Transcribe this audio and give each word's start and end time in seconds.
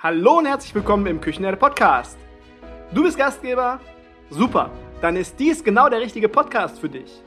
Hallo 0.00 0.38
und 0.38 0.46
herzlich 0.46 0.72
willkommen 0.76 1.06
im 1.06 1.20
Küchenherde 1.20 1.56
Podcast. 1.56 2.16
Du 2.94 3.02
bist 3.02 3.18
Gastgeber? 3.18 3.80
Super, 4.30 4.70
dann 5.00 5.16
ist 5.16 5.40
dies 5.40 5.64
genau 5.64 5.88
der 5.88 6.00
richtige 6.00 6.28
Podcast 6.28 6.78
für 6.78 6.88
dich. 6.88 7.20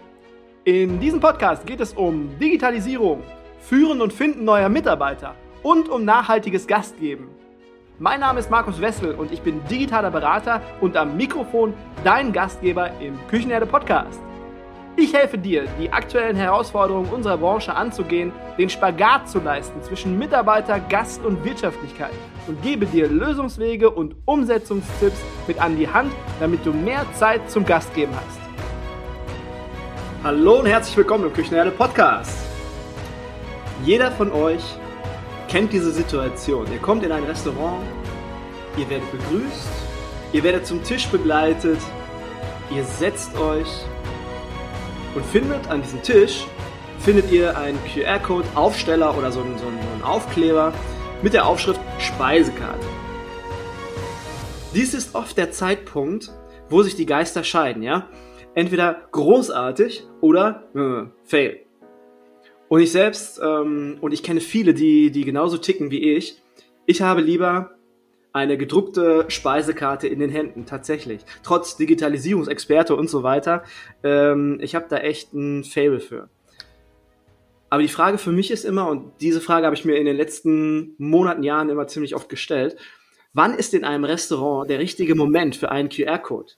In 0.63 0.97
diesem 1.01 1.19
Podcast 1.19 1.67
geht 1.67 1.81
es 1.81 1.91
um 1.91 2.39
Digitalisierung, 2.39 3.23
Führen 3.59 3.99
und 3.99 4.13
Finden 4.13 4.45
neuer 4.45 4.69
Mitarbeiter 4.69 5.35
und 5.63 5.89
um 5.89 6.05
nachhaltiges 6.05 6.65
Gastgeben. 6.65 7.27
Mein 7.99 8.21
Name 8.21 8.39
ist 8.39 8.49
Markus 8.49 8.79
Wessel 8.79 9.15
und 9.15 9.33
ich 9.33 9.41
bin 9.41 9.61
digitaler 9.65 10.09
Berater 10.09 10.61
und 10.79 10.95
am 10.95 11.17
Mikrofon 11.17 11.73
dein 12.05 12.31
Gastgeber 12.31 12.89
im 13.01 13.19
Küchenherde 13.27 13.65
Podcast. 13.65 14.21
Ich 14.97 15.13
helfe 15.13 15.37
dir, 15.37 15.65
die 15.79 15.91
aktuellen 15.91 16.35
Herausforderungen 16.35 17.09
unserer 17.09 17.37
Branche 17.37 17.73
anzugehen, 17.73 18.33
den 18.57 18.69
Spagat 18.69 19.29
zu 19.29 19.39
leisten 19.39 19.81
zwischen 19.81 20.19
Mitarbeiter, 20.19 20.81
Gast 20.81 21.23
und 21.23 21.45
Wirtschaftlichkeit 21.45 22.11
und 22.47 22.61
gebe 22.61 22.85
dir 22.85 23.07
Lösungswege 23.07 23.89
und 23.89 24.15
Umsetzungstipps 24.25 25.19
mit 25.47 25.61
an 25.61 25.77
die 25.77 25.87
Hand, 25.87 26.11
damit 26.41 26.65
du 26.65 26.73
mehr 26.73 27.05
Zeit 27.13 27.49
zum 27.49 27.65
Gastgeben 27.65 28.13
hast. 28.13 28.39
Hallo 30.25 30.59
und 30.59 30.65
herzlich 30.65 30.97
willkommen 30.97 31.23
im 31.23 31.33
Küchenherde 31.33 31.71
Podcast. 31.71 32.37
Jeder 33.85 34.11
von 34.11 34.29
euch 34.33 34.63
kennt 35.47 35.71
diese 35.71 35.91
Situation. 35.91 36.67
Ihr 36.69 36.79
kommt 36.79 37.03
in 37.03 37.13
ein 37.13 37.23
Restaurant, 37.23 37.81
ihr 38.77 38.89
werdet 38.89 39.09
begrüßt, 39.09 39.69
ihr 40.33 40.43
werdet 40.43 40.67
zum 40.67 40.83
Tisch 40.83 41.07
begleitet, 41.07 41.79
ihr 42.75 42.83
setzt 42.83 43.39
euch 43.39 43.85
und 45.15 45.25
findet 45.25 45.69
an 45.69 45.81
diesem 45.81 46.01
Tisch 46.01 46.45
findet 46.99 47.31
ihr 47.31 47.57
einen 47.57 47.79
QR-Code, 47.85 48.47
Aufsteller 48.55 49.17
oder 49.17 49.31
so 49.31 49.41
einen, 49.41 49.57
so 49.57 49.65
einen 49.65 50.03
Aufkleber 50.03 50.71
mit 51.23 51.33
der 51.33 51.47
Aufschrift 51.47 51.79
Speisekarte. 51.99 52.85
Dies 54.75 54.93
ist 54.93 55.15
oft 55.15 55.37
der 55.37 55.51
Zeitpunkt, 55.51 56.31
wo 56.69 56.83
sich 56.83 56.95
die 56.95 57.05
Geister 57.05 57.43
scheiden, 57.43 57.83
ja? 57.83 58.07
Entweder 58.53 59.07
großartig 59.11 60.03
oder 60.21 60.63
äh, 60.75 61.09
fail. 61.23 61.61
Und 62.69 62.81
ich 62.81 62.91
selbst, 62.91 63.39
ähm, 63.43 63.97
und 63.99 64.13
ich 64.13 64.23
kenne 64.23 64.39
viele, 64.39 64.73
die, 64.73 65.11
die 65.11 65.25
genauso 65.25 65.57
ticken 65.57 65.91
wie 65.91 66.15
ich, 66.15 66.41
ich 66.85 67.01
habe 67.01 67.21
lieber 67.21 67.71
eine 68.33 68.57
gedruckte 68.57 69.25
Speisekarte 69.27 70.07
in 70.07 70.19
den 70.19 70.29
Händen, 70.29 70.65
tatsächlich. 70.65 71.21
Trotz 71.43 71.75
Digitalisierungsexperte 71.77 72.95
und 72.95 73.09
so 73.09 73.23
weiter. 73.23 73.63
Ähm, 74.03 74.59
ich 74.61 74.75
habe 74.75 74.85
da 74.89 74.97
echt 74.97 75.33
ein 75.33 75.63
Fable 75.63 75.99
für. 75.99 76.29
Aber 77.69 77.81
die 77.81 77.87
Frage 77.87 78.17
für 78.17 78.31
mich 78.31 78.51
ist 78.51 78.65
immer, 78.65 78.89
und 78.89 79.13
diese 79.21 79.39
Frage 79.39 79.65
habe 79.65 79.75
ich 79.75 79.85
mir 79.85 79.95
in 79.95 80.05
den 80.05 80.17
letzten 80.17 80.93
Monaten, 80.97 81.43
Jahren 81.43 81.69
immer 81.69 81.87
ziemlich 81.87 82.15
oft 82.15 82.27
gestellt, 82.27 82.75
wann 83.33 83.53
ist 83.53 83.73
in 83.73 83.85
einem 83.85 84.03
Restaurant 84.03 84.69
der 84.69 84.79
richtige 84.79 85.15
Moment 85.15 85.55
für 85.55 85.71
einen 85.71 85.87
QR-Code? 85.89 86.53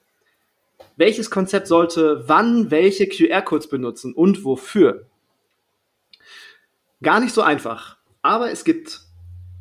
Welches 0.95 1.29
Konzept 1.29 1.67
sollte 1.67 2.23
wann 2.27 2.71
welche 2.71 3.07
QR-Codes 3.07 3.67
benutzen 3.67 4.13
und 4.13 4.43
wofür? 4.43 5.05
Gar 7.03 7.19
nicht 7.19 7.33
so 7.33 7.41
einfach. 7.41 7.97
Aber 8.23 8.49
es 8.49 8.63
gibt 8.63 9.01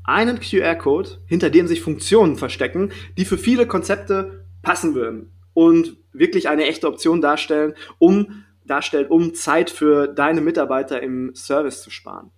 einen 0.05 0.41
QR-Code, 0.41 1.19
hinter 1.27 1.51
dem 1.51 1.67
sich 1.67 1.81
Funktionen 1.81 2.37
verstecken, 2.37 2.93
die 3.17 3.25
für 3.25 3.39
viele 3.39 3.67
Konzepte 3.67 4.45
passen 4.63 4.95
würden 4.95 5.33
und 5.55 5.97
wirklich 6.13 6.49
eine 6.49 6.67
echte 6.67 6.89
Option 6.89 7.21
darstellen, 7.21 7.75
um, 7.99 8.45
darstellt, 8.65 9.11
um 9.11 9.35
Zeit 9.35 9.71
für 9.71 10.07
deine 10.07 10.41
Mitarbeiter 10.41 11.03
im 11.03 11.35
Service 11.35 11.83
zu 11.83 11.91
sparen. 11.91 12.31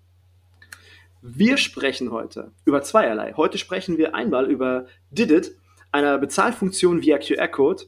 Wir 1.22 1.56
sprechen 1.56 2.12
heute 2.12 2.52
über 2.66 2.82
zweierlei. 2.82 3.32
Heute 3.34 3.56
sprechen 3.56 3.96
wir 3.96 4.14
einmal 4.14 4.50
über 4.50 4.86
Didit, 5.10 5.56
einer 5.90 6.18
Bezahlfunktion 6.18 7.00
via 7.00 7.18
QR-Code. 7.18 7.84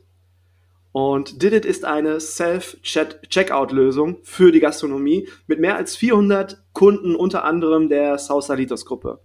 Und 0.92 1.42
Didit 1.42 1.66
ist 1.66 1.84
eine 1.84 2.18
Self-Checkout-Lösung 2.18 4.20
für 4.22 4.52
die 4.52 4.60
Gastronomie 4.60 5.28
mit 5.46 5.60
mehr 5.60 5.76
als 5.76 5.96
400 5.96 6.62
Kunden, 6.72 7.14
unter 7.14 7.44
anderem 7.44 7.90
der 7.90 8.16
Sausalitos 8.16 8.86
Gruppe. 8.86 9.20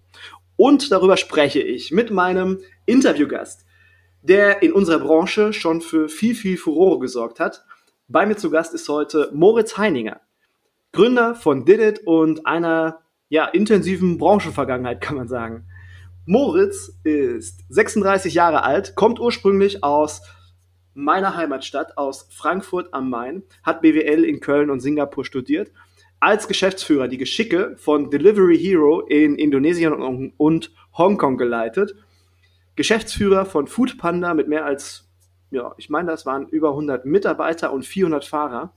Und 0.62 0.92
darüber 0.92 1.16
spreche 1.16 1.58
ich 1.58 1.90
mit 1.90 2.12
meinem 2.12 2.60
Interviewgast, 2.86 3.66
der 4.22 4.62
in 4.62 4.72
unserer 4.72 5.00
Branche 5.00 5.52
schon 5.52 5.80
für 5.80 6.08
viel, 6.08 6.36
viel 6.36 6.56
Furore 6.56 7.00
gesorgt 7.00 7.40
hat. 7.40 7.64
Bei 8.06 8.26
mir 8.26 8.36
zu 8.36 8.48
Gast 8.48 8.72
ist 8.72 8.88
heute 8.88 9.28
Moritz 9.34 9.76
Heininger, 9.76 10.20
Gründer 10.92 11.34
von 11.34 11.64
Didit 11.64 12.06
und 12.06 12.46
einer 12.46 13.00
ja, 13.28 13.46
intensiven 13.46 14.18
Branchenvergangenheit, 14.18 15.00
kann 15.00 15.16
man 15.16 15.26
sagen. 15.26 15.66
Moritz 16.26 16.96
ist 17.02 17.64
36 17.68 18.32
Jahre 18.32 18.62
alt, 18.62 18.94
kommt 18.94 19.18
ursprünglich 19.18 19.82
aus 19.82 20.22
meiner 20.94 21.34
Heimatstadt, 21.34 21.98
aus 21.98 22.28
Frankfurt 22.30 22.94
am 22.94 23.10
Main, 23.10 23.42
hat 23.64 23.82
BWL 23.82 24.24
in 24.24 24.38
Köln 24.38 24.70
und 24.70 24.78
Singapur 24.78 25.24
studiert 25.24 25.72
als 26.22 26.46
Geschäftsführer 26.46 27.08
die 27.08 27.18
Geschicke 27.18 27.74
von 27.76 28.08
Delivery 28.08 28.56
Hero 28.56 29.00
in 29.00 29.34
Indonesien 29.34 29.92
und 30.36 30.72
Hongkong 30.96 31.36
geleitet. 31.36 31.96
Geschäftsführer 32.76 33.44
von 33.44 33.66
Food 33.66 33.98
Panda 33.98 34.32
mit 34.32 34.46
mehr 34.46 34.64
als, 34.64 35.10
ja, 35.50 35.74
ich 35.78 35.90
meine, 35.90 36.12
das 36.12 36.24
waren 36.24 36.46
über 36.46 36.70
100 36.70 37.06
Mitarbeiter 37.06 37.72
und 37.72 37.84
400 37.84 38.24
Fahrer. 38.24 38.72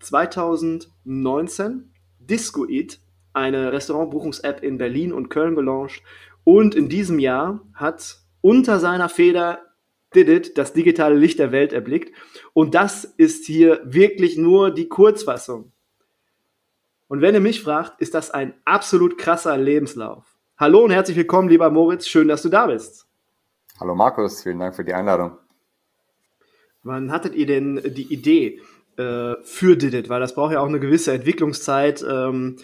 2019 0.00 1.90
Disco 2.18 2.68
Eat, 2.68 3.00
eine 3.32 3.72
Restaurantbuchungs-App 3.72 4.62
in 4.62 4.76
Berlin 4.76 5.14
und 5.14 5.30
Köln 5.30 5.54
gelauncht. 5.54 6.02
Und 6.44 6.74
in 6.74 6.90
diesem 6.90 7.18
Jahr 7.18 7.66
hat 7.72 8.18
unter 8.42 8.78
seiner 8.78 9.08
Feder 9.08 9.62
Didit 10.14 10.58
das 10.58 10.74
digitale 10.74 11.14
Licht 11.14 11.38
der 11.38 11.50
Welt 11.50 11.72
erblickt. 11.72 12.14
Und 12.52 12.74
das 12.74 13.04
ist 13.04 13.46
hier 13.46 13.80
wirklich 13.84 14.36
nur 14.36 14.70
die 14.70 14.88
Kurzfassung. 14.88 15.71
Und 17.12 17.20
wenn 17.20 17.34
ihr 17.34 17.40
mich 17.40 17.62
fragt, 17.62 18.00
ist 18.00 18.14
das 18.14 18.30
ein 18.30 18.54
absolut 18.64 19.18
krasser 19.18 19.58
Lebenslauf. 19.58 20.24
Hallo 20.56 20.82
und 20.82 20.92
herzlich 20.92 21.18
willkommen, 21.18 21.50
lieber 21.50 21.70
Moritz. 21.70 22.06
Schön, 22.06 22.26
dass 22.26 22.40
du 22.40 22.48
da 22.48 22.68
bist. 22.68 23.06
Hallo 23.78 23.94
Markus, 23.94 24.42
vielen 24.42 24.58
Dank 24.58 24.74
für 24.74 24.82
die 24.82 24.94
Einladung. 24.94 25.36
Wann 26.82 27.12
hattet 27.12 27.34
ihr 27.34 27.44
denn 27.44 27.82
die 27.84 28.10
Idee 28.10 28.62
äh, 28.96 29.34
für 29.42 29.76
Didit? 29.76 30.08
Weil 30.08 30.20
das 30.20 30.34
braucht 30.34 30.54
ja 30.54 30.60
auch 30.60 30.68
eine 30.68 30.80
gewisse 30.80 31.12
Entwicklungszeit, 31.12 32.02
ähm, 32.02 32.56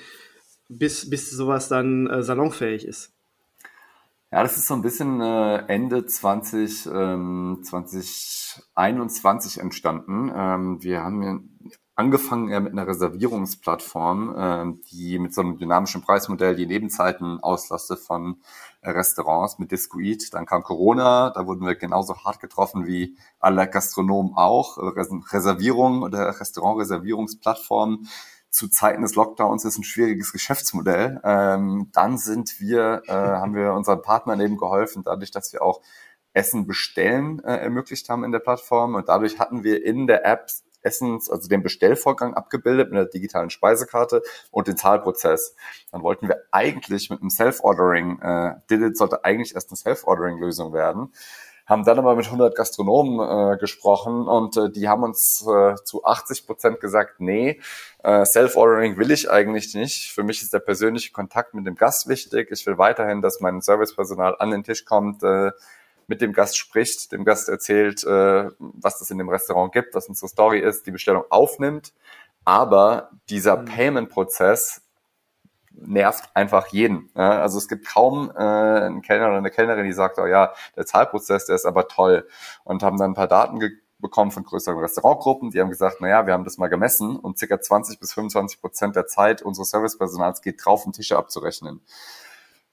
bis, 0.70 1.10
bis 1.10 1.30
sowas 1.30 1.69
dann 1.69 2.06
äh, 2.06 2.22
salonfähig 2.22 2.86
ist. 2.86 3.12
Ja, 4.32 4.42
das 4.42 4.56
ist 4.56 4.66
so 4.66 4.72
ein 4.72 4.80
bisschen 4.80 5.20
äh, 5.20 5.56
Ende 5.66 6.06
20, 6.06 6.86
ähm, 6.91 7.60
2021 7.62 9.60
entstanden. 9.60 10.32
Ähm, 10.34 10.82
wir 10.82 11.04
haben 11.04 11.53
angefangen 11.98 12.48
ja 12.48 12.60
mit 12.60 12.72
einer 12.72 12.86
Reservierungsplattform, 12.86 14.36
äh, 14.36 14.86
die 14.92 15.19
mit 15.19 15.34
so 15.34 15.41
einem 15.41 15.59
dynamischen 15.59 16.00
Preismodell 16.00 16.54
die 16.54 16.66
Nebenzeiten 16.66 17.41
auslastet 17.42 17.98
von 17.98 18.41
äh, 18.82 18.91
Restaurants 18.91 19.59
mit 19.59 19.72
Discoid. 19.72 20.32
Dann 20.32 20.47
kam 20.47 20.62
Corona, 20.62 21.31
da 21.31 21.48
wurden 21.48 21.66
wir 21.66 21.75
genauso 21.75 22.16
hart 22.25 22.38
getroffen 22.38 22.86
wie 22.86 23.16
alle 23.41 23.69
Gastronomen 23.69 24.34
auch. 24.36 24.78
Res 24.78 25.09
Reservierung 25.32 26.03
oder 26.03 26.38
Restaurantreservierungsplattform 26.41 28.06
zu 28.48 28.69
Zeiten 28.69 29.03
des 29.03 29.16
Lockdowns 29.16 29.65
ist 29.65 29.78
ein 29.78 29.84
schwieriges 29.84 30.32
Geschäftsmodell. 30.32 31.20
Ähm, 31.25 31.91
dann 31.92 32.16
sind 32.16 32.60
wir, 32.60 33.03
äh, 33.09 33.12
haben 33.12 33.56
wir 33.56 33.72
unseren 33.72 34.03
Partnern 34.03 34.41
eben 34.41 34.56
geholfen, 34.56 35.03
dadurch, 35.04 35.32
dass 35.32 35.53
wir 35.53 35.62
auch 35.62 35.80
Essen 36.32 36.69
bestellen 36.69 37.42
äh, 37.42 37.56
ermöglicht 37.56 38.09
haben 38.09 38.22
in 38.22 38.30
der 38.30 38.38
Plattform. 38.38 38.94
Und 38.94 39.09
dadurch 39.09 39.41
hatten 39.41 39.65
wir 39.65 39.84
in 39.84 40.06
der 40.06 40.25
App 40.25 40.48
Essens, 40.83 41.31
also 41.31 41.49
den 41.49 41.62
Bestellvorgang 41.62 42.34
abgebildet 42.34 42.91
mit 42.91 42.99
der 42.99 43.06
digitalen 43.06 43.50
Speisekarte 43.50 44.22
und 44.50 44.69
den 44.69 44.77
Zahlprozess. 44.77 45.55
Dann 45.91 46.03
wollten 46.03 46.28
wir 46.28 46.43
eigentlich 46.50 47.11
mit 47.11 47.21
einem 47.21 47.31
Self-Ordering, 47.31 48.21
äh, 48.21 48.55
Didit 48.71 48.97
sollte 48.97 49.25
eigentlich 49.25 49.55
erst 49.55 49.71
eine 49.71 49.77
Self-Ordering-Lösung 49.77 50.72
werden, 50.72 51.13
haben 51.69 51.84
dann 51.84 51.98
aber 51.98 52.16
mit 52.16 52.25
100 52.25 52.54
Gastronomen 52.57 53.54
äh, 53.54 53.59
gesprochen 53.59 54.27
und 54.27 54.57
äh, 54.57 54.71
die 54.71 54.89
haben 54.89 55.03
uns 55.03 55.47
äh, 55.47 55.75
zu 55.84 56.03
80 56.03 56.47
Prozent 56.47 56.81
gesagt, 56.81 57.21
nee, 57.21 57.60
äh, 58.03 58.24
Self-Ordering 58.24 58.97
will 58.97 59.10
ich 59.10 59.31
eigentlich 59.31 59.74
nicht. 59.74 60.10
Für 60.10 60.22
mich 60.22 60.41
ist 60.41 60.54
der 60.54 60.60
persönliche 60.60 61.13
Kontakt 61.13 61.53
mit 61.53 61.66
dem 61.66 61.74
Gast 61.74 62.09
wichtig. 62.09 62.51
Ich 62.51 62.65
will 62.66 62.78
weiterhin, 62.78 63.21
dass 63.21 63.41
mein 63.41 63.60
Servicepersonal 63.60 64.36
an 64.39 64.51
den 64.51 64.65
Tisch 64.65 64.86
kommt, 64.86 65.22
äh, 65.22 65.51
mit 66.09 66.21
dem 66.21 66.33
Gast 66.33 66.57
spricht, 66.57 67.13
dem 67.13 67.25
Gast 67.25 67.49
erzählt, 67.49 68.03
äh, 68.03 68.51
was 68.59 69.01
es 69.01 69.10
in 69.10 69.19
dem 69.19 69.28
Restaurant 69.28 69.72
gibt, 69.72 69.95
was 69.95 70.09
unsere 70.09 70.28
Story 70.28 70.59
ist, 70.59 70.87
die 70.87 70.91
Bestellung 70.91 71.25
aufnimmt. 71.31 71.93
Aber 72.45 73.10
dieser 73.28 73.59
mhm. 73.59 73.65
Payment-Prozess 73.66 74.83
nervt 75.71 76.31
einfach 76.34 76.69
jeden. 76.69 77.10
Ja? 77.15 77.43
Also 77.43 77.59
es 77.59 77.69
gibt 77.69 77.87
kaum 77.87 78.31
äh, 78.34 78.39
einen 78.39 79.03
Kellner 79.03 79.28
oder 79.28 79.37
eine 79.37 79.51
Kellnerin, 79.51 79.84
die 79.84 79.93
sagt, 79.93 80.19
oh 80.19 80.27
ja, 80.27 80.53
der 80.77 80.87
Zahlprozess, 80.87 81.45
der 81.45 81.57
ist 81.57 81.66
aber 81.66 81.89
toll. 81.89 82.27
Und 82.65 82.83
haben 82.83 82.97
dann 82.97 83.13
ein 83.13 83.15
paar 83.15 83.28
Daten 83.28 83.60
bekommen 83.99 84.31
von 84.31 84.45
größeren 84.45 84.78
Restaurantgruppen, 84.78 85.51
die 85.51 85.60
haben 85.60 85.71
gesagt, 85.71 86.01
naja, 86.01 86.27
wir 86.27 86.33
haben 86.33 86.45
das 86.45 86.57
mal 86.57 86.69
gemessen 86.69 87.16
und 87.16 87.39
circa 87.39 87.60
20 87.60 87.99
bis 87.99 88.13
25 88.13 88.60
Prozent 88.60 88.97
der 88.97 89.07
Zeit 89.07 89.43
unseres 89.43 89.71
Servicepersonals 89.71 90.41
geht 90.41 90.65
drauf, 90.65 90.87
um 90.87 90.93
Tische 90.93 91.16
abzurechnen. 91.16 91.81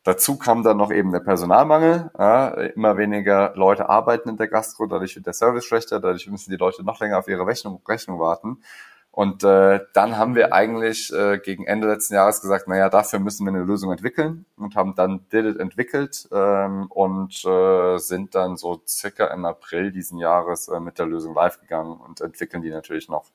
Dazu 0.05 0.37
kam 0.37 0.61
dann 0.61 0.77
noch 0.77 0.91
eben 0.91 1.11
der 1.11 1.19
Personalmangel. 1.19 2.11
Ja, 2.17 2.49
immer 2.49 2.95
weniger 2.95 3.53
Leute 3.55 3.89
arbeiten 3.89 4.29
in 4.29 4.37
der 4.37 4.47
Gastro, 4.47 4.85
dadurch 4.85 5.15
wird 5.15 5.25
der 5.25 5.33
Service 5.33 5.65
schlechter, 5.65 5.99
dadurch 5.99 6.27
müssen 6.27 6.51
die 6.51 6.57
Leute 6.57 6.83
noch 6.83 6.99
länger 6.99 7.17
auf 7.17 7.27
ihre 7.27 7.47
Rechnung, 7.47 7.81
Rechnung 7.87 8.19
warten. 8.19 8.61
Und 9.09 9.43
äh, 9.43 9.79
dann 9.93 10.17
haben 10.17 10.35
wir 10.35 10.53
eigentlich 10.53 11.11
äh, 11.11 11.39
gegen 11.39 11.65
Ende 11.65 11.87
letzten 11.87 12.13
Jahres 12.13 12.41
gesagt, 12.41 12.67
naja, 12.67 12.89
dafür 12.89 13.17
müssen 13.17 13.47
wir 13.47 13.53
eine 13.53 13.63
Lösung 13.63 13.91
entwickeln 13.91 14.45
und 14.57 14.75
haben 14.75 14.93
dann 14.93 15.27
Did 15.31 15.45
It 15.45 15.59
entwickelt 15.59 16.27
ähm, 16.31 16.85
und 16.91 17.43
äh, 17.43 17.97
sind 17.97 18.35
dann 18.35 18.57
so 18.57 18.83
circa 18.87 19.27
im 19.27 19.43
April 19.45 19.91
diesen 19.91 20.19
Jahres 20.19 20.67
äh, 20.67 20.79
mit 20.79 20.99
der 20.99 21.07
Lösung 21.07 21.33
live 21.33 21.59
gegangen 21.61 21.99
und 21.99 22.21
entwickeln 22.21 22.61
die 22.61 22.69
natürlich 22.69 23.09
noch 23.09 23.31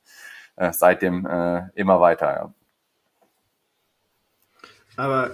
äh, 0.54 0.72
seitdem 0.72 1.26
äh, 1.26 1.62
immer 1.74 2.00
weiter. 2.00 2.30
Ja. 2.30 2.52
Aber 4.96 5.30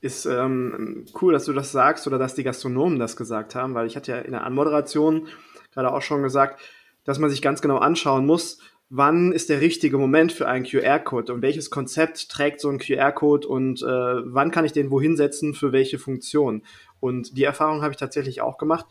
ist 0.00 0.24
ähm, 0.26 1.04
cool, 1.20 1.32
dass 1.32 1.44
du 1.44 1.52
das 1.52 1.72
sagst 1.72 2.06
oder 2.06 2.18
dass 2.18 2.34
die 2.34 2.42
Gastronomen 2.42 2.98
das 2.98 3.16
gesagt 3.16 3.54
haben, 3.54 3.74
weil 3.74 3.86
ich 3.86 3.96
hatte 3.96 4.12
ja 4.12 4.18
in 4.18 4.32
der 4.32 4.44
Anmoderation 4.44 5.28
gerade 5.72 5.92
auch 5.92 6.02
schon 6.02 6.22
gesagt, 6.22 6.60
dass 7.04 7.18
man 7.18 7.30
sich 7.30 7.42
ganz 7.42 7.60
genau 7.60 7.78
anschauen 7.78 8.26
muss, 8.26 8.58
wann 8.88 9.32
ist 9.32 9.48
der 9.48 9.60
richtige 9.60 9.98
Moment 9.98 10.32
für 10.32 10.48
einen 10.48 10.66
QR-Code 10.66 11.32
und 11.32 11.42
welches 11.42 11.70
Konzept 11.70 12.28
trägt 12.28 12.60
so 12.60 12.68
ein 12.68 12.78
QR-Code 12.78 13.46
und 13.46 13.82
äh, 13.82 13.86
wann 13.86 14.50
kann 14.50 14.64
ich 14.64 14.72
den 14.72 14.90
wohin 14.90 15.16
setzen 15.16 15.54
für 15.54 15.72
welche 15.72 15.98
Funktion. 15.98 16.62
Und 16.98 17.36
die 17.36 17.44
Erfahrung 17.44 17.82
habe 17.82 17.92
ich 17.92 17.98
tatsächlich 17.98 18.42
auch 18.42 18.58
gemacht, 18.58 18.86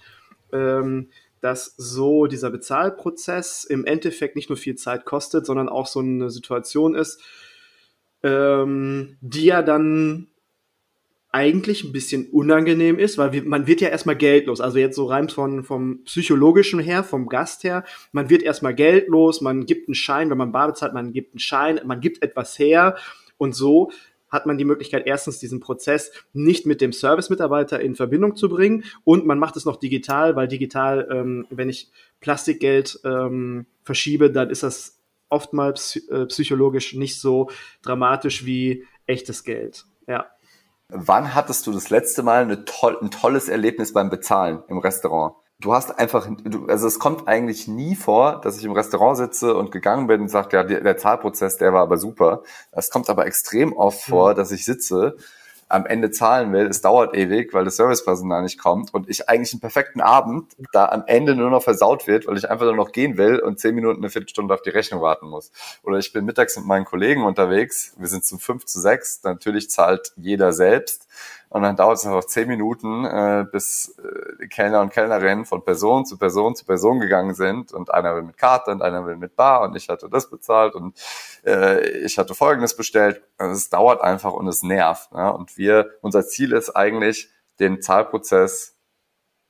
ähm, 0.53 1.09
dass 1.41 1.75
so 1.77 2.27
dieser 2.27 2.49
Bezahlprozess 2.49 3.65
im 3.65 3.85
Endeffekt 3.85 4.35
nicht 4.35 4.49
nur 4.49 4.57
viel 4.57 4.75
Zeit 4.75 5.05
kostet, 5.05 5.45
sondern 5.45 5.69
auch 5.69 5.87
so 5.87 5.99
eine 5.99 6.29
Situation 6.29 6.95
ist, 6.95 7.21
ähm, 8.23 9.17
die 9.21 9.45
ja 9.45 9.61
dann 9.61 10.28
eigentlich 11.31 11.83
ein 11.83 11.91
bisschen 11.91 12.27
unangenehm 12.31 12.97
ist, 12.97 13.17
weil 13.17 13.31
wir, 13.31 13.43
man 13.43 13.67
wird 13.67 13.81
ja 13.81 13.89
erstmal 13.89 14.15
geldlos. 14.15 14.61
Also 14.61 14.79
jetzt 14.79 14.95
so 14.95 15.05
rein 15.05 15.29
von, 15.29 15.63
vom 15.63 16.03
psychologischen 16.03 16.79
her, 16.79 17.03
vom 17.03 17.27
Gast 17.27 17.63
her, 17.63 17.83
man 18.11 18.29
wird 18.29 18.41
erstmal 18.41 18.73
geldlos, 18.73 19.41
man 19.41 19.65
gibt 19.65 19.87
einen 19.87 19.95
Schein, 19.95 20.29
wenn 20.31 20.37
man 20.39 20.51
bar 20.51 20.67
bezahlt, 20.67 20.93
man 20.93 21.13
gibt 21.13 21.33
einen 21.33 21.39
Schein, 21.39 21.79
man 21.85 22.01
gibt 22.01 22.23
etwas 22.23 22.57
her 22.57 22.97
und 23.37 23.53
so 23.53 23.91
hat 24.29 24.45
man 24.45 24.57
die 24.57 24.65
Möglichkeit, 24.65 25.03
erstens 25.05 25.39
diesen 25.39 25.59
Prozess 25.59 26.11
nicht 26.33 26.65
mit 26.65 26.81
dem 26.81 26.93
Service-Mitarbeiter 26.93 27.79
in 27.79 27.95
Verbindung 27.95 28.35
zu 28.35 28.47
bringen 28.47 28.83
und 29.03 29.25
man 29.25 29.39
macht 29.39 29.55
es 29.55 29.65
noch 29.65 29.77
digital, 29.77 30.35
weil 30.35 30.47
digital, 30.47 31.07
ähm, 31.11 31.47
wenn 31.49 31.69
ich 31.69 31.91
Plastikgeld 32.21 32.99
ähm, 33.05 33.65
verschiebe, 33.83 34.31
dann 34.31 34.49
ist 34.49 34.63
das 34.63 34.99
oftmals 35.29 35.95
äh, 36.09 36.25
psychologisch 36.25 36.93
nicht 36.93 37.19
so 37.19 37.49
dramatisch 37.81 38.45
wie 38.45 38.85
echtes 39.05 39.43
Geld. 39.43 39.85
Ja. 40.07 40.27
Wann 40.91 41.35
hattest 41.35 41.67
du 41.67 41.71
das 41.71 41.91
letzte 41.91 42.23
Mal 42.23 42.65
toll, 42.65 42.97
ein 42.99 43.11
tolles 43.11 43.47
Erlebnis 43.47 43.93
beim 43.93 44.09
Bezahlen 44.09 44.63
im 44.67 44.79
Restaurant? 44.79 45.35
Du 45.61 45.73
hast 45.73 45.99
einfach, 45.99 46.27
du, 46.43 46.65
also 46.65 46.87
es 46.87 46.97
kommt 46.97 47.27
eigentlich 47.27 47.67
nie 47.67 47.95
vor, 47.95 48.41
dass 48.41 48.57
ich 48.57 48.65
im 48.65 48.71
Restaurant 48.71 49.17
sitze 49.17 49.55
und 49.55 49.71
gegangen 49.71 50.07
bin 50.07 50.21
und 50.21 50.29
sage, 50.29 50.57
ja, 50.57 50.63
der, 50.63 50.81
der 50.81 50.97
Zahlprozess, 50.97 51.57
der 51.57 51.73
war 51.73 51.81
aber 51.81 51.97
super. 51.97 52.41
Es 52.71 52.89
kommt 52.89 53.09
aber 53.09 53.27
extrem 53.27 53.73
oft 53.73 54.01
vor, 54.01 54.31
mhm. 54.31 54.35
dass 54.37 54.51
ich 54.51 54.65
sitze 54.65 55.17
am 55.69 55.85
Ende 55.85 56.09
zahlen 56.09 56.51
will. 56.51 56.65
Es 56.65 56.81
dauert 56.81 57.15
ewig, 57.15 57.53
weil 57.53 57.63
das 57.63 57.77
Servicepersonal 57.77 58.41
nicht 58.41 58.59
kommt 58.59 58.93
und 58.93 59.07
ich 59.07 59.29
eigentlich 59.29 59.53
einen 59.53 59.61
perfekten 59.61 60.01
Abend 60.01 60.55
da 60.73 60.85
am 60.89 61.03
Ende 61.05 61.35
nur 61.35 61.51
noch 61.51 61.63
versaut 61.63 62.07
wird, 62.07 62.27
weil 62.27 62.37
ich 62.37 62.49
einfach 62.49 62.65
nur 62.65 62.75
noch 62.75 62.91
gehen 62.91 63.17
will 63.17 63.39
und 63.39 63.59
zehn 63.59 63.75
Minuten, 63.75 63.99
eine 63.99 64.09
Viertelstunde 64.09 64.53
auf 64.53 64.63
die 64.63 64.71
Rechnung 64.71 65.01
warten 65.01 65.27
muss. 65.27 65.51
Oder 65.83 65.99
ich 65.99 66.11
bin 66.11 66.25
mittags 66.25 66.57
mit 66.57 66.65
meinen 66.65 66.85
Kollegen 66.85 67.23
unterwegs. 67.23 67.93
Wir 67.97 68.07
sind 68.07 68.25
zu 68.25 68.39
fünf 68.39 68.65
zu 68.65 68.79
sechs. 68.79 69.21
Natürlich 69.23 69.69
zahlt 69.69 70.11
jeder 70.17 70.53
selbst. 70.53 71.07
Und 71.49 71.63
dann 71.63 71.75
dauert 71.75 71.97
es 71.97 72.05
noch 72.05 72.23
zehn 72.23 72.47
Minuten, 72.47 73.05
äh, 73.05 73.45
bis 73.51 73.97
äh, 73.97 74.47
Kellner 74.47 74.81
und 74.81 74.91
Kellnerinnen 74.91 75.45
von 75.45 75.63
Person 75.63 76.05
zu 76.05 76.17
Person 76.17 76.55
zu 76.55 76.63
Person 76.63 76.99
gegangen 76.99 77.33
sind. 77.33 77.73
Und 77.73 77.91
einer 77.91 78.15
will 78.15 78.21
mit 78.21 78.37
Karte 78.37 78.71
und 78.71 78.83
einer 78.83 79.05
will 79.05 79.17
mit 79.17 79.35
Bar 79.35 79.61
und 79.61 79.75
ich 79.75 79.89
hatte 79.89 80.09
das 80.09 80.29
bezahlt 80.29 80.75
und 80.75 80.95
äh, 81.45 81.87
ich 82.01 82.19
hatte 82.19 82.35
Folgendes 82.35 82.75
bestellt. 82.75 83.23
Also 83.37 83.53
es 83.53 83.69
dauert 83.69 84.01
einfach 84.01 84.33
und 84.33 84.47
es 84.47 84.61
nervt. 84.61 85.11
Ne? 85.11 85.33
Und 85.33 85.57
wir, 85.57 85.91
unser 86.01 86.25
Ziel 86.27 86.53
ist 86.53 86.75
eigentlich, 86.75 87.29
den 87.59 87.81
Zahlprozess 87.81 88.78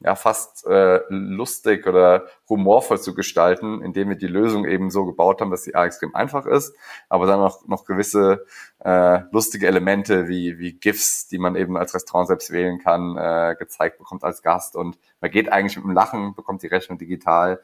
ja 0.01 0.15
fast 0.15 0.65
äh, 0.65 1.01
lustig 1.09 1.85
oder 1.87 2.27
humorvoll 2.47 2.99
zu 2.99 3.13
gestalten, 3.13 3.81
indem 3.81 4.09
wir 4.09 4.15
die 4.15 4.27
Lösung 4.27 4.65
eben 4.65 4.89
so 4.89 5.05
gebaut 5.05 5.41
haben, 5.41 5.51
dass 5.51 5.63
sie 5.63 5.73
extrem 5.73 6.15
einfach 6.15 6.45
ist, 6.45 6.73
aber 7.09 7.25
dann 7.25 7.39
auch 7.41 7.67
noch 7.67 7.85
gewisse 7.85 8.45
äh, 8.83 9.19
lustige 9.31 9.67
Elemente 9.67 10.27
wie 10.27 10.57
wie 10.57 10.73
GIFs, 10.73 11.27
die 11.27 11.37
man 11.37 11.55
eben 11.55 11.77
als 11.77 11.93
Restaurant 11.93 12.27
selbst 12.27 12.51
wählen 12.51 12.79
kann, 12.79 13.17
äh, 13.17 13.55
gezeigt 13.59 13.97
bekommt 13.97 14.23
als 14.23 14.41
Gast 14.41 14.75
und 14.75 14.97
man 15.21 15.31
geht 15.31 15.51
eigentlich 15.51 15.75
mit 15.75 15.85
dem 15.85 15.91
Lachen, 15.91 16.33
bekommt 16.35 16.63
die 16.63 16.67
Rechnung 16.67 16.97
digital 16.97 17.61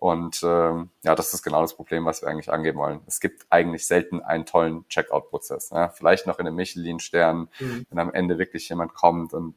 und 0.00 0.42
ähm, 0.44 0.90
ja, 1.02 1.16
das 1.16 1.34
ist 1.34 1.42
genau 1.42 1.60
das 1.60 1.74
Problem, 1.74 2.04
was 2.04 2.22
wir 2.22 2.28
eigentlich 2.28 2.52
angehen 2.52 2.76
wollen. 2.76 3.00
Es 3.06 3.18
gibt 3.18 3.46
eigentlich 3.50 3.86
selten 3.86 4.22
einen 4.22 4.46
tollen 4.46 4.86
Checkout-Prozess. 4.88 5.72
Ne? 5.72 5.90
Vielleicht 5.92 6.26
noch 6.26 6.38
in 6.38 6.46
einem 6.46 6.54
Michelin-Stern, 6.54 7.48
mhm. 7.58 7.86
wenn 7.90 7.98
am 7.98 8.12
Ende 8.12 8.38
wirklich 8.38 8.68
jemand 8.68 8.94
kommt 8.94 9.34
und 9.34 9.56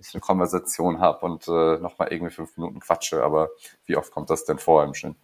ich 0.00 0.14
eine 0.14 0.20
Konversation 0.20 1.00
habe 1.00 1.24
und 1.26 1.46
äh, 1.48 1.78
nochmal 1.78 2.08
irgendwie 2.10 2.32
fünf 2.32 2.56
Minuten 2.56 2.80
quatsche. 2.80 3.22
Aber 3.22 3.50
wie 3.86 3.96
oft 3.96 4.12
kommt 4.12 4.30
das 4.30 4.44
denn 4.44 4.58
vor 4.58 4.84
im 4.84 4.94
Schnitt? 4.94 5.16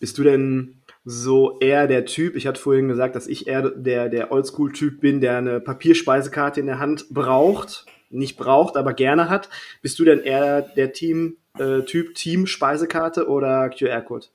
Bist 0.00 0.18
du 0.18 0.24
denn 0.24 0.82
so 1.04 1.58
eher 1.60 1.86
der 1.86 2.04
Typ, 2.04 2.36
ich 2.36 2.46
hatte 2.46 2.60
vorhin 2.60 2.88
gesagt, 2.88 3.16
dass 3.16 3.26
ich 3.26 3.46
eher 3.46 3.70
der, 3.70 4.08
der 4.08 4.32
Oldschool-Typ 4.32 5.00
bin, 5.00 5.20
der 5.20 5.38
eine 5.38 5.60
Papierspeisekarte 5.60 6.60
in 6.60 6.66
der 6.66 6.78
Hand 6.78 7.06
braucht, 7.10 7.86
nicht 8.10 8.36
braucht, 8.36 8.76
aber 8.76 8.94
gerne 8.94 9.28
hat. 9.28 9.48
Bist 9.80 9.98
du 9.98 10.04
denn 10.04 10.20
eher 10.20 10.62
der 10.62 10.92
Team, 10.92 11.36
äh, 11.58 11.82
Typ 11.82 12.14
Team 12.14 12.46
Speisekarte 12.46 13.28
oder 13.28 13.70
QR-Code? 13.70 14.26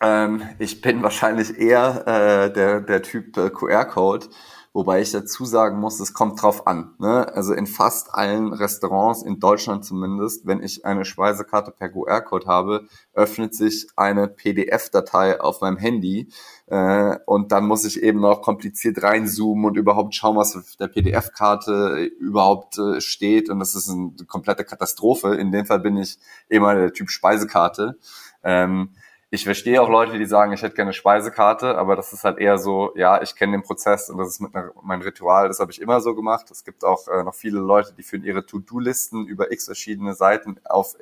Ähm, 0.00 0.42
ich 0.58 0.80
bin 0.80 1.02
wahrscheinlich 1.02 1.56
eher 1.58 2.02
äh, 2.06 2.52
der, 2.52 2.80
der 2.80 3.02
Typ 3.02 3.36
äh, 3.36 3.50
QR-Code. 3.50 4.26
Wobei 4.74 5.02
ich 5.02 5.12
dazu 5.12 5.44
sagen 5.44 5.78
muss, 5.78 6.00
es 6.00 6.14
kommt 6.14 6.42
drauf 6.42 6.66
an. 6.66 6.96
Ne? 6.98 7.32
Also 7.32 7.54
in 7.54 7.68
fast 7.68 8.12
allen 8.12 8.52
Restaurants, 8.52 9.22
in 9.22 9.38
Deutschland 9.38 9.84
zumindest, 9.84 10.46
wenn 10.46 10.64
ich 10.64 10.84
eine 10.84 11.04
Speisekarte 11.04 11.70
per 11.70 11.90
QR-Code 11.90 12.48
habe, 12.48 12.88
öffnet 13.12 13.54
sich 13.54 13.86
eine 13.94 14.26
PDF-Datei 14.26 15.40
auf 15.40 15.60
meinem 15.60 15.76
Handy 15.76 16.28
äh, 16.66 17.16
und 17.24 17.52
dann 17.52 17.68
muss 17.68 17.84
ich 17.84 18.02
eben 18.02 18.20
noch 18.20 18.42
kompliziert 18.42 19.00
reinzoomen 19.00 19.64
und 19.66 19.76
überhaupt 19.76 20.12
schauen, 20.16 20.36
was 20.36 20.56
auf 20.56 20.74
der 20.74 20.88
PDF-Karte 20.88 22.10
überhaupt 22.18 22.76
äh, 22.76 23.00
steht. 23.00 23.50
Und 23.50 23.60
das 23.60 23.76
ist 23.76 23.88
eine 23.88 24.10
komplette 24.26 24.64
Katastrophe. 24.64 25.36
In 25.36 25.52
dem 25.52 25.66
Fall 25.66 25.78
bin 25.78 25.96
ich 25.98 26.18
immer 26.48 26.74
der 26.74 26.92
Typ 26.92 27.10
Speisekarte. 27.10 27.96
Ähm, 28.42 28.90
ich 29.34 29.44
verstehe 29.44 29.82
auch 29.82 29.88
Leute, 29.88 30.16
die 30.16 30.26
sagen, 30.26 30.52
ich 30.52 30.62
hätte 30.62 30.76
gerne 30.76 30.90
eine 30.90 30.92
Speisekarte, 30.94 31.76
aber 31.76 31.96
das 31.96 32.12
ist 32.12 32.22
halt 32.22 32.38
eher 32.38 32.56
so, 32.56 32.92
ja, 32.94 33.20
ich 33.20 33.34
kenne 33.34 33.52
den 33.52 33.62
Prozess 33.62 34.08
und 34.08 34.18
das 34.18 34.28
ist 34.28 34.40
mit 34.40 34.54
einer, 34.54 34.70
mein 34.82 35.02
Ritual, 35.02 35.48
das 35.48 35.58
habe 35.58 35.72
ich 35.72 35.80
immer 35.80 36.00
so 36.00 36.14
gemacht. 36.14 36.50
Es 36.52 36.64
gibt 36.64 36.84
auch 36.84 37.08
äh, 37.08 37.24
noch 37.24 37.34
viele 37.34 37.58
Leute, 37.58 37.94
die 37.94 38.04
führen 38.04 38.22
ihre 38.22 38.46
To-Do-Listen 38.46 39.26
über 39.26 39.50
x 39.50 39.66
verschiedene 39.66 40.14
Seiten 40.14 40.60
auf 40.64 40.94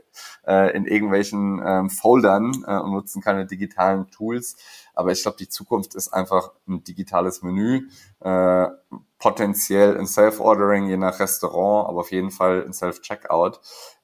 äh, 0.46 0.74
in 0.74 0.86
irgendwelchen 0.86 1.62
ähm, 1.64 1.90
Foldern 1.90 2.64
äh, 2.66 2.78
und 2.78 2.92
nutzen 2.92 3.20
keine 3.20 3.44
digitalen 3.44 4.10
Tools. 4.10 4.56
Aber 4.94 5.12
ich 5.12 5.22
glaube, 5.22 5.36
die 5.38 5.48
Zukunft 5.48 5.94
ist 5.94 6.08
einfach 6.08 6.52
ein 6.66 6.82
digitales 6.84 7.42
Menü, 7.42 7.88
äh, 8.20 8.68
potenziell 9.18 9.98
ein 9.98 10.06
Self-Ordering 10.06 10.88
je 10.88 10.96
nach 10.96 11.20
Restaurant, 11.20 11.88
aber 11.88 12.00
auf 12.00 12.10
jeden 12.10 12.30
Fall 12.30 12.64
ein 12.64 12.72
Self-Checkout 12.72 13.60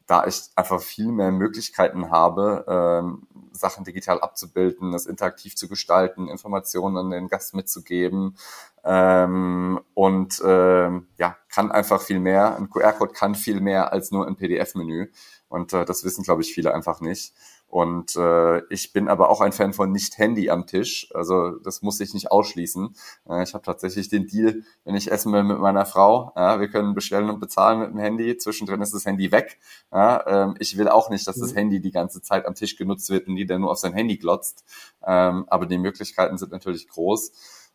da 0.09 0.27
ich 0.27 0.49
einfach 0.57 0.81
viel 0.81 1.13
mehr 1.13 1.31
Möglichkeiten 1.31 2.11
habe, 2.11 2.65
ähm, 2.67 3.29
Sachen 3.53 3.85
digital 3.85 4.21
abzubilden, 4.21 4.91
das 4.91 5.05
interaktiv 5.05 5.55
zu 5.55 5.69
gestalten, 5.69 6.29
Informationen 6.29 6.97
an 6.97 7.11
den 7.11 7.29
Gast 7.29 7.55
mitzugeben 7.55 8.37
ähm, 8.85 9.79
und 9.93 10.43
ähm, 10.45 11.09
ja, 11.19 11.37
kann 11.51 11.71
einfach 11.71 12.01
viel 12.01 12.21
mehr. 12.21 12.57
Ein 12.57 12.71
QR-Code 12.71 13.13
kann 13.13 13.35
viel 13.35 13.61
mehr 13.61 13.93
als 13.93 14.11
nur 14.11 14.27
ein 14.27 14.37
PDF-Menü 14.37 15.11
und 15.49 15.75
äh, 15.75 15.85
das 15.85 16.05
wissen, 16.05 16.25
glaube 16.25 16.41
ich, 16.41 16.55
viele 16.55 16.75
einfach 16.75 17.03
nicht. 17.03 17.35
Und 17.69 18.17
äh, 18.17 18.61
ich 18.73 18.95
bin 18.95 19.09
aber 19.09 19.29
auch 19.29 19.43
ein 19.43 19.53
Fan 19.53 19.75
von 19.75 19.93
nicht 19.93 20.17
Handy 20.17 20.49
am 20.49 20.67
Tisch. 20.67 21.11
Also 21.15 21.51
das 21.59 21.83
muss 21.83 22.01
ich 22.01 22.15
nicht 22.15 22.33
ausschließen. 22.33 22.95
Äh, 23.29 23.43
ich 23.43 23.53
habe 23.53 23.63
tatsächlich 23.63 24.09
den 24.09 24.27
Deal, 24.27 24.63
wenn 24.85 24.95
ich 24.95 25.13
essen 25.13 25.35
will 25.35 25.43
mit 25.43 25.59
meiner 25.59 25.85
Frau, 25.85 26.33
ja, 26.35 26.61
wir 26.61 26.69
können 26.69 26.95
bestellen 26.95 27.29
und 27.29 27.41
bezahlen 27.41 27.81
mit 27.81 27.91
dem 27.91 27.99
Handy. 27.99 28.39
Zwischendrin 28.39 28.81
ist 28.81 28.95
das 28.95 29.05
Handy 29.05 29.31
weg. 29.33 29.59
Ja, 29.93 30.27
ähm, 30.27 30.55
ich 30.59 30.79
will 30.79 30.89
auch 30.89 31.11
nicht, 31.11 31.29
dass 31.29 31.39
das 31.39 31.53
mhm. 31.53 31.57
Handy 31.57 31.81
die 31.81 31.91
ganze 31.91 32.23
Zeit 32.23 32.47
am 32.47 32.55
Tisch 32.55 32.77
genutzt 32.77 33.11
wird 33.11 33.29
und 33.29 33.37
jeder 33.37 33.59
nur 33.59 33.71
auf 33.71 33.79
sein 33.79 33.93
Handy 33.93 34.17
glotzt. 34.17 34.65
Ähm, 35.07 35.45
aber 35.49 35.67
die 35.67 35.79
Möglichkeiten 35.79 36.39
sind 36.39 36.53
natürlich 36.53 36.89
groß. 36.89 37.33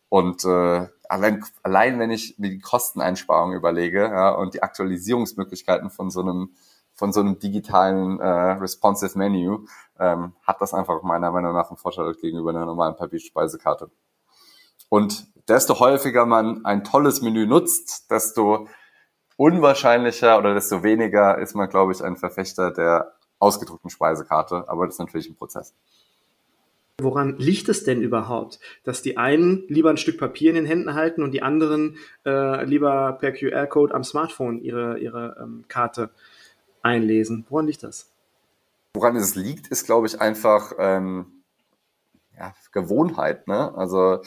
Und 0.08 0.44
äh, 0.44 0.88
allein, 1.08 1.44
allein 1.62 1.98
wenn 2.00 2.10
ich 2.10 2.38
mir 2.38 2.50
die 2.50 2.58
Kosteneinsparung 2.58 3.52
überlege 3.52 4.02
ja, 4.02 4.30
und 4.30 4.54
die 4.54 4.62
Aktualisierungsmöglichkeiten 4.62 5.90
von 5.90 6.10
so 6.10 6.20
einem 6.20 6.54
von 7.04 7.12
so 7.12 7.20
einem 7.20 7.38
digitalen 7.38 8.18
äh, 8.18 8.26
responsive 8.52 9.18
Menu 9.18 9.66
ähm, 10.00 10.32
hat 10.42 10.62
das 10.62 10.72
einfach 10.72 11.02
meiner 11.02 11.30
Meinung 11.30 11.52
nach 11.52 11.68
einen 11.68 11.76
Vorteil 11.76 12.14
gegenüber 12.14 12.48
einer 12.48 12.64
normalen 12.64 12.96
Papierspeisekarte. 12.96 13.90
Und 14.88 15.26
desto 15.46 15.80
häufiger 15.80 16.24
man 16.24 16.64
ein 16.64 16.82
tolles 16.82 17.20
Menü 17.20 17.46
nutzt, 17.46 18.10
desto 18.10 18.68
unwahrscheinlicher 19.36 20.38
oder 20.38 20.54
desto 20.54 20.82
weniger 20.82 21.36
ist 21.36 21.54
man, 21.54 21.68
glaube 21.68 21.92
ich, 21.92 22.02
ein 22.02 22.16
Verfechter 22.16 22.70
der 22.70 23.12
ausgedruckten 23.38 23.90
Speisekarte. 23.90 24.64
Aber 24.66 24.86
das 24.86 24.94
ist 24.94 25.00
natürlich 25.00 25.28
ein 25.28 25.36
Prozess. 25.36 25.74
Woran 27.02 27.36
liegt 27.36 27.68
es 27.68 27.84
denn 27.84 28.00
überhaupt, 28.00 28.60
dass 28.84 29.02
die 29.02 29.18
einen 29.18 29.64
lieber 29.68 29.90
ein 29.90 29.98
Stück 29.98 30.16
Papier 30.16 30.48
in 30.48 30.56
den 30.56 30.64
Händen 30.64 30.94
halten 30.94 31.22
und 31.22 31.32
die 31.32 31.42
anderen 31.42 31.98
äh, 32.24 32.64
lieber 32.64 33.18
per 33.20 33.32
QR-Code 33.32 33.92
am 33.92 34.04
Smartphone 34.04 34.62
ihre, 34.62 34.98
ihre 34.98 35.36
ähm, 35.38 35.64
Karte 35.68 36.08
einlesen? 36.84 37.46
Woran 37.48 37.66
liegt 37.66 37.82
das? 37.82 38.10
Woran 38.94 39.16
es 39.16 39.34
liegt, 39.34 39.68
ist, 39.68 39.86
glaube 39.86 40.06
ich, 40.06 40.20
einfach 40.20 40.72
ähm, 40.78 41.44
ja, 42.38 42.52
Gewohnheit. 42.72 43.46
Ne? 43.46 43.74
Also 43.76 44.20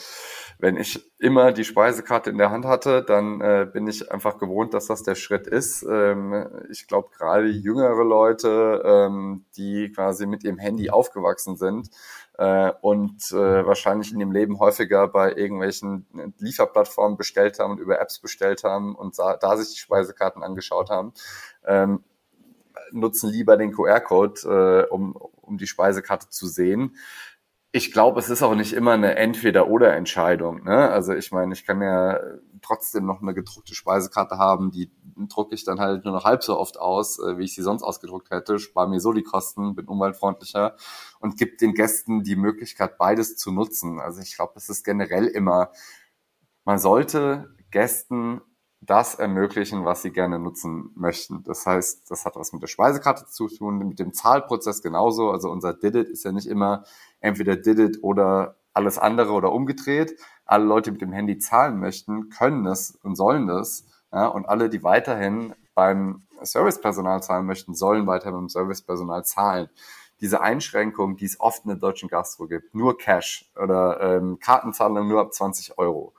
wenn 0.58 0.76
ich 0.76 1.10
immer 1.18 1.52
die 1.52 1.64
Speisekarte 1.64 2.30
in 2.30 2.38
der 2.38 2.50
Hand 2.50 2.64
hatte, 2.64 3.02
dann 3.02 3.40
äh, 3.40 3.66
bin 3.70 3.86
ich 3.86 4.10
einfach 4.10 4.38
gewohnt, 4.38 4.74
dass 4.74 4.86
das 4.86 5.02
der 5.02 5.14
Schritt 5.14 5.46
ist. 5.46 5.82
Ähm, 5.88 6.48
ich 6.70 6.86
glaube, 6.86 7.10
gerade 7.16 7.46
jüngere 7.46 8.04
Leute, 8.04 8.82
ähm, 8.84 9.44
die 9.56 9.92
quasi 9.92 10.26
mit 10.26 10.44
ihrem 10.44 10.58
Handy 10.58 10.90
aufgewachsen 10.90 11.56
sind 11.56 11.90
äh, 12.38 12.72
und 12.80 13.30
äh, 13.32 13.66
wahrscheinlich 13.66 14.12
in 14.12 14.18
dem 14.18 14.32
Leben 14.32 14.58
häufiger 14.58 15.06
bei 15.08 15.32
irgendwelchen 15.34 16.06
Lieferplattformen 16.38 17.18
bestellt 17.18 17.58
haben 17.58 17.72
und 17.72 17.80
über 17.80 18.00
Apps 18.00 18.20
bestellt 18.20 18.64
haben 18.64 18.94
und 18.94 19.18
da, 19.18 19.36
da 19.36 19.56
sich 19.56 19.74
die 19.74 19.80
Speisekarten 19.80 20.42
angeschaut 20.42 20.90
haben, 20.90 21.12
ähm, 21.66 22.02
nutzen 22.92 23.30
lieber 23.30 23.56
den 23.56 23.72
QR-Code, 23.72 24.86
äh, 24.88 24.92
um, 24.92 25.16
um 25.16 25.58
die 25.58 25.66
Speisekarte 25.66 26.28
zu 26.28 26.46
sehen 26.46 26.96
ich 27.70 27.92
glaube, 27.92 28.18
es 28.18 28.30
ist 28.30 28.42
auch 28.42 28.54
nicht 28.54 28.72
immer 28.72 28.92
eine 28.92 29.16
Entweder-oder-Entscheidung. 29.16 30.64
Ne? 30.64 30.90
Also 30.90 31.12
ich 31.12 31.32
meine, 31.32 31.52
ich 31.52 31.66
kann 31.66 31.82
ja 31.82 32.18
trotzdem 32.62 33.04
noch 33.04 33.20
eine 33.20 33.34
gedruckte 33.34 33.74
Speisekarte 33.74 34.38
haben, 34.38 34.70
die 34.70 34.90
drucke 35.28 35.54
ich 35.54 35.64
dann 35.64 35.78
halt 35.78 36.04
nur 36.04 36.14
noch 36.14 36.24
halb 36.24 36.42
so 36.42 36.58
oft 36.58 36.78
aus, 36.78 37.18
äh, 37.18 37.36
wie 37.36 37.44
ich 37.44 37.54
sie 37.54 37.62
sonst 37.62 37.82
ausgedruckt 37.82 38.30
hätte, 38.30 38.58
spare 38.58 38.88
mir 38.88 39.00
so 39.00 39.12
die 39.12 39.22
Kosten, 39.22 39.74
bin 39.74 39.86
umweltfreundlicher 39.86 40.76
und 41.20 41.36
gibt 41.36 41.60
den 41.60 41.74
Gästen 41.74 42.22
die 42.22 42.36
Möglichkeit, 42.36 42.96
beides 42.96 43.36
zu 43.36 43.52
nutzen. 43.52 44.00
Also 44.00 44.22
ich 44.22 44.34
glaube, 44.34 44.54
es 44.56 44.68
ist 44.68 44.84
generell 44.84 45.26
immer, 45.26 45.70
man 46.64 46.78
sollte 46.78 47.54
Gästen 47.70 48.40
das 48.80 49.16
ermöglichen, 49.16 49.84
was 49.84 50.02
sie 50.02 50.12
gerne 50.12 50.38
nutzen 50.38 50.92
möchten. 50.94 51.42
Das 51.44 51.66
heißt, 51.66 52.10
das 52.10 52.24
hat 52.24 52.36
was 52.36 52.52
mit 52.52 52.62
der 52.62 52.68
Speisekarte 52.68 53.26
zu 53.26 53.48
tun, 53.48 53.78
mit 53.78 53.98
dem 53.98 54.12
Zahlprozess 54.12 54.82
genauso. 54.82 55.30
Also 55.30 55.50
unser 55.50 55.74
Didit 55.74 56.08
ist 56.08 56.24
ja 56.24 56.32
nicht 56.32 56.46
immer 56.46 56.84
entweder 57.20 57.56
Didit 57.56 57.98
oder 58.02 58.56
alles 58.72 58.98
andere 58.98 59.32
oder 59.32 59.52
umgedreht. 59.52 60.16
Alle 60.44 60.64
Leute, 60.64 60.90
die 60.90 60.92
mit 60.92 61.02
dem 61.02 61.12
Handy 61.12 61.38
zahlen 61.38 61.80
möchten, 61.80 62.30
können 62.30 62.64
das 62.64 62.98
und 63.02 63.16
sollen 63.16 63.48
das. 63.48 63.84
Ja, 64.12 64.26
und 64.28 64.48
alle, 64.48 64.70
die 64.70 64.82
weiterhin 64.82 65.54
beim 65.74 66.22
Servicepersonal 66.42 67.22
zahlen 67.22 67.46
möchten, 67.46 67.74
sollen 67.74 68.06
weiterhin 68.06 68.34
beim 68.34 68.48
Servicepersonal 68.48 69.24
zahlen. 69.24 69.68
Diese 70.20 70.40
Einschränkung, 70.40 71.16
die 71.16 71.26
es 71.26 71.38
oft 71.40 71.64
in 71.64 71.68
der 71.68 71.78
deutschen 71.78 72.08
Gastro 72.08 72.46
gibt, 72.46 72.74
nur 72.74 72.96
Cash 72.96 73.50
oder 73.56 74.00
ähm, 74.00 74.38
Kartenzahlung 74.38 75.08
nur 75.08 75.20
ab 75.20 75.32
20 75.32 75.78
Euro, 75.78 76.14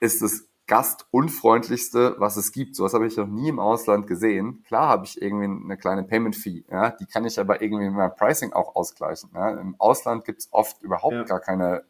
ist 0.00 0.22
es 0.22 0.48
gastunfreundlichste, 0.68 2.14
was 2.18 2.36
es 2.36 2.52
gibt. 2.52 2.76
Sowas 2.76 2.94
habe 2.94 3.06
ich 3.06 3.16
noch 3.16 3.26
nie 3.26 3.48
im 3.48 3.58
Ausland 3.58 4.06
gesehen. 4.06 4.62
Klar 4.64 4.88
habe 4.88 5.06
ich 5.06 5.20
irgendwie 5.20 5.46
eine 5.46 5.76
kleine 5.76 6.04
Payment 6.04 6.36
Fee, 6.36 6.64
ja, 6.70 6.90
die 6.90 7.06
kann 7.06 7.24
ich 7.24 7.40
aber 7.40 7.60
irgendwie 7.60 7.86
mit 7.86 7.94
meinem 7.94 8.14
Pricing 8.14 8.52
auch 8.52 8.76
ausgleichen. 8.76 9.30
Ja. 9.34 9.50
Im 9.58 9.74
Ausland 9.78 10.24
gibt 10.24 10.40
es 10.40 10.48
oft 10.52 10.82
überhaupt 10.82 11.14
ja. 11.14 11.24
gar 11.24 11.40
keine 11.40 11.84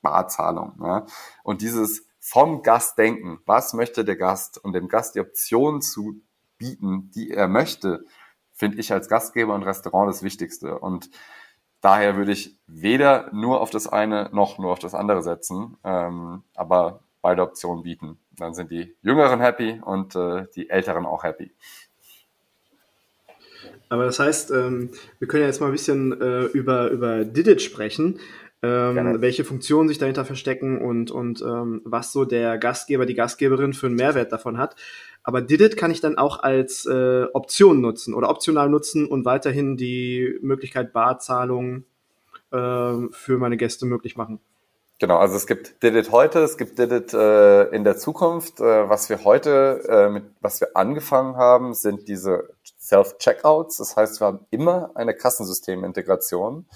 Barzahlung. 0.00 0.80
Ja. 0.80 1.04
Und 1.42 1.60
dieses 1.60 2.06
vom 2.20 2.62
Gast 2.62 2.96
denken, 2.96 3.40
was 3.44 3.74
möchte 3.74 4.04
der 4.04 4.16
Gast 4.16 4.56
und 4.62 4.72
dem 4.72 4.88
Gast 4.88 5.16
die 5.16 5.20
Option 5.20 5.82
zu 5.82 6.22
bieten, 6.56 7.10
die 7.10 7.32
er 7.32 7.48
möchte, 7.48 8.04
finde 8.52 8.78
ich 8.78 8.92
als 8.92 9.08
Gastgeber 9.08 9.54
und 9.54 9.64
Restaurant 9.64 10.08
das 10.08 10.22
Wichtigste. 10.22 10.78
Und 10.78 11.10
daher 11.80 12.16
würde 12.16 12.30
ich 12.30 12.60
weder 12.68 13.28
nur 13.32 13.60
auf 13.60 13.70
das 13.70 13.88
eine 13.88 14.30
noch 14.32 14.58
nur 14.58 14.70
auf 14.70 14.78
das 14.78 14.94
andere 14.94 15.24
setzen. 15.24 15.76
Ähm, 15.82 16.44
aber 16.54 17.00
beide 17.22 17.42
Optionen 17.42 17.82
bieten. 17.82 18.18
Dann 18.36 18.52
sind 18.52 18.70
die 18.70 18.94
Jüngeren 19.02 19.40
happy 19.40 19.80
und 19.82 20.14
äh, 20.16 20.46
die 20.54 20.68
Älteren 20.68 21.06
auch 21.06 21.24
happy. 21.24 21.52
Aber 23.88 24.04
das 24.04 24.18
heißt, 24.18 24.50
ähm, 24.50 24.90
wir 25.18 25.28
können 25.28 25.42
ja 25.42 25.48
jetzt 25.48 25.60
mal 25.60 25.66
ein 25.66 25.72
bisschen 25.72 26.20
äh, 26.20 26.44
über, 26.44 26.90
über 26.90 27.24
Didit 27.24 27.60
sprechen, 27.60 28.18
ähm, 28.62 29.20
welche 29.20 29.44
Funktionen 29.44 29.88
sich 29.88 29.98
dahinter 29.98 30.24
verstecken 30.24 30.80
und, 30.80 31.10
und 31.10 31.42
ähm, 31.42 31.82
was 31.84 32.12
so 32.12 32.24
der 32.24 32.58
Gastgeber, 32.58 33.06
die 33.06 33.14
Gastgeberin 33.14 33.74
für 33.74 33.86
einen 33.86 33.96
Mehrwert 33.96 34.32
davon 34.32 34.56
hat. 34.56 34.76
Aber 35.24 35.42
Didit 35.42 35.76
kann 35.76 35.90
ich 35.90 36.00
dann 36.00 36.16
auch 36.16 36.42
als 36.42 36.86
äh, 36.86 37.24
Option 37.32 37.80
nutzen 37.80 38.14
oder 38.14 38.30
optional 38.30 38.68
nutzen 38.68 39.06
und 39.06 39.24
weiterhin 39.24 39.76
die 39.76 40.38
Möglichkeit 40.40 40.92
Barzahlung 40.92 41.84
äh, 42.50 42.94
für 43.10 43.38
meine 43.38 43.56
Gäste 43.56 43.84
möglich 43.84 44.16
machen. 44.16 44.40
Genau, 45.02 45.18
also 45.18 45.34
es 45.34 45.48
gibt 45.48 45.82
Did 45.82 45.96
It 45.96 46.12
heute, 46.12 46.44
es 46.44 46.56
gibt 46.56 46.78
Did 46.78 46.92
It 46.92 47.12
äh, 47.12 47.64
in 47.74 47.82
der 47.82 47.96
Zukunft. 47.96 48.60
Äh, 48.60 48.88
was 48.88 49.08
wir 49.08 49.24
heute, 49.24 49.82
äh, 49.88 50.08
mit 50.08 50.26
was 50.40 50.60
wir 50.60 50.76
angefangen 50.76 51.34
haben, 51.34 51.74
sind 51.74 52.06
diese 52.06 52.54
Self-Checkouts. 52.78 53.78
Das 53.78 53.96
heißt, 53.96 54.20
wir 54.20 54.28
haben 54.28 54.46
immer 54.50 54.92
eine 54.94 55.12
Kassensystemintegration 55.12 56.68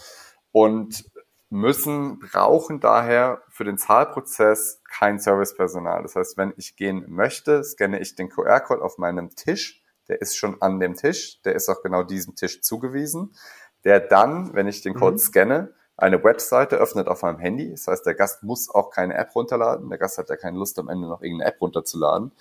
und 0.51 1.05
müssen, 1.51 2.19
brauchen 2.19 2.81
daher 2.81 3.43
für 3.49 3.63
den 3.63 3.79
Zahlprozess 3.79 4.83
kein 4.91 5.21
Servicepersonal. 5.21 6.03
Das 6.03 6.17
heißt, 6.17 6.37
wenn 6.37 6.53
ich 6.57 6.75
gehen 6.75 7.05
möchte, 7.07 7.63
scanne 7.63 8.01
ich 8.01 8.17
den 8.17 8.29
QR-Code 8.29 8.83
auf 8.83 8.99
meinem 8.99 9.37
Tisch. 9.37 9.85
Der 10.09 10.21
ist 10.21 10.37
schon 10.37 10.61
an 10.61 10.81
dem 10.81 10.97
Tisch. 10.97 11.41
Der 11.43 11.55
ist 11.55 11.69
auch 11.69 11.81
genau 11.81 12.03
diesem 12.03 12.35
Tisch 12.35 12.61
zugewiesen. 12.61 13.37
Der 13.85 14.01
dann, 14.01 14.53
wenn 14.53 14.67
ich 14.67 14.83
den 14.83 14.95
Code 14.95 15.13
mhm. 15.13 15.19
scanne, 15.19 15.75
eine 15.97 16.23
Webseite 16.23 16.77
öffnet 16.77 17.09
auf 17.09 17.23
meinem 17.23 17.39
Handy. 17.39 17.71
Das 17.71 17.87
heißt, 17.87 18.07
der 18.07 18.15
Gast 18.15 18.43
muss 18.43 18.69
auch 18.69 18.91
keine 18.91 19.15
App 19.15 19.35
runterladen. 19.35 19.89
Der 19.89 19.99
Gast 19.99 20.19
hat 20.19 20.29
ja 20.29 20.37
keine 20.37 20.59
Lust, 20.59 20.79
am 20.79 20.89
Ende 20.89 21.09
noch 21.09 21.23
irgendeine 21.23 21.51
App 21.51 21.61
runterzuladen. 21.61 22.33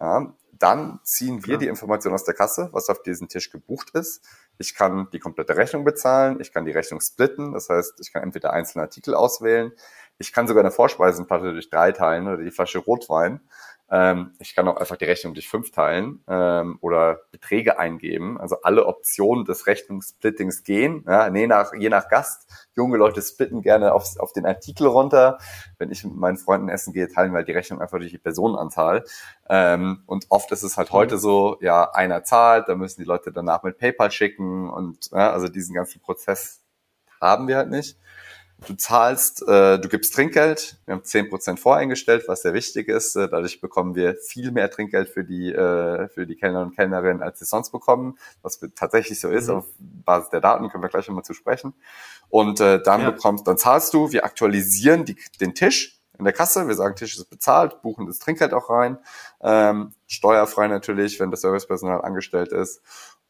Ja, 0.00 0.32
dann 0.52 1.00
ziehen 1.02 1.38
wir 1.38 1.42
Klar. 1.42 1.58
die 1.58 1.66
Information 1.66 2.14
aus 2.14 2.24
der 2.24 2.34
Kasse, 2.34 2.68
was 2.72 2.88
auf 2.88 3.02
diesem 3.02 3.28
Tisch 3.28 3.50
gebucht 3.50 3.90
ist. 3.94 4.24
Ich 4.58 4.74
kann 4.74 5.08
die 5.12 5.18
komplette 5.18 5.56
Rechnung 5.56 5.84
bezahlen. 5.84 6.40
Ich 6.40 6.52
kann 6.52 6.64
die 6.64 6.72
Rechnung 6.72 7.00
splitten. 7.00 7.52
Das 7.52 7.68
heißt, 7.68 8.00
ich 8.00 8.12
kann 8.12 8.22
entweder 8.22 8.52
einzelne 8.52 8.82
Artikel 8.82 9.14
auswählen. 9.14 9.72
Ich 10.18 10.32
kann 10.32 10.46
sogar 10.46 10.62
eine 10.62 10.70
Vorspeisenplatte 10.70 11.52
durch 11.52 11.68
drei 11.68 11.92
teilen 11.92 12.28
oder 12.28 12.42
die 12.42 12.50
Flasche 12.50 12.78
Rotwein. 12.78 13.40
Ähm, 13.92 14.32
ich 14.38 14.54
kann 14.54 14.66
auch 14.68 14.78
einfach 14.78 14.96
die 14.96 15.04
Rechnung 15.04 15.34
durch 15.34 15.50
fünf 15.50 15.70
teilen 15.70 16.24
ähm, 16.26 16.78
oder 16.80 17.20
Beträge 17.30 17.78
eingeben. 17.78 18.40
Also 18.40 18.62
alle 18.62 18.86
Optionen 18.86 19.44
des 19.44 19.66
Rechnungssplittings 19.66 20.64
gehen. 20.64 21.04
Ja, 21.06 21.32
je, 21.32 21.46
nach, 21.46 21.74
je 21.74 21.90
nach 21.90 22.08
Gast. 22.08 22.48
Junge 22.74 22.96
Leute 22.96 23.20
splitten 23.20 23.60
gerne 23.60 23.92
auf, 23.92 24.18
auf 24.18 24.32
den 24.32 24.46
Artikel 24.46 24.86
runter. 24.86 25.36
Wenn 25.76 25.90
ich 25.90 26.04
mit 26.04 26.16
meinen 26.16 26.38
Freunden 26.38 26.70
essen 26.70 26.94
gehe, 26.94 27.06
teilen 27.06 27.32
wir 27.32 27.36
halt 27.36 27.48
die 27.48 27.52
Rechnung 27.52 27.82
einfach 27.82 27.98
durch 27.98 28.10
die 28.10 28.18
Personenanzahl. 28.18 29.04
Ähm, 29.50 30.04
und 30.06 30.24
oft 30.30 30.50
ist 30.52 30.62
es 30.62 30.78
halt 30.78 30.90
heute 30.92 31.18
so, 31.18 31.58
ja, 31.60 31.90
einer 31.92 32.24
zahlt, 32.24 32.68
da 32.68 32.74
müssen 32.74 33.02
die 33.02 33.06
Leute 33.06 33.30
danach 33.30 33.62
mit 33.62 33.76
PayPal 33.76 34.10
schicken 34.10 34.70
und 34.70 35.10
ja, 35.10 35.30
also 35.32 35.48
diesen 35.48 35.74
ganzen 35.74 36.00
Prozess 36.00 36.62
haben 37.20 37.46
wir 37.46 37.58
halt 37.58 37.68
nicht. 37.68 37.98
Du 38.66 38.74
zahlst, 38.74 39.42
äh, 39.48 39.78
du 39.78 39.88
gibst 39.88 40.14
Trinkgeld. 40.14 40.78
Wir 40.84 40.94
haben 40.94 41.04
zehn 41.04 41.28
Prozent 41.28 41.58
voreingestellt, 41.58 42.24
was 42.28 42.42
sehr 42.42 42.54
wichtig 42.54 42.88
ist. 42.88 43.16
Äh, 43.16 43.28
dadurch 43.28 43.60
bekommen 43.60 43.94
wir 43.94 44.14
viel 44.14 44.50
mehr 44.52 44.70
Trinkgeld 44.70 45.08
für 45.08 45.24
die, 45.24 45.52
äh, 45.52 46.08
für 46.08 46.26
die 46.26 46.36
Kellner 46.36 46.62
und 46.62 46.76
Kellnerinnen, 46.76 47.22
als 47.22 47.38
sie 47.38 47.44
sonst 47.44 47.70
bekommen. 47.70 48.18
Was 48.42 48.60
tatsächlich 48.74 49.20
so 49.20 49.28
ist, 49.28 49.48
mhm. 49.48 49.56
auf 49.56 49.66
Basis 49.78 50.30
der 50.30 50.40
Daten 50.40 50.68
können 50.68 50.82
wir 50.82 50.88
gleich 50.88 51.08
nochmal 51.08 51.24
zu 51.24 51.34
sprechen. 51.34 51.74
Und 52.28 52.60
äh, 52.60 52.82
dann 52.82 53.02
ja. 53.02 53.10
bekommst, 53.10 53.46
dann 53.46 53.58
zahlst 53.58 53.94
du, 53.94 54.12
wir 54.12 54.24
aktualisieren 54.24 55.04
die, 55.04 55.16
den 55.40 55.54
Tisch 55.54 56.00
in 56.18 56.24
der 56.24 56.32
Kasse. 56.32 56.68
Wir 56.68 56.74
sagen, 56.74 56.94
Tisch 56.94 57.16
ist 57.16 57.30
bezahlt, 57.30 57.82
buchen 57.82 58.06
das 58.06 58.18
Trinkgeld 58.18 58.54
auch 58.54 58.70
rein. 58.70 58.98
Ähm, 59.40 59.92
steuerfrei 60.06 60.68
natürlich, 60.68 61.18
wenn 61.18 61.30
das 61.30 61.40
Servicepersonal 61.40 62.02
angestellt 62.02 62.52
ist 62.52 62.80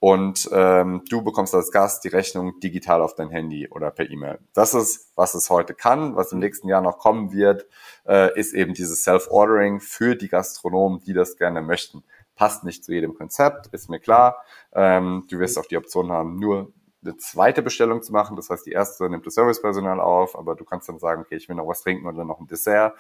und 0.03 0.51
ähm, 0.53 1.05
du 1.09 1.23
bekommst 1.23 1.55
als 1.55 1.71
Gast 1.71 2.03
die 2.03 2.09
Rechnung 2.09 2.59
digital 2.59 3.03
auf 3.03 3.15
dein 3.15 3.31
Handy 3.31 3.69
oder 3.69 3.93
per 3.93 4.11
E-Mail. 4.11 4.41
Das 4.53 4.75
ist, 4.75 5.13
was 5.15 5.37
es 5.37 5.49
heute 5.49 5.75
kann. 5.75 6.17
Was 6.17 6.33
im 6.33 6.41
nächsten 6.41 6.67
Jahr 6.67 6.81
noch 6.81 6.99
kommen 6.99 7.33
wird, 7.33 7.69
äh, 8.05 8.37
ist 8.37 8.53
eben 8.53 8.75
dieses 8.75 9.05
Self-Ordering 9.05 9.79
für 9.79 10.17
die 10.17 10.27
Gastronomen, 10.27 11.05
die 11.05 11.13
das 11.13 11.37
gerne 11.37 11.63
möchten. 11.63 12.03
Passt 12.35 12.65
nicht 12.65 12.85
zu 12.85 12.91
jedem 12.91 13.15
Konzept, 13.15 13.69
ist 13.69 13.89
mir 13.91 14.01
klar. 14.01 14.43
Ähm, 14.73 15.25
du 15.31 15.39
wirst 15.39 15.57
auch 15.57 15.67
die 15.67 15.77
Option 15.77 16.11
haben, 16.11 16.35
nur 16.35 16.73
eine 17.05 17.17
zweite 17.19 17.63
Bestellung 17.63 18.03
zu 18.03 18.11
machen. 18.11 18.35
Das 18.35 18.51
heißt, 18.51 18.67
die 18.67 18.73
erste 18.73 19.09
nimmt 19.09 19.25
das 19.25 19.35
Servicepersonal 19.35 20.01
auf, 20.01 20.37
aber 20.37 20.57
du 20.57 20.65
kannst 20.65 20.89
dann 20.89 20.99
sagen, 20.99 21.23
okay, 21.23 21.37
ich 21.37 21.49
will 21.49 21.55
noch 21.55 21.69
was 21.69 21.83
trinken 21.83 22.09
oder 22.09 22.25
noch 22.25 22.41
ein 22.41 22.49
Dessert. 22.49 22.97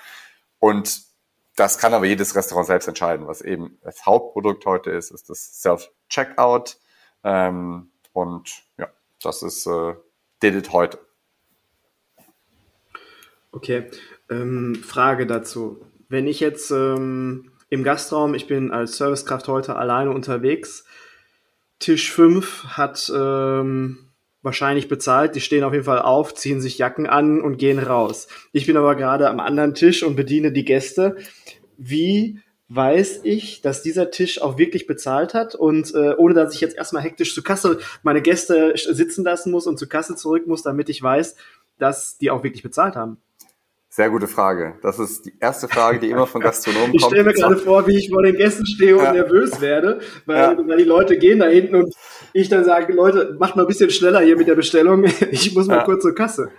Und 0.61 1.03
das 1.57 1.79
kann 1.79 1.95
aber 1.95 2.07
jedes 2.07 2.37
Restaurant 2.37 2.69
selbst 2.69 2.87
entscheiden. 2.87 3.27
Was 3.27 3.41
eben 3.41 3.81
das 3.83 4.07
Hauptprodukt 4.07 4.65
heute 4.67 4.93
ist, 4.93 5.11
ist 5.11 5.29
das 5.29 5.61
Self-Checkout. 5.61 6.79
Ähm, 7.25 7.91
und 8.13 8.65
ja, 8.79 8.89
das 9.23 9.43
ist 9.43 9.67
äh, 9.67 9.95
Did 10.43 10.55
It 10.55 10.73
heute. 10.73 10.99
Okay, 13.53 13.85
ähm, 14.31 14.75
Frage 14.77 15.27
dazu. 15.27 15.85
Wenn 16.09 16.27
ich 16.27 16.41
jetzt 16.41 16.71
ähm, 16.71 17.53
im 17.69 17.85
Gastraum, 17.85 18.35
ich 18.35 18.47
bin 18.47 18.71
als 18.71 18.97
Servicekraft 18.97 19.49
heute 19.49 19.77
alleine 19.77 20.11
unterwegs, 20.11 20.85
Tisch 21.79 22.13
5 22.13 22.65
hat 22.65 23.13
ähm, 23.15 24.09
wahrscheinlich 24.43 24.89
bezahlt, 24.89 25.35
die 25.35 25.41
stehen 25.41 25.65
auf 25.65 25.73
jeden 25.73 25.85
Fall 25.85 26.01
auf, 26.01 26.35
ziehen 26.35 26.61
sich 26.61 26.79
Jacken 26.79 27.07
an 27.07 27.41
und 27.41 27.57
gehen 27.57 27.79
raus. 27.79 28.29
Ich 28.53 28.67
bin 28.67 28.77
aber 28.77 28.95
gerade 28.97 29.29
am 29.29 29.41
anderen 29.41 29.75
Tisch 29.75 30.03
und 30.03 30.17
bediene 30.17 30.53
die 30.53 30.65
Gäste. 30.65 31.17
Wie 31.77 32.41
weiß 32.75 33.21
ich, 33.25 33.61
dass 33.61 33.83
dieser 33.83 34.11
Tisch 34.11 34.41
auch 34.41 34.57
wirklich 34.57 34.87
bezahlt 34.87 35.35
hat 35.35 35.55
und 35.55 35.95
äh, 35.95 36.15
ohne 36.17 36.35
dass 36.35 36.55
ich 36.55 36.61
jetzt 36.61 36.77
erstmal 36.77 37.03
hektisch 37.03 37.35
zur 37.35 37.45
Kasse 37.45 37.79
meine 38.03 38.23
Gäste 38.23 38.75
sitzen 38.77 39.25
lassen 39.25 39.51
muss 39.51 39.67
und 39.67 39.79
zur 39.79 39.89
Kasse 39.89 40.17
zurück 40.17 40.47
muss, 40.47 40.63
damit 40.63 40.89
ich 40.89 41.03
weiß, 41.03 41.37
dass 41.79 42.17
die 42.19 42.31
auch 42.31 42.43
wirklich 42.43 42.63
bezahlt 42.63 42.97
haben. 42.97 43.19
Sehr 43.91 44.09
gute 44.09 44.27
Frage. 44.27 44.77
Das 44.81 44.99
ist 44.99 45.27
die 45.27 45.35
erste 45.39 45.69
Frage, 45.69 45.99
die 45.99 46.09
immer 46.09 46.27
von 46.27 46.41
Gastronomen 46.43 46.95
ich 46.95 47.03
kommt. 47.03 47.13
Ich 47.13 47.19
stelle 47.19 47.25
mir 47.25 47.35
gerade 47.35 47.59
vor, 47.59 47.87
wie 47.87 47.99
ich 47.99 48.09
vor 48.09 48.23
den 48.23 48.37
Gästen 48.37 48.65
stehe 48.65 48.97
und 48.97 49.05
ja. 49.05 49.13
nervös 49.13 49.61
werde, 49.61 50.01
weil, 50.25 50.37
ja. 50.39 50.57
weil, 50.67 50.79
die 50.79 50.85
Leute 50.85 51.19
gehen 51.19 51.41
da 51.41 51.47
hinten 51.47 51.75
und 51.77 51.95
ich 52.33 52.49
dann 52.49 52.65
sage, 52.65 52.95
Leute, 52.95 53.37
macht 53.39 53.55
mal 53.55 53.63
ein 53.63 53.69
bisschen 53.69 53.91
schneller 53.91 54.21
hier 54.21 54.39
mit 54.39 54.49
der 54.49 54.55
Bestellung. 54.55 55.05
Ich 55.31 55.55
muss 55.55 55.67
mal 55.67 55.79
ja. 55.79 55.85
kurz 55.85 56.03
zur 56.03 56.15
Kasse. 56.15 56.51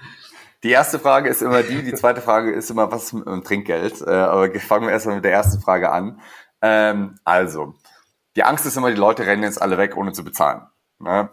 Die 0.63 0.69
erste 0.69 0.97
Frage 0.97 1.29
ist 1.29 1.41
immer 1.41 1.61
die, 1.61 1.83
die 1.83 1.93
zweite 1.93 2.21
Frage 2.21 2.51
ist 2.51 2.71
immer, 2.71 2.89
was 2.89 3.03
ist 3.03 3.13
mit 3.13 3.27
dem 3.27 3.43
Trinkgeld? 3.43 4.01
Äh, 4.01 4.11
aber 4.11 4.49
fangen 4.61 4.87
wir 4.87 4.93
erstmal 4.93 5.15
mit 5.15 5.25
der 5.25 5.33
ersten 5.33 5.61
Frage 5.61 5.91
an. 5.91 6.21
Ähm, 6.61 7.19
also, 7.25 7.75
die 8.37 8.43
Angst 8.43 8.65
ist 8.65 8.77
immer, 8.77 8.89
die 8.89 8.97
Leute 8.97 9.25
rennen 9.25 9.43
jetzt 9.43 9.61
alle 9.61 9.77
weg, 9.77 9.97
ohne 9.97 10.13
zu 10.13 10.23
bezahlen. 10.23 10.61
Ne? 10.99 11.29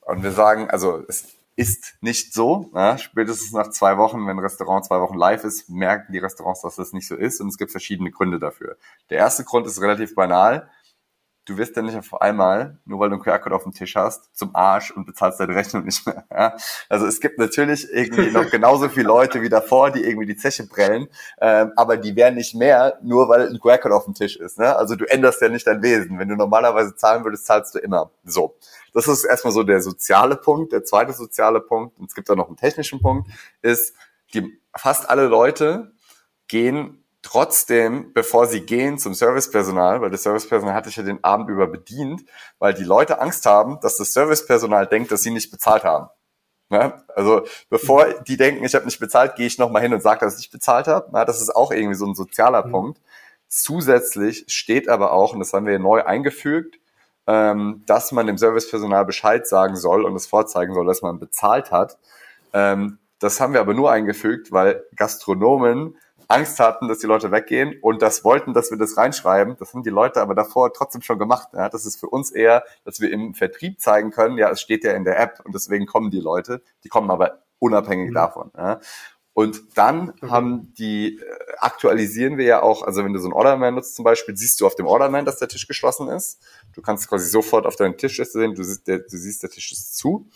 Und 0.00 0.22
wir 0.22 0.32
sagen, 0.32 0.70
also 0.70 1.04
es 1.08 1.28
ist 1.56 1.94
nicht 2.00 2.32
so. 2.32 2.70
Ne? 2.72 2.96
Spätestens 2.98 3.52
nach 3.52 3.68
zwei 3.68 3.98
Wochen, 3.98 4.26
wenn 4.26 4.38
ein 4.38 4.38
Restaurant 4.38 4.86
zwei 4.86 4.98
Wochen 5.00 5.18
live 5.18 5.44
ist, 5.44 5.68
merken 5.68 6.14
die 6.14 6.18
Restaurants, 6.18 6.62
dass 6.62 6.76
das 6.76 6.94
nicht 6.94 7.06
so 7.06 7.16
ist 7.16 7.40
und 7.42 7.48
es 7.48 7.58
gibt 7.58 7.70
verschiedene 7.70 8.10
Gründe 8.10 8.38
dafür. 8.38 8.78
Der 9.10 9.18
erste 9.18 9.44
Grund 9.44 9.66
ist 9.66 9.82
relativ 9.82 10.14
banal 10.14 10.70
du 11.50 11.58
wirst 11.58 11.74
ja 11.74 11.82
nicht 11.82 11.96
auf 11.96 12.20
einmal, 12.20 12.78
nur 12.84 13.00
weil 13.00 13.08
du 13.08 13.16
einen 13.16 13.22
QR-Code 13.22 13.56
auf 13.56 13.64
dem 13.64 13.72
Tisch 13.72 13.96
hast, 13.96 14.30
zum 14.36 14.54
Arsch 14.54 14.92
und 14.92 15.04
bezahlst 15.04 15.40
deine 15.40 15.54
Rechnung 15.56 15.84
nicht 15.84 16.06
mehr. 16.06 16.24
Ja? 16.30 16.56
Also 16.88 17.06
es 17.06 17.20
gibt 17.20 17.38
natürlich 17.38 17.92
irgendwie 17.92 18.30
noch 18.30 18.48
genauso 18.50 18.88
viele 18.88 19.08
Leute 19.08 19.42
wie 19.42 19.48
davor, 19.48 19.90
die 19.90 20.04
irgendwie 20.04 20.26
die 20.26 20.36
Zeche 20.36 20.66
prellen, 20.66 21.08
ähm, 21.40 21.72
aber 21.76 21.96
die 21.96 22.14
werden 22.14 22.36
nicht 22.36 22.54
mehr, 22.54 22.98
nur 23.02 23.28
weil 23.28 23.48
ein 23.48 23.58
QR-Code 23.58 23.94
auf 23.94 24.04
dem 24.04 24.14
Tisch 24.14 24.36
ist. 24.36 24.58
Ne? 24.58 24.76
Also 24.76 24.94
du 24.94 25.04
änderst 25.10 25.42
ja 25.42 25.48
nicht 25.48 25.66
dein 25.66 25.82
Wesen. 25.82 26.18
Wenn 26.18 26.28
du 26.28 26.36
normalerweise 26.36 26.94
zahlen 26.94 27.24
würdest, 27.24 27.46
zahlst 27.46 27.74
du 27.74 27.80
immer. 27.80 28.12
So. 28.24 28.56
Das 28.94 29.08
ist 29.08 29.24
erstmal 29.24 29.52
so 29.52 29.64
der 29.64 29.82
soziale 29.82 30.36
Punkt. 30.36 30.72
Der 30.72 30.84
zweite 30.84 31.12
soziale 31.12 31.60
Punkt, 31.60 31.98
und 31.98 32.08
es 32.08 32.14
gibt 32.14 32.28
da 32.28 32.36
noch 32.36 32.46
einen 32.46 32.56
technischen 32.56 33.00
Punkt, 33.00 33.28
ist, 33.60 33.94
die 34.34 34.60
fast 34.76 35.10
alle 35.10 35.26
Leute 35.26 35.92
gehen 36.46 37.04
trotzdem, 37.22 38.12
bevor 38.12 38.46
sie 38.46 38.62
gehen 38.62 38.98
zum 38.98 39.14
Servicepersonal, 39.14 40.00
weil 40.00 40.10
das 40.10 40.22
Servicepersonal 40.22 40.74
hatte 40.74 40.88
ich 40.88 40.96
ja 40.96 41.02
den 41.02 41.22
Abend 41.22 41.50
über 41.50 41.66
bedient, 41.66 42.24
weil 42.58 42.74
die 42.74 42.84
Leute 42.84 43.20
Angst 43.20 43.46
haben, 43.46 43.78
dass 43.80 43.96
das 43.96 44.12
Servicepersonal 44.12 44.86
denkt, 44.86 45.12
dass 45.12 45.22
sie 45.22 45.30
nicht 45.30 45.50
bezahlt 45.50 45.84
haben. 45.84 46.08
Ja, 46.70 47.02
also 47.16 47.42
bevor 47.68 48.06
mhm. 48.06 48.24
die 48.28 48.36
denken, 48.36 48.64
ich 48.64 48.74
habe 48.74 48.84
nicht 48.84 49.00
bezahlt, 49.00 49.34
gehe 49.34 49.46
ich 49.46 49.58
nochmal 49.58 49.82
hin 49.82 49.92
und 49.92 50.02
sage, 50.02 50.20
dass 50.20 50.38
ich 50.38 50.50
bezahlt 50.50 50.86
habe. 50.86 51.10
Ja, 51.12 51.24
das 51.24 51.40
ist 51.40 51.54
auch 51.54 51.72
irgendwie 51.72 51.96
so 51.96 52.06
ein 52.06 52.14
sozialer 52.14 52.64
mhm. 52.66 52.70
Punkt. 52.70 53.00
Zusätzlich 53.48 54.44
steht 54.46 54.88
aber 54.88 55.12
auch, 55.12 55.32
und 55.32 55.40
das 55.40 55.52
haben 55.52 55.66
wir 55.66 55.78
neu 55.80 56.04
eingefügt, 56.04 56.78
ähm, 57.26 57.82
dass 57.86 58.12
man 58.12 58.28
dem 58.28 58.38
Servicepersonal 58.38 59.04
Bescheid 59.04 59.46
sagen 59.48 59.76
soll 59.76 60.04
und 60.04 60.14
es 60.14 60.28
vorzeigen 60.28 60.72
soll, 60.72 60.86
dass 60.86 61.02
man 61.02 61.18
bezahlt 61.18 61.72
hat. 61.72 61.98
Ähm, 62.52 62.98
das 63.18 63.40
haben 63.40 63.52
wir 63.52 63.60
aber 63.60 63.74
nur 63.74 63.90
eingefügt, 63.90 64.52
weil 64.52 64.84
Gastronomen 64.96 65.96
Angst 66.30 66.60
hatten, 66.60 66.88
dass 66.88 66.98
die 66.98 67.06
Leute 67.06 67.32
weggehen 67.32 67.76
und 67.82 68.02
das 68.02 68.24
wollten, 68.24 68.54
dass 68.54 68.70
wir 68.70 68.78
das 68.78 68.96
reinschreiben. 68.96 69.56
Das 69.58 69.74
haben 69.74 69.82
die 69.82 69.90
Leute 69.90 70.20
aber 70.20 70.34
davor 70.34 70.72
trotzdem 70.72 71.02
schon 71.02 71.18
gemacht. 71.18 71.48
Ja, 71.52 71.68
das 71.68 71.86
ist 71.86 71.98
für 71.98 72.08
uns 72.08 72.30
eher, 72.30 72.64
dass 72.84 73.00
wir 73.00 73.10
im 73.10 73.34
Vertrieb 73.34 73.80
zeigen 73.80 74.10
können, 74.10 74.38
ja, 74.38 74.50
es 74.50 74.60
steht 74.60 74.84
ja 74.84 74.92
in 74.92 75.04
der 75.04 75.18
App 75.18 75.40
und 75.44 75.54
deswegen 75.54 75.86
kommen 75.86 76.10
die 76.10 76.20
Leute. 76.20 76.62
Die 76.84 76.88
kommen 76.88 77.10
aber 77.10 77.42
unabhängig 77.58 78.10
mhm. 78.10 78.14
davon. 78.14 78.50
Ja. 78.56 78.80
Und 79.32 79.76
dann 79.76 80.10
okay. 80.10 80.28
haben 80.28 80.74
die, 80.74 81.18
äh, 81.18 81.22
aktualisieren 81.58 82.36
wir 82.36 82.44
ja 82.44 82.62
auch, 82.62 82.82
also 82.82 83.04
wenn 83.04 83.12
du 83.12 83.20
so 83.20 83.28
ein 83.28 83.32
Orderman 83.32 83.74
nutzt 83.74 83.96
zum 83.96 84.04
Beispiel, 84.04 84.36
siehst 84.36 84.60
du 84.60 84.66
auf 84.66 84.74
dem 84.74 84.86
Orderman, 84.86 85.24
dass 85.24 85.38
der 85.38 85.48
Tisch 85.48 85.66
geschlossen 85.66 86.08
ist. 86.08 86.42
Du 86.74 86.82
kannst 86.82 87.08
quasi 87.08 87.28
sofort 87.28 87.66
auf 87.66 87.76
deinen 87.76 87.96
Tisch 87.96 88.22
sehen, 88.22 88.54
du 88.54 88.62
siehst, 88.62 88.86
der, 88.86 88.98
du 88.98 89.16
siehst, 89.16 89.42
der 89.42 89.50
Tisch 89.50 89.72
ist 89.72 89.96
zu 89.96 90.28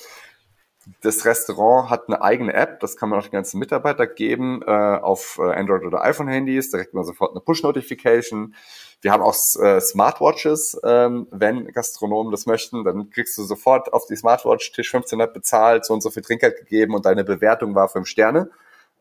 das 1.00 1.24
Restaurant 1.24 1.90
hat 1.90 2.08
eine 2.08 2.22
eigene 2.22 2.52
App, 2.52 2.80
das 2.80 2.96
kann 2.96 3.08
man 3.08 3.18
auch 3.18 3.24
den 3.24 3.32
ganzen 3.32 3.58
Mitarbeiter 3.58 4.06
geben, 4.06 4.62
äh, 4.66 4.70
auf 4.70 5.38
äh, 5.38 5.52
Android- 5.52 5.84
oder 5.84 6.02
iPhone-Handys, 6.02 6.70
da 6.70 6.78
kriegt 6.78 6.94
man 6.94 7.04
sofort 7.04 7.32
eine 7.32 7.40
Push-Notification. 7.40 8.54
Wir 9.00 9.12
haben 9.12 9.22
auch 9.22 9.36
äh, 9.60 9.80
Smartwatches, 9.80 10.80
ähm, 10.84 11.26
wenn 11.30 11.66
Gastronomen 11.72 12.30
das 12.30 12.46
möchten, 12.46 12.84
dann 12.84 13.10
kriegst 13.10 13.36
du 13.38 13.42
sofort 13.42 13.92
auf 13.92 14.06
die 14.06 14.16
Smartwatch 14.16 14.72
Tisch 14.72 14.90
15 14.90 15.20
hat 15.20 15.34
bezahlt, 15.34 15.84
so 15.84 15.94
und 15.94 16.02
so 16.02 16.10
viel 16.10 16.22
Trinkgeld 16.22 16.56
gegeben 16.58 16.94
und 16.94 17.06
deine 17.06 17.24
Bewertung 17.24 17.74
war 17.74 17.88
fünf 17.88 18.06
Sterne. 18.06 18.50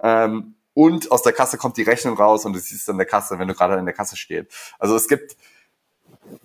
Ähm, 0.02 0.56
und 0.74 1.12
aus 1.12 1.22
der 1.22 1.34
Kasse 1.34 1.58
kommt 1.58 1.78
die 1.78 1.84
Rechnung 1.84 2.18
raus 2.18 2.46
und 2.46 2.54
du 2.54 2.60
siehst 2.60 2.90
an 2.90 2.98
der 2.98 3.06
Kasse, 3.06 3.38
wenn 3.38 3.48
du 3.48 3.54
gerade 3.54 3.76
in 3.78 3.86
der 3.86 3.94
Kasse 3.94 4.18
stehst. 4.18 4.48
Also 4.80 4.96
es 4.96 5.08
gibt 5.08 5.38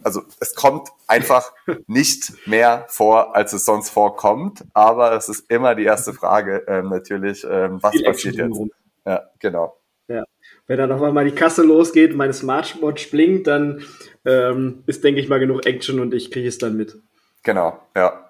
also 0.03 0.22
es 0.40 0.55
kommt 0.55 0.88
einfach 1.07 1.53
nicht 1.87 2.46
mehr 2.46 2.87
vor, 2.88 3.37
als 3.37 3.53
es 3.53 3.64
sonst 3.64 3.90
vorkommt. 3.90 4.64
Aber 4.74 5.12
es 5.12 5.29
ist 5.29 5.51
immer 5.51 5.74
die 5.74 5.85
erste 5.85 6.12
Frage 6.12 6.64
ähm, 6.66 6.88
natürlich, 6.88 7.44
ähm, 7.48 7.79
was 7.83 7.92
Viel 7.92 8.05
passiert 8.05 8.37
jetzt? 8.37 8.61
Ja, 9.07 9.22
genau. 9.38 9.77
Ja. 10.09 10.24
Wenn 10.66 10.79
dann 10.79 10.92
auf 10.92 11.03
einmal 11.03 11.24
die 11.24 11.35
Kasse 11.35 11.62
losgeht, 11.62 12.14
meine 12.14 12.33
Smartwatch 12.33 13.11
blinkt, 13.11 13.46
dann 13.46 13.83
ähm, 14.24 14.83
ist, 14.87 15.05
denke 15.05 15.20
ich 15.20 15.29
mal, 15.29 15.40
genug 15.40 15.66
Action 15.66 16.01
und 16.01 16.14
ich 16.14 16.31
kriege 16.31 16.48
es 16.48 16.59
dann 16.59 16.77
mit. 16.77 16.96
Genau, 17.42 17.79
ja. 17.96 18.27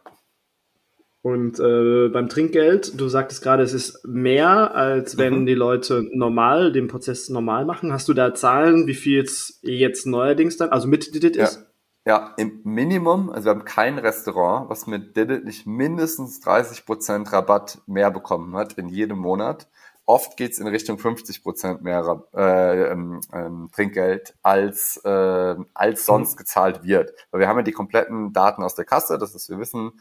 Und 1.28 1.60
äh, 1.60 2.08
beim 2.08 2.30
Trinkgeld, 2.30 2.98
du 2.98 3.06
sagtest 3.08 3.42
gerade, 3.42 3.62
es 3.62 3.74
ist 3.74 4.02
mehr, 4.06 4.74
als 4.74 5.18
wenn 5.18 5.40
mhm. 5.40 5.46
die 5.46 5.54
Leute 5.54 6.08
normal 6.14 6.72
den 6.72 6.88
Prozess 6.88 7.28
normal 7.28 7.66
machen. 7.66 7.92
Hast 7.92 8.08
du 8.08 8.14
da 8.14 8.32
Zahlen, 8.32 8.86
wie 8.86 8.94
viel 8.94 9.24
es 9.24 9.58
jetzt 9.60 10.06
neuerdings 10.06 10.56
dann, 10.56 10.70
also 10.70 10.88
mit 10.88 11.14
Didit 11.14 11.36
ja. 11.36 11.44
ist? 11.44 11.66
Ja, 12.06 12.32
im 12.38 12.62
Minimum, 12.64 13.28
also 13.28 13.44
wir 13.44 13.50
haben 13.50 13.66
kein 13.66 13.98
Restaurant, 13.98 14.70
was 14.70 14.86
mit 14.86 15.18
Didit 15.18 15.44
nicht 15.44 15.66
mindestens 15.66 16.42
30% 16.42 17.30
Rabatt 17.30 17.82
mehr 17.86 18.10
bekommen 18.10 18.56
hat 18.56 18.72
in 18.78 18.88
jedem 18.88 19.18
Monat. 19.18 19.68
Oft 20.06 20.38
geht's 20.38 20.58
in 20.58 20.66
Richtung 20.66 20.96
50% 20.96 21.82
mehr 21.82 22.24
äh, 22.34 22.92
ähm, 22.92 23.20
ähm, 23.34 23.68
Trinkgeld, 23.74 24.34
als, 24.42 24.98
äh, 25.04 25.54
als 25.74 26.06
sonst 26.06 26.36
mhm. 26.36 26.38
gezahlt 26.38 26.82
wird. 26.84 27.12
Weil 27.30 27.40
wir 27.40 27.48
haben 27.48 27.58
ja 27.58 27.64
die 27.64 27.72
kompletten 27.72 28.32
Daten 28.32 28.62
aus 28.62 28.74
der 28.74 28.86
Kasse, 28.86 29.18
das 29.18 29.34
ist, 29.34 29.50
wir 29.50 29.58
wissen, 29.58 29.92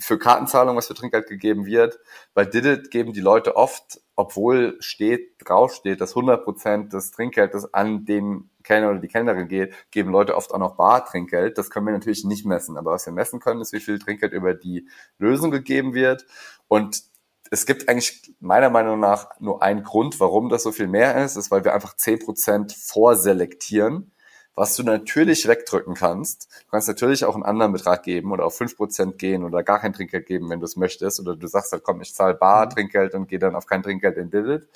für 0.00 0.18
Kartenzahlung, 0.18 0.76
was 0.76 0.86
für 0.86 0.94
Trinkgeld 0.94 1.28
gegeben 1.28 1.66
wird. 1.66 1.98
Bei 2.34 2.44
Didit 2.44 2.90
geben 2.90 3.12
die 3.12 3.20
Leute 3.20 3.56
oft, 3.56 4.00
obwohl 4.16 4.76
steht, 4.80 5.34
draufsteht, 5.38 6.00
dass 6.00 6.14
100% 6.14 6.88
des 6.90 7.10
Trinkgeldes 7.10 7.72
an 7.74 8.04
den 8.04 8.50
Kellner 8.62 8.90
oder 8.90 8.98
die 8.98 9.08
Kellnerin 9.08 9.48
geht, 9.48 9.74
geben 9.90 10.10
Leute 10.10 10.36
oft 10.36 10.52
auch 10.52 10.58
noch 10.58 10.76
Bar-Trinkgeld. 10.76 11.56
Das 11.58 11.70
können 11.70 11.86
wir 11.86 11.92
natürlich 11.92 12.24
nicht 12.24 12.44
messen. 12.44 12.76
Aber 12.76 12.92
was 12.92 13.06
wir 13.06 13.12
messen 13.12 13.40
können, 13.40 13.60
ist, 13.60 13.72
wie 13.72 13.80
viel 13.80 13.98
Trinkgeld 13.98 14.32
über 14.32 14.54
die 14.54 14.88
Lösung 15.18 15.50
gegeben 15.50 15.94
wird. 15.94 16.26
Und 16.68 17.02
es 17.50 17.66
gibt 17.66 17.88
eigentlich 17.88 18.34
meiner 18.40 18.70
Meinung 18.70 19.00
nach 19.00 19.38
nur 19.40 19.62
einen 19.62 19.82
Grund, 19.82 20.20
warum 20.20 20.48
das 20.48 20.62
so 20.62 20.72
viel 20.72 20.86
mehr 20.86 21.22
ist, 21.24 21.36
ist, 21.36 21.50
weil 21.50 21.64
wir 21.64 21.74
einfach 21.74 21.96
10% 21.96 22.76
vorselektieren 22.76 24.12
was 24.54 24.76
du 24.76 24.82
natürlich 24.82 25.46
wegdrücken 25.48 25.94
kannst. 25.94 26.48
Du 26.64 26.70
kannst 26.70 26.88
natürlich 26.88 27.24
auch 27.24 27.34
einen 27.34 27.44
anderen 27.44 27.72
Betrag 27.72 28.02
geben 28.02 28.32
oder 28.32 28.44
auf 28.44 28.56
fünf 28.56 28.76
Prozent 28.76 29.18
gehen 29.18 29.44
oder 29.44 29.62
gar 29.62 29.78
kein 29.78 29.92
Trinkgeld 29.92 30.26
geben, 30.26 30.50
wenn 30.50 30.60
du 30.60 30.66
es 30.66 30.76
möchtest. 30.76 31.20
Oder 31.20 31.36
du 31.36 31.46
sagst 31.46 31.72
halt, 31.72 31.82
komm, 31.82 32.00
ich 32.00 32.14
zahle 32.14 32.34
bar 32.34 32.66
mhm. 32.66 32.70
Trinkgeld 32.70 33.14
und 33.14 33.28
gehe 33.28 33.38
dann 33.38 33.54
auf 33.54 33.66
kein 33.66 33.82
Trinkgeld 33.82 34.16
in 34.16 34.30
Didit. 34.30 34.68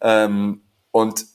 Ähm, 0.00 0.62
und 0.90 1.26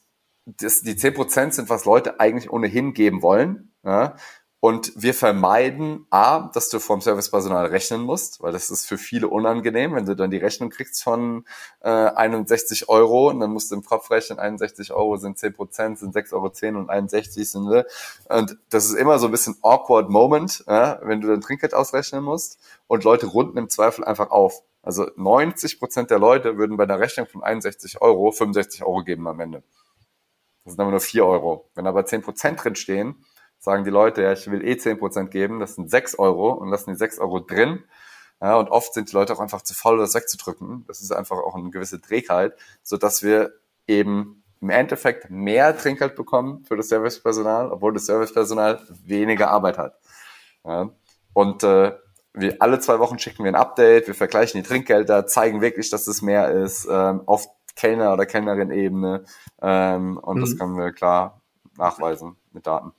das, 0.45 0.81
die 0.81 0.95
zehn 0.95 1.13
Prozent 1.13 1.53
sind, 1.53 1.69
was 1.69 1.85
Leute 1.85 2.19
eigentlich 2.19 2.51
ohnehin 2.51 2.93
geben 2.93 3.21
wollen. 3.21 3.71
Ja? 3.83 4.15
Und 4.61 4.91
wir 5.01 5.13
vermeiden 5.13 6.05
A, 6.09 6.49
dass 6.53 6.67
du 6.67 6.79
vom 6.79 6.99
Servicepersonal 6.99 7.67
rechnen 7.67 8.01
musst, 8.01 8.41
weil 8.41 8.51
das 8.51 8.69
ist 8.69 8.85
für 8.85 8.97
viele 8.97 9.29
unangenehm, 9.29 9.95
wenn 9.95 10.05
du 10.05 10.17
dann 10.17 10.31
die 10.31 10.37
Rechnung 10.37 10.69
kriegst 10.69 11.01
von 11.01 11.45
äh, 11.79 11.89
61 11.89 12.89
Euro 12.89 13.29
und 13.29 13.39
dann 13.39 13.51
musst 13.51 13.71
du 13.71 13.75
im 13.75 13.85
Kopf 13.85 14.11
rechnen, 14.11 14.37
61 14.37 14.91
Euro 14.91 15.15
sind 15.15 15.37
10 15.37 15.53
Prozent, 15.53 15.99
sind 15.99 16.13
6,10 16.13 16.33
Euro 16.33 16.79
und 16.79 16.89
61 16.89 17.49
sind 17.49 17.69
wir. 17.69 17.85
Und 18.27 18.57
das 18.69 18.85
ist 18.85 18.95
immer 18.95 19.17
so 19.17 19.27
ein 19.27 19.31
bisschen 19.31 19.55
awkward 19.61 20.09
Moment, 20.09 20.65
ja, 20.67 20.99
wenn 21.03 21.21
du 21.21 21.29
dann 21.29 21.39
Trinkgeld 21.39 21.73
ausrechnen 21.73 22.23
musst 22.23 22.59
und 22.87 23.05
Leute 23.05 23.27
runden 23.27 23.57
im 23.57 23.69
Zweifel 23.69 24.03
einfach 24.03 24.29
auf. 24.29 24.63
Also 24.81 25.09
90 25.15 25.79
Prozent 25.79 26.11
der 26.11 26.19
Leute 26.19 26.57
würden 26.57 26.75
bei 26.75 26.83
einer 26.83 26.99
Rechnung 26.99 27.27
von 27.27 27.43
61 27.43 28.01
Euro 28.01 28.31
65 28.31 28.83
Euro 28.83 29.03
geben 29.05 29.25
am 29.27 29.39
Ende. 29.39 29.63
Das 30.65 30.73
sind 30.73 30.81
aber 30.81 30.91
nur 30.91 30.99
4 30.99 31.25
Euro. 31.25 31.69
Wenn 31.75 31.87
aber 31.87 32.05
10 32.05 32.21
Prozent 32.21 32.63
drin 32.63 32.75
stehen, 32.75 33.25
sagen 33.59 33.83
die 33.83 33.89
Leute, 33.89 34.23
ja, 34.23 34.31
ich 34.31 34.49
will 34.49 34.65
eh 34.65 34.73
10% 34.73 35.27
geben, 35.27 35.59
das 35.59 35.75
sind 35.75 35.89
6 35.91 36.17
Euro 36.17 36.51
und 36.51 36.69
lassen 36.69 36.91
die 36.91 36.97
6 36.97 37.19
Euro 37.19 37.39
drin. 37.39 37.83
Ja, 38.41 38.57
und 38.57 38.69
oft 38.69 38.93
sind 38.93 39.11
die 39.11 39.15
Leute 39.15 39.33
auch 39.33 39.41
einfach 39.41 39.61
zu 39.61 39.73
faul, 39.73 39.97
das 39.97 40.15
wegzudrücken. 40.15 40.85
Das 40.87 41.01
ist 41.01 41.11
einfach 41.11 41.37
auch 41.37 41.55
eine 41.55 41.71
gewisse 41.71 41.99
Trägheit, 41.99 42.53
so 42.83 42.95
dass 42.95 43.21
wir 43.21 43.53
eben 43.85 44.43
im 44.61 44.69
Endeffekt 44.69 45.29
mehr 45.29 45.77
Trinkgeld 45.77 46.15
bekommen 46.15 46.63
für 46.65 46.77
das 46.77 46.89
Servicepersonal, 46.89 47.71
obwohl 47.71 47.93
das 47.93 48.05
Servicepersonal 48.05 48.81
weniger 49.05 49.49
Arbeit 49.49 49.77
hat. 49.77 49.99
Ja. 50.65 50.89
Und 51.33 51.63
äh, 51.63 51.93
wir 52.33 52.61
alle 52.61 52.79
zwei 52.79 52.99
Wochen 52.99 53.19
schicken 53.19 53.43
wir 53.43 53.51
ein 53.51 53.55
Update, 53.55 54.07
wir 54.07 54.15
vergleichen 54.15 54.61
die 54.61 54.67
Trinkgelder, 54.67 55.27
zeigen 55.27 55.61
wirklich, 55.61 55.89
dass 55.89 56.07
es 56.07 56.21
mehr 56.21 56.49
ist, 56.51 56.87
ähm, 56.89 57.21
auf 57.25 57.47
Kellner- 57.75 58.13
oder 58.13 58.25
Kellnerin-Ebene. 58.25 59.23
Ähm, 59.61 60.17
und 60.17 60.37
mhm. 60.37 60.41
das 60.41 60.57
können 60.57 60.77
wir 60.77 60.91
klar 60.91 61.41
nachweisen 61.77 62.35
mit 62.51 62.67
Daten. 62.67 62.91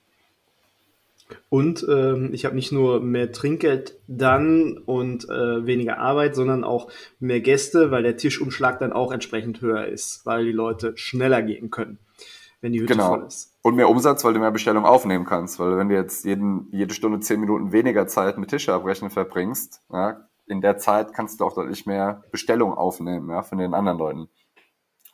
Und 1.48 1.86
ähm, 1.88 2.30
ich 2.32 2.44
habe 2.44 2.54
nicht 2.54 2.72
nur 2.72 3.00
mehr 3.00 3.32
Trinkgeld 3.32 3.98
dann 4.06 4.78
und 4.78 5.28
äh, 5.28 5.66
weniger 5.66 5.98
Arbeit, 5.98 6.34
sondern 6.34 6.64
auch 6.64 6.90
mehr 7.18 7.40
Gäste, 7.40 7.90
weil 7.90 8.02
der 8.02 8.16
Tischumschlag 8.16 8.78
dann 8.78 8.92
auch 8.92 9.12
entsprechend 9.12 9.60
höher 9.60 9.86
ist, 9.86 10.24
weil 10.26 10.44
die 10.44 10.52
Leute 10.52 10.92
schneller 10.96 11.42
gehen 11.42 11.70
können, 11.70 11.98
wenn 12.60 12.72
die 12.72 12.80
Hütte 12.80 12.92
genau. 12.92 13.08
voll 13.08 13.26
ist. 13.26 13.56
Und 13.62 13.76
mehr 13.76 13.88
Umsatz, 13.88 14.24
weil 14.24 14.34
du 14.34 14.40
mehr 14.40 14.50
Bestellungen 14.50 14.88
aufnehmen 14.88 15.26
kannst. 15.26 15.58
Weil 15.58 15.76
wenn 15.76 15.88
du 15.88 15.94
jetzt 15.94 16.24
jeden, 16.24 16.68
jede 16.72 16.94
Stunde 16.94 17.20
zehn 17.20 17.40
Minuten 17.40 17.72
weniger 17.72 18.06
Zeit 18.06 18.38
mit 18.38 18.50
Tische 18.50 18.72
abrechnen 18.72 19.10
verbringst, 19.10 19.82
ja, 19.92 20.26
in 20.46 20.60
der 20.60 20.78
Zeit 20.78 21.12
kannst 21.12 21.40
du 21.40 21.44
auch 21.44 21.54
deutlich 21.54 21.86
mehr 21.86 22.24
Bestellungen 22.32 22.76
aufnehmen 22.76 23.30
ja, 23.30 23.42
von 23.42 23.58
den 23.58 23.72
anderen 23.72 23.98
Leuten 23.98 24.28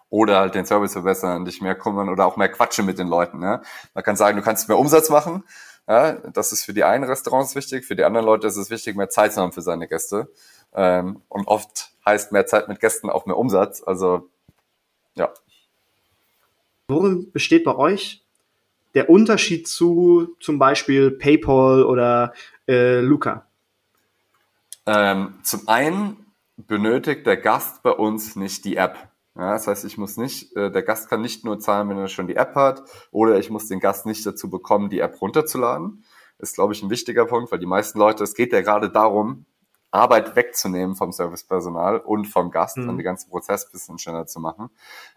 oder 0.09 0.39
halt 0.39 0.55
den 0.55 0.67
Service 0.67 0.93
verbessern, 0.93 1.45
dich 1.45 1.61
mehr 1.61 1.75
kümmern 1.75 2.09
oder 2.09 2.27
auch 2.27 2.37
mehr 2.37 2.49
quatschen 2.49 2.87
mit 2.87 2.99
den 2.99 3.09
Leuten. 3.09 3.43
Ja. 3.43 3.63
Man 3.95 4.05
kann 4.05 4.17
sagen, 4.17 4.37
du 4.37 4.43
kannst 4.43 4.69
mehr 4.69 4.79
Umsatz 4.79 5.11
machen, 5.11 5.45
ja, 5.89 6.13
das 6.15 6.53
ist 6.53 6.65
für 6.65 6.75
die 6.75 6.85
einen 6.85 7.05
Restaurants 7.05 7.55
wichtig, 7.55 7.85
für 7.85 7.97
die 7.97 8.05
anderen 8.05 8.27
Leute 8.27 8.47
ist 8.47 8.57
es 8.57 8.71
wichtig, 8.71 8.97
mehr 8.97 9.09
Zeit 9.09 9.33
zu 9.33 9.41
haben 9.41 9.53
für 9.53 9.63
seine 9.63 9.87
Gäste. 9.87 10.29
Ähm, 10.75 11.23
und 11.29 11.47
oft 11.47 11.91
heißt 12.05 12.33
mehr 12.33 12.47
Zeit 12.47 12.69
mit 12.69 12.81
Gästen 12.81 13.09
auch 13.09 13.27
mehr 13.27 13.37
Umsatz. 13.37 13.83
Also 13.85 14.29
ja. 15.15 15.33
Worin 16.89 17.31
besteht 17.33 17.65
bei 17.65 17.75
euch 17.77 18.25
der 18.95 19.11
Unterschied 19.11 19.69
zu 19.69 20.37
zum 20.41 20.59
Beispiel 20.59 21.11
PayPal 21.11 21.85
oder 21.85 22.33
äh, 22.67 23.01
Luca? 23.01 23.47
Ähm, 24.87 25.35
zum 25.43 25.69
einen 25.69 26.27
benötigt 26.57 27.27
der 27.27 27.37
Gast 27.37 27.83
bei 27.83 27.91
uns 27.91 28.37
nicht 28.37 28.65
die 28.65 28.77
App. 28.77 29.09
Ja, 29.37 29.53
das 29.53 29.67
heißt, 29.67 29.85
ich 29.85 29.99
muss 29.99 30.17
nicht, 30.17 30.57
äh, 30.57 30.71
der 30.71 30.83
Gast 30.83 31.11
kann 31.11 31.21
nicht 31.21 31.45
nur 31.45 31.59
zahlen, 31.59 31.89
wenn 31.91 31.99
er 31.99 32.09
schon 32.09 32.27
die 32.27 32.37
App 32.37 32.55
hat, 32.55 32.83
oder 33.11 33.39
ich 33.39 33.51
muss 33.51 33.69
den 33.69 33.81
Gast 33.81 34.07
nicht 34.07 34.25
dazu 34.25 34.49
bekommen, 34.49 34.89
die 34.89 35.01
App 35.01 35.21
runterzuladen. 35.21 36.05
ist, 36.39 36.55
glaube 36.55 36.73
ich, 36.73 36.83
ein 36.83 36.91
wichtiger 36.91 37.27
Punkt, 37.27 37.53
weil 37.53 37.59
die 37.59 37.67
meisten 37.67 37.99
Leute, 37.99 38.25
es 38.25 38.35
geht 38.35 38.53
ja 38.53 38.61
gerade 38.63 38.91
darum, 38.91 39.47
Arbeit 39.91 40.37
wegzunehmen 40.37 40.97
vom 40.97 41.13
Servicepersonal 41.13 41.99
und 41.99 42.27
vom 42.27 42.51
Gast 42.51 42.77
mhm. 42.77 42.89
und 42.89 42.97
den 42.99 43.05
ganzen 43.05 43.31
Prozess 43.31 43.71
bisschen 43.71 43.99
schneller 43.99 44.27
zu 44.27 44.41
machen. 44.41 44.71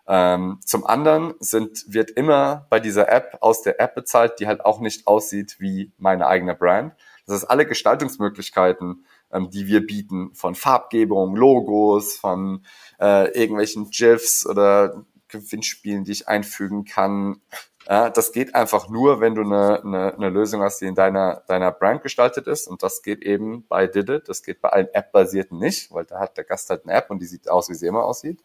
Ähm, 0.07 0.59
zum 0.65 0.85
anderen 0.85 1.33
sind, 1.39 1.85
wird 1.87 2.11
immer 2.11 2.67
bei 2.69 2.79
dieser 2.79 3.09
App 3.09 3.37
aus 3.41 3.61
der 3.61 3.79
App 3.79 3.95
bezahlt, 3.95 4.39
die 4.39 4.47
halt 4.47 4.63
auch 4.65 4.79
nicht 4.79 5.07
aussieht 5.07 5.57
wie 5.59 5.91
meine 5.97 6.27
eigene 6.27 6.55
Brand. 6.55 6.93
Das 7.25 7.35
heißt, 7.35 7.49
alle 7.51 7.65
Gestaltungsmöglichkeiten, 7.65 9.05
ähm, 9.31 9.49
die 9.49 9.67
wir 9.67 9.85
bieten, 9.85 10.33
von 10.33 10.55
Farbgebung, 10.55 11.35
Logos, 11.35 12.17
von 12.17 12.63
äh, 12.99 13.31
irgendwelchen 13.39 13.89
GIFs 13.89 14.45
oder 14.45 15.05
Gewinnspielen, 15.27 16.03
die 16.03 16.11
ich 16.11 16.27
einfügen 16.27 16.85
kann. 16.85 17.41
Ja, 17.87 18.09
das 18.09 18.31
geht 18.31 18.53
einfach 18.53 18.89
nur, 18.89 19.19
wenn 19.19 19.35
du 19.35 19.41
eine, 19.41 19.81
eine, 19.83 20.13
eine 20.13 20.29
Lösung 20.29 20.61
hast, 20.61 20.81
die 20.81 20.85
in 20.85 20.95
deiner, 20.95 21.43
deiner 21.47 21.71
Brand 21.71 22.03
gestaltet 22.03 22.47
ist. 22.47 22.67
Und 22.67 22.83
das 22.83 23.01
geht 23.01 23.23
eben 23.23 23.65
bei 23.67 23.87
Didit. 23.87 24.29
Das 24.29 24.43
geht 24.43 24.61
bei 24.61 24.69
allen 24.69 24.89
App-basierten 24.93 25.57
nicht, 25.57 25.91
weil 25.91 26.05
da 26.05 26.19
hat 26.19 26.37
der 26.37 26.43
Gast 26.43 26.69
halt 26.69 26.83
eine 26.85 26.93
App 26.93 27.09
und 27.09 27.19
die 27.19 27.25
sieht 27.25 27.49
aus, 27.49 27.69
wie 27.69 27.73
sie 27.73 27.87
immer 27.87 28.03
aussieht. 28.03 28.43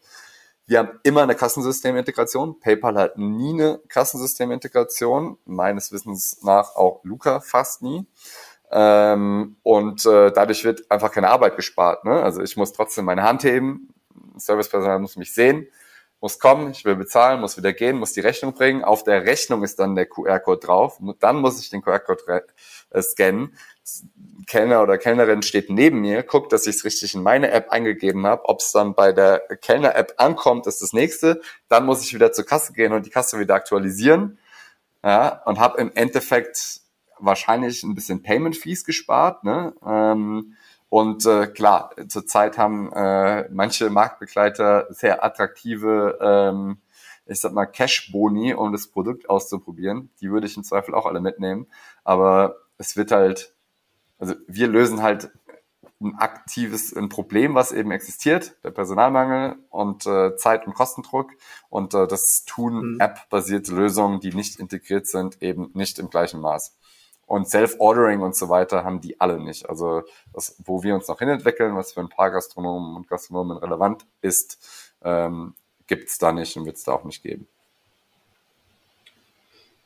Wir 0.67 0.79
haben 0.79 0.99
immer 1.03 1.21
eine 1.21 1.35
Kassensystemintegration. 1.35 2.59
PayPal 2.59 2.97
hat 2.97 3.19
nie 3.19 3.53
eine 3.53 3.79
Kassensystemintegration. 3.87 5.37
Meines 5.45 5.91
Wissens 5.91 6.41
nach 6.41 6.75
auch 6.75 7.01
Luca 7.03 7.39
fast 7.39 7.83
nie. 7.83 8.07
Ähm, 8.71 9.57
und 9.63 10.05
äh, 10.05 10.31
dadurch 10.31 10.63
wird 10.63 10.89
einfach 10.89 11.11
keine 11.11 11.29
Arbeit 11.29 11.55
gespart. 11.55 12.05
Ne? 12.05 12.21
Also 12.21 12.41
ich 12.41 12.57
muss 12.57 12.73
trotzdem 12.73 13.05
meine 13.05 13.23
Hand 13.23 13.43
heben, 13.43 13.93
Servicepersonal 14.37 14.99
muss 14.99 15.17
mich 15.17 15.33
sehen, 15.33 15.67
muss 16.19 16.39
kommen, 16.39 16.71
ich 16.71 16.83
will 16.85 16.95
bezahlen, 16.95 17.39
muss 17.39 17.57
wieder 17.57 17.73
gehen, 17.73 17.97
muss 17.97 18.13
die 18.13 18.21
Rechnung 18.21 18.53
bringen. 18.53 18.83
Auf 18.83 19.03
der 19.03 19.25
Rechnung 19.25 19.63
ist 19.63 19.79
dann 19.79 19.95
der 19.95 20.07
QR-Code 20.07 20.65
drauf. 20.65 20.99
Dann 21.19 21.37
muss 21.37 21.59
ich 21.59 21.69
den 21.69 21.81
QR-Code 21.81 22.43
äh, 22.89 23.01
scannen. 23.01 23.55
Kellner 24.47 24.81
oder 24.81 24.97
Kellnerin 24.97 25.43
steht 25.43 25.69
neben 25.69 26.01
mir, 26.01 26.23
guckt, 26.23 26.51
dass 26.51 26.65
ich 26.65 26.77
es 26.77 26.85
richtig 26.85 27.13
in 27.13 27.21
meine 27.21 27.51
App 27.51 27.69
eingegeben 27.69 28.25
habe. 28.25 28.45
Ob 28.45 28.59
es 28.59 28.71
dann 28.71 28.95
bei 28.95 29.11
der 29.11 29.39
Kellner-App 29.61 30.15
ankommt, 30.17 30.65
ist 30.67 30.81
das 30.81 30.93
nächste. 30.93 31.41
Dann 31.67 31.85
muss 31.85 32.01
ich 32.01 32.13
wieder 32.13 32.31
zur 32.31 32.45
Kasse 32.45 32.73
gehen 32.73 32.93
und 32.93 33.05
die 33.05 33.11
Kasse 33.11 33.39
wieder 33.39 33.55
aktualisieren. 33.55 34.39
Ja, 35.03 35.43
und 35.45 35.59
habe 35.59 35.79
im 35.79 35.91
Endeffekt 35.93 36.81
wahrscheinlich 37.19 37.83
ein 37.83 37.95
bisschen 37.95 38.23
Payment 38.23 38.55
Fees 38.55 38.83
gespart. 38.85 39.43
Ne? 39.43 39.73
Ähm, 39.85 40.55
und 40.89 41.25
äh, 41.25 41.47
klar, 41.47 41.91
zurzeit 42.07 42.57
haben 42.57 42.91
äh, 42.93 43.49
manche 43.49 43.89
Marktbegleiter 43.89 44.87
sehr 44.91 45.23
attraktive, 45.23 46.17
ähm, 46.21 46.77
ich 47.25 47.41
sag 47.41 47.53
mal, 47.53 47.65
Cash-Boni, 47.65 48.53
um 48.53 48.71
das 48.71 48.87
Produkt 48.87 49.29
auszuprobieren. 49.29 50.09
Die 50.21 50.29
würde 50.31 50.47
ich 50.47 50.57
im 50.57 50.63
Zweifel 50.63 50.93
auch 50.93 51.05
alle 51.05 51.21
mitnehmen. 51.21 51.67
Aber 52.03 52.57
es 52.77 52.95
wird 52.95 53.11
halt, 53.11 53.53
also 54.19 54.35
wir 54.47 54.67
lösen 54.67 55.01
halt 55.01 55.31
ein 56.01 56.15
aktives 56.15 56.95
ein 56.95 57.09
Problem, 57.09 57.55
was 57.55 57.71
eben 57.71 57.91
existiert, 57.91 58.55
der 58.63 58.71
Personalmangel 58.71 59.55
und 59.69 60.05
äh, 60.05 60.35
Zeit- 60.35 60.67
und 60.67 60.75
Kostendruck. 60.75 61.31
Und 61.69 61.93
äh, 61.93 62.07
das 62.07 62.45
tun 62.45 62.93
mhm. 62.93 62.99
App-basierte 62.99 63.73
Lösungen, 63.73 64.19
die 64.19 64.33
nicht 64.33 64.59
integriert 64.59 65.07
sind, 65.07 65.41
eben 65.41 65.71
nicht 65.73 65.99
im 65.99 66.09
gleichen 66.09 66.41
Maß. 66.41 66.77
Und 67.27 67.49
Self-Ordering 67.49 68.21
und 68.21 68.35
so 68.35 68.49
weiter 68.49 68.83
haben 68.83 69.01
die 69.01 69.19
alle 69.19 69.39
nicht. 69.39 69.67
Also 69.67 70.03
das, 70.33 70.55
wo 70.63 70.83
wir 70.83 70.93
uns 70.93 71.07
noch 71.07 71.19
hinentwickeln, 71.19 71.75
was 71.75 71.93
für 71.93 72.01
ein 72.01 72.09
paar 72.09 72.29
Gastronomen 72.29 72.95
und 72.95 73.07
Gastronomen 73.07 73.57
relevant 73.57 74.05
ist, 74.21 74.93
ähm, 75.03 75.55
gibt 75.87 76.09
es 76.09 76.17
da 76.17 76.31
nicht 76.31 76.55
und 76.55 76.65
wird 76.65 76.77
es 76.77 76.83
da 76.83 76.93
auch 76.93 77.03
nicht 77.03 77.23
geben. 77.23 77.47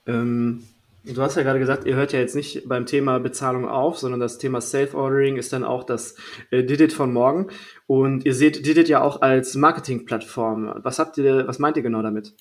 Ähm, 0.06 0.64
du 1.04 1.22
hast 1.22 1.36
ja 1.36 1.44
gerade 1.44 1.60
gesagt, 1.60 1.86
ihr 1.86 1.96
hört 1.96 2.12
ja 2.12 2.20
jetzt 2.20 2.36
nicht 2.36 2.68
beim 2.68 2.86
Thema 2.86 3.20
Bezahlung 3.20 3.70
auf, 3.70 3.98
sondern 3.98 4.20
das 4.20 4.38
Thema 4.38 4.60
Self-Ordering 4.60 5.38
ist 5.38 5.54
dann 5.54 5.64
auch 5.64 5.84
das 5.84 6.16
äh, 6.52 6.64
Didit 6.64 6.94
von 6.94 7.14
morgen. 7.14 7.48
Und 7.88 8.26
ihr 8.26 8.34
seht 8.34 8.66
Didit 8.66 8.90
ja 8.90 9.02
auch 9.02 9.22
als 9.22 9.56
Marketingplattform. 9.56 10.74
Was 10.84 11.00
habt 11.00 11.18
ihr, 11.18 11.48
was 11.48 11.60
meint 11.60 11.78
ihr 11.78 11.84
genau 11.84 12.02
damit? 12.02 12.34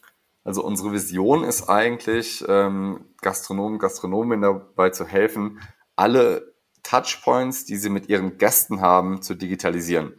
Also 0.49 0.65
unsere 0.65 0.93
Vision 0.93 1.45
ist 1.45 1.69
eigentlich, 1.69 2.43
ähm, 2.49 3.05
Gastronomen, 3.21 3.79
Gastronomen 3.79 4.41
dabei 4.41 4.89
zu 4.89 5.05
helfen, 5.05 5.61
alle 5.95 6.55
Touchpoints, 6.83 7.67
die 7.67 7.77
sie 7.77 7.91
mit 7.91 8.09
ihren 8.09 8.39
Gästen 8.39 8.81
haben, 8.81 9.21
zu 9.21 9.35
digitalisieren. 9.35 10.15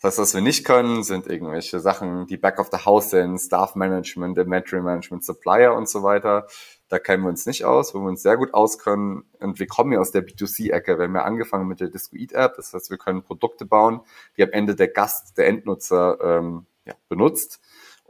Das 0.00 0.12
heißt, 0.12 0.18
was 0.20 0.34
wir 0.34 0.40
nicht 0.40 0.64
können, 0.64 1.02
sind 1.02 1.26
irgendwelche 1.26 1.80
Sachen, 1.80 2.28
die 2.28 2.36
Back 2.36 2.60
of 2.60 2.68
the 2.70 2.84
House 2.84 3.10
sind, 3.10 3.40
Staff 3.40 3.74
Management, 3.74 4.38
Inventory 4.38 4.82
Management, 4.82 5.24
Supplier 5.24 5.74
und 5.74 5.88
so 5.88 6.04
weiter. 6.04 6.46
Da 6.88 7.00
kennen 7.00 7.24
wir 7.24 7.30
uns 7.30 7.46
nicht 7.46 7.64
aus, 7.64 7.92
wo 7.92 7.98
wir 7.98 8.08
uns 8.08 8.22
sehr 8.22 8.36
gut 8.36 8.54
auskennen. 8.54 9.24
Und 9.40 9.58
wir 9.58 9.66
kommen 9.66 9.90
ja 9.90 9.98
aus 9.98 10.12
der 10.12 10.24
B2C-Ecke. 10.24 10.96
Wir 10.96 11.06
haben 11.06 11.16
ja 11.16 11.24
angefangen 11.24 11.66
mit 11.66 11.80
der 11.80 11.88
Discoid-App. 11.88 12.54
Das 12.54 12.72
heißt, 12.72 12.90
wir 12.90 12.98
können 12.98 13.24
Produkte 13.24 13.64
bauen, 13.64 14.02
die 14.36 14.44
am 14.44 14.50
Ende 14.50 14.76
der 14.76 14.88
Gast, 14.88 15.36
der 15.38 15.48
Endnutzer 15.48 16.18
ähm, 16.22 16.66
ja, 16.84 16.94
benutzt. 17.08 17.60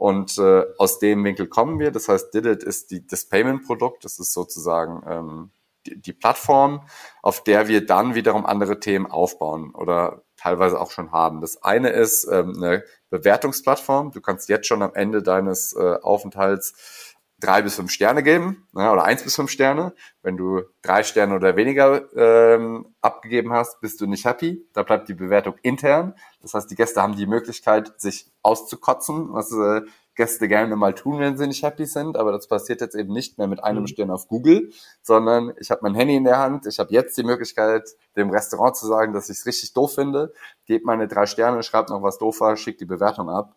Und 0.03 0.37
äh, 0.37 0.65
aus 0.79 0.99
dem 0.99 1.23
Winkel 1.23 1.47
kommen 1.47 1.79
wir. 1.79 1.89
Das 1.89 2.09
heißt, 2.09 2.33
Didit 2.33 2.61
ist 2.61 2.91
die, 2.91 3.07
das 3.07 3.23
Payment-Produkt. 3.23 4.03
Das 4.03 4.19
ist 4.19 4.33
sozusagen 4.33 5.01
ähm, 5.09 5.51
die, 5.85 6.01
die 6.01 6.11
Plattform, 6.11 6.81
auf 7.21 7.41
der 7.41 7.69
wir 7.69 7.85
dann 7.85 8.13
wiederum 8.13 8.45
andere 8.45 8.81
Themen 8.81 9.05
aufbauen 9.09 9.73
oder 9.73 10.25
teilweise 10.35 10.77
auch 10.81 10.91
schon 10.91 11.13
haben. 11.13 11.39
Das 11.39 11.63
eine 11.63 11.87
ist 11.87 12.27
ähm, 12.29 12.53
eine 12.57 12.83
Bewertungsplattform. 13.11 14.11
Du 14.11 14.19
kannst 14.19 14.49
jetzt 14.49 14.67
schon 14.67 14.81
am 14.81 14.93
Ende 14.93 15.23
deines 15.23 15.71
äh, 15.71 15.95
Aufenthalts 16.01 17.12
drei 17.43 17.61
bis 17.61 17.75
fünf 17.75 17.91
Sterne 17.91 18.23
geben 18.23 18.67
ne, 18.71 18.91
oder 18.91 19.03
eins 19.03 19.23
bis 19.23 19.35
fünf 19.35 19.51
Sterne. 19.51 19.93
Wenn 20.21 20.37
du 20.37 20.61
drei 20.81 21.03
Sterne 21.03 21.35
oder 21.35 21.55
weniger 21.55 22.03
ähm, 22.15 22.85
abgegeben 23.01 23.51
hast, 23.51 23.81
bist 23.81 23.99
du 23.99 24.07
nicht 24.07 24.25
happy. 24.25 24.65
Da 24.73 24.83
bleibt 24.83 25.09
die 25.09 25.13
Bewertung 25.13 25.55
intern. 25.61 26.15
Das 26.41 26.53
heißt, 26.53 26.71
die 26.71 26.75
Gäste 26.75 27.01
haben 27.01 27.15
die 27.15 27.25
Möglichkeit, 27.25 27.99
sich 27.99 28.31
auszukotzen, 28.41 29.33
was 29.33 29.51
äh, 29.51 29.81
Gäste 30.15 30.47
gerne 30.47 30.75
mal 30.75 30.93
tun, 30.93 31.19
wenn 31.19 31.37
sie 31.37 31.47
nicht 31.47 31.63
happy 31.63 31.85
sind. 31.85 32.15
Aber 32.15 32.31
das 32.31 32.47
passiert 32.47 32.81
jetzt 32.81 32.95
eben 32.95 33.11
nicht 33.11 33.37
mehr 33.37 33.47
mit 33.47 33.63
einem 33.63 33.81
mhm. 33.81 33.87
Stern 33.87 34.11
auf 34.11 34.27
Google, 34.27 34.71
sondern 35.01 35.53
ich 35.59 35.71
habe 35.71 35.81
mein 35.83 35.95
Handy 35.95 36.15
in 36.15 36.23
der 36.23 36.37
Hand. 36.37 36.65
Ich 36.65 36.79
habe 36.79 36.93
jetzt 36.93 37.17
die 37.17 37.23
Möglichkeit, 37.23 37.89
dem 38.15 38.29
Restaurant 38.29 38.75
zu 38.77 38.87
sagen, 38.87 39.13
dass 39.13 39.29
ich 39.29 39.39
es 39.39 39.45
richtig 39.45 39.73
doof 39.73 39.95
finde. 39.95 40.33
Gebt 40.65 40.85
meine 40.85 41.07
drei 41.07 41.25
Sterne, 41.25 41.63
schreibt 41.63 41.89
noch 41.89 42.03
was 42.03 42.19
doof 42.19 42.39
war, 42.39 42.55
schickt 42.55 42.79
die 42.79 42.85
Bewertung 42.85 43.29
ab 43.29 43.55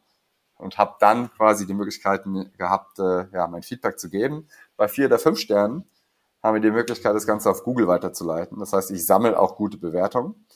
und 0.57 0.79
habe 0.79 0.97
dann 1.01 1.31
quasi 1.33 1.66
die 1.66 1.75
Möglichkeiten 1.75 2.53
gehabt, 2.57 2.99
äh, 2.99 3.27
ja, 3.33 3.47
mein 3.47 3.62
Feedback 3.62 3.99
zu 3.99 4.09
geben. 4.09 4.49
Bei 4.77 4.88
vier 4.88 5.07
oder 5.07 5.19
fünf 5.19 5.38
Sternen 5.38 5.85
haben 6.42 6.55
wir 6.55 6.61
die 6.61 6.71
Möglichkeit, 6.71 7.14
das 7.14 7.27
Ganze 7.27 7.51
auf 7.51 7.64
Google 7.64 7.88
weiterzuleiten. 7.88 8.59
Das 8.59 8.73
heißt, 8.73 8.90
ich 8.90 9.05
sammle 9.05 9.38
auch 9.38 9.57
gute 9.57 9.79
Bewertungen. 9.79 10.47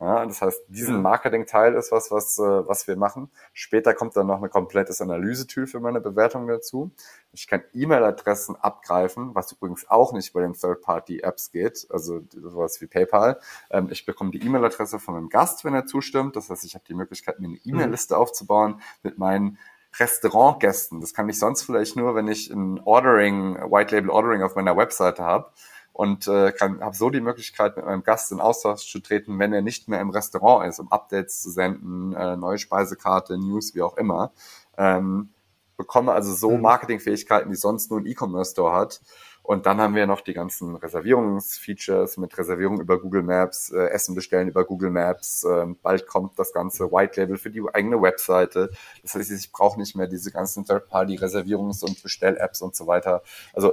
Ja, 0.00 0.24
das 0.24 0.40
heißt, 0.40 0.62
diesen 0.68 1.02
Marketing-Teil 1.02 1.74
ist 1.74 1.92
was, 1.92 2.10
was, 2.10 2.38
äh, 2.38 2.42
was 2.42 2.88
wir 2.88 2.96
machen. 2.96 3.30
Später 3.52 3.92
kommt 3.92 4.16
dann 4.16 4.28
noch 4.28 4.42
ein 4.42 4.48
komplettes 4.48 5.02
Analyse-Tool 5.02 5.66
für 5.66 5.78
meine 5.78 6.00
Bewertung 6.00 6.46
dazu. 6.46 6.90
Ich 7.32 7.46
kann 7.46 7.62
E-Mail-Adressen 7.74 8.56
abgreifen, 8.56 9.34
was 9.34 9.52
übrigens 9.52 9.90
auch 9.90 10.14
nicht 10.14 10.32
bei 10.32 10.40
den 10.40 10.54
Third-Party-Apps 10.54 11.50
geht, 11.50 11.86
also 11.90 12.22
sowas 12.30 12.80
wie 12.80 12.86
PayPal. 12.86 13.40
Ähm, 13.70 13.88
ich 13.90 14.06
bekomme 14.06 14.30
die 14.30 14.42
E-Mail-Adresse 14.42 14.98
von 14.98 15.16
einem 15.16 15.28
Gast, 15.28 15.66
wenn 15.66 15.74
er 15.74 15.84
zustimmt. 15.84 16.34
Das 16.34 16.48
heißt, 16.48 16.64
ich 16.64 16.74
habe 16.74 16.84
die 16.88 16.94
Möglichkeit, 16.94 17.38
mir 17.38 17.48
eine 17.48 17.56
mhm. 17.56 17.60
E-Mail-Liste 17.66 18.14
mhm. 18.14 18.20
aufzubauen 18.20 18.80
mit 19.02 19.18
meinen 19.18 19.58
Restaurantgästen. 19.98 21.02
Das 21.02 21.12
kann 21.12 21.28
ich 21.28 21.38
sonst 21.38 21.64
vielleicht 21.64 21.96
nur, 21.96 22.14
wenn 22.14 22.28
ich 22.28 22.50
ein 22.50 22.80
Ordering, 22.80 23.56
White 23.70 23.94
Label 23.94 24.08
Ordering 24.08 24.42
auf 24.42 24.54
meiner 24.54 24.76
Webseite 24.78 25.24
habe 25.24 25.52
und 25.92 26.26
äh, 26.28 26.52
habe 26.52 26.96
so 26.96 27.10
die 27.10 27.20
Möglichkeit, 27.20 27.76
mit 27.76 27.84
meinem 27.84 28.02
Gast 28.02 28.32
in 28.32 28.40
Austausch 28.40 28.90
zu 28.90 29.00
treten, 29.00 29.38
wenn 29.38 29.52
er 29.52 29.62
nicht 29.62 29.88
mehr 29.88 30.00
im 30.00 30.10
Restaurant 30.10 30.66
ist, 30.68 30.78
um 30.78 30.90
Updates 30.90 31.42
zu 31.42 31.50
senden, 31.50 32.14
äh, 32.14 32.36
neue 32.36 32.58
Speisekarte, 32.58 33.38
News, 33.38 33.74
wie 33.74 33.82
auch 33.82 33.96
immer. 33.96 34.32
Ähm, 34.78 35.30
bekomme 35.76 36.12
also 36.12 36.34
so 36.34 36.50
mhm. 36.52 36.62
Marketingfähigkeiten, 36.62 37.50
die 37.50 37.56
sonst 37.56 37.90
nur 37.90 38.00
ein 38.00 38.06
E-Commerce-Store 38.06 38.74
hat. 38.74 39.00
Und 39.42 39.66
dann 39.66 39.80
haben 39.80 39.94
wir 39.94 40.06
noch 40.06 40.20
die 40.20 40.34
ganzen 40.34 40.76
Reservierungsfeatures 40.76 42.18
mit 42.18 42.36
Reservierung 42.36 42.80
über 42.80 43.00
Google 43.00 43.22
Maps, 43.22 43.70
äh, 43.70 43.86
Essen 43.88 44.14
bestellen 44.14 44.48
über 44.48 44.64
Google 44.64 44.90
Maps. 44.90 45.44
Ähm, 45.44 45.76
bald 45.82 46.06
kommt 46.06 46.38
das 46.38 46.52
ganze 46.52 46.92
White 46.92 47.18
Label 47.18 47.38
für 47.38 47.50
die 47.50 47.62
eigene 47.72 48.00
Webseite. 48.00 48.70
Das 49.02 49.14
heißt, 49.14 49.30
ich 49.30 49.50
brauche 49.50 49.80
nicht 49.80 49.96
mehr 49.96 50.06
diese 50.06 50.30
ganzen 50.30 50.64
Third-Party-Reservierungs- 50.66 51.82
und 51.82 52.02
Bestell-Apps 52.02 52.60
und 52.60 52.76
so 52.76 52.86
weiter. 52.86 53.22
Also 53.54 53.72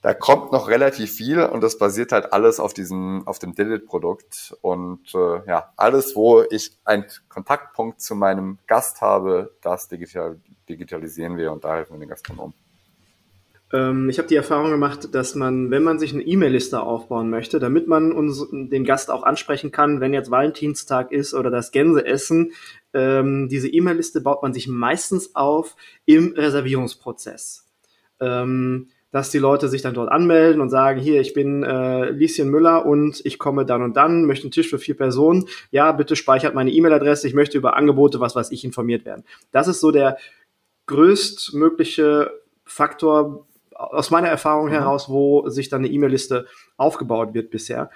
da 0.00 0.14
kommt 0.14 0.52
noch 0.52 0.68
relativ 0.68 1.12
viel 1.12 1.40
und 1.40 1.60
das 1.60 1.76
basiert 1.76 2.12
halt 2.12 2.32
alles 2.32 2.60
auf 2.60 2.72
diesem, 2.72 3.26
auf 3.26 3.38
dem 3.40 3.54
Didit-Produkt. 3.54 4.56
Und 4.60 5.12
äh, 5.14 5.44
ja, 5.46 5.72
alles, 5.76 6.14
wo 6.14 6.42
ich 6.50 6.72
einen 6.84 7.04
Kontaktpunkt 7.28 8.00
zu 8.00 8.14
meinem 8.14 8.58
Gast 8.68 9.00
habe, 9.00 9.52
das 9.60 9.88
digital, 9.88 10.38
digitalisieren 10.68 11.36
wir 11.36 11.50
und 11.50 11.64
da 11.64 11.74
helfen 11.74 11.94
wir 11.94 12.00
den 12.00 12.10
Gastronomen. 12.10 12.54
Ähm, 13.72 14.08
ich 14.08 14.18
habe 14.18 14.28
die 14.28 14.36
Erfahrung 14.36 14.70
gemacht, 14.70 15.14
dass 15.14 15.34
man, 15.34 15.72
wenn 15.72 15.82
man 15.82 15.98
sich 15.98 16.14
eine 16.14 16.22
E-Mail-Liste 16.22 16.80
aufbauen 16.80 17.28
möchte, 17.28 17.58
damit 17.58 17.88
man 17.88 18.12
uns, 18.12 18.46
den 18.50 18.84
Gast 18.84 19.10
auch 19.10 19.24
ansprechen 19.24 19.72
kann, 19.72 20.00
wenn 20.00 20.14
jetzt 20.14 20.30
Valentinstag 20.30 21.10
ist 21.10 21.34
oder 21.34 21.50
das 21.50 21.72
Gänseessen, 21.72 22.52
ähm, 22.94 23.48
diese 23.48 23.68
E-Mail-Liste 23.68 24.20
baut 24.20 24.42
man 24.42 24.54
sich 24.54 24.68
meistens 24.68 25.34
auf 25.34 25.74
im 26.06 26.34
Reservierungsprozess. 26.34 27.66
Ähm, 28.20 28.88
dass 29.10 29.30
die 29.30 29.38
Leute 29.38 29.68
sich 29.68 29.82
dann 29.82 29.94
dort 29.94 30.10
anmelden 30.10 30.60
und 30.60 30.68
sagen, 30.68 31.00
hier, 31.00 31.20
ich 31.20 31.32
bin 31.32 31.62
äh, 31.62 32.10
Lieschen 32.10 32.50
Müller 32.50 32.84
und 32.84 33.20
ich 33.24 33.38
komme 33.38 33.64
dann 33.64 33.82
und 33.82 33.96
dann, 33.96 34.24
möchte 34.24 34.44
einen 34.44 34.50
Tisch 34.50 34.68
für 34.68 34.78
vier 34.78 34.96
Personen. 34.96 35.46
Ja, 35.70 35.92
bitte 35.92 36.16
speichert 36.16 36.54
meine 36.54 36.70
E-Mail-Adresse, 36.70 37.26
ich 37.26 37.34
möchte 37.34 37.56
über 37.56 37.76
Angebote, 37.76 38.20
was 38.20 38.36
weiß 38.36 38.50
ich, 38.50 38.64
informiert 38.64 39.04
werden. 39.06 39.24
Das 39.50 39.68
ist 39.68 39.80
so 39.80 39.90
der 39.90 40.18
größtmögliche 40.86 42.32
Faktor 42.64 43.46
aus 43.70 44.10
meiner 44.10 44.28
Erfahrung 44.28 44.66
mhm. 44.66 44.72
heraus, 44.72 45.08
wo 45.08 45.48
sich 45.48 45.68
dann 45.68 45.84
eine 45.84 45.92
E-Mail-Liste 45.92 46.46
aufgebaut 46.76 47.32
wird 47.32 47.50
bisher. 47.50 47.90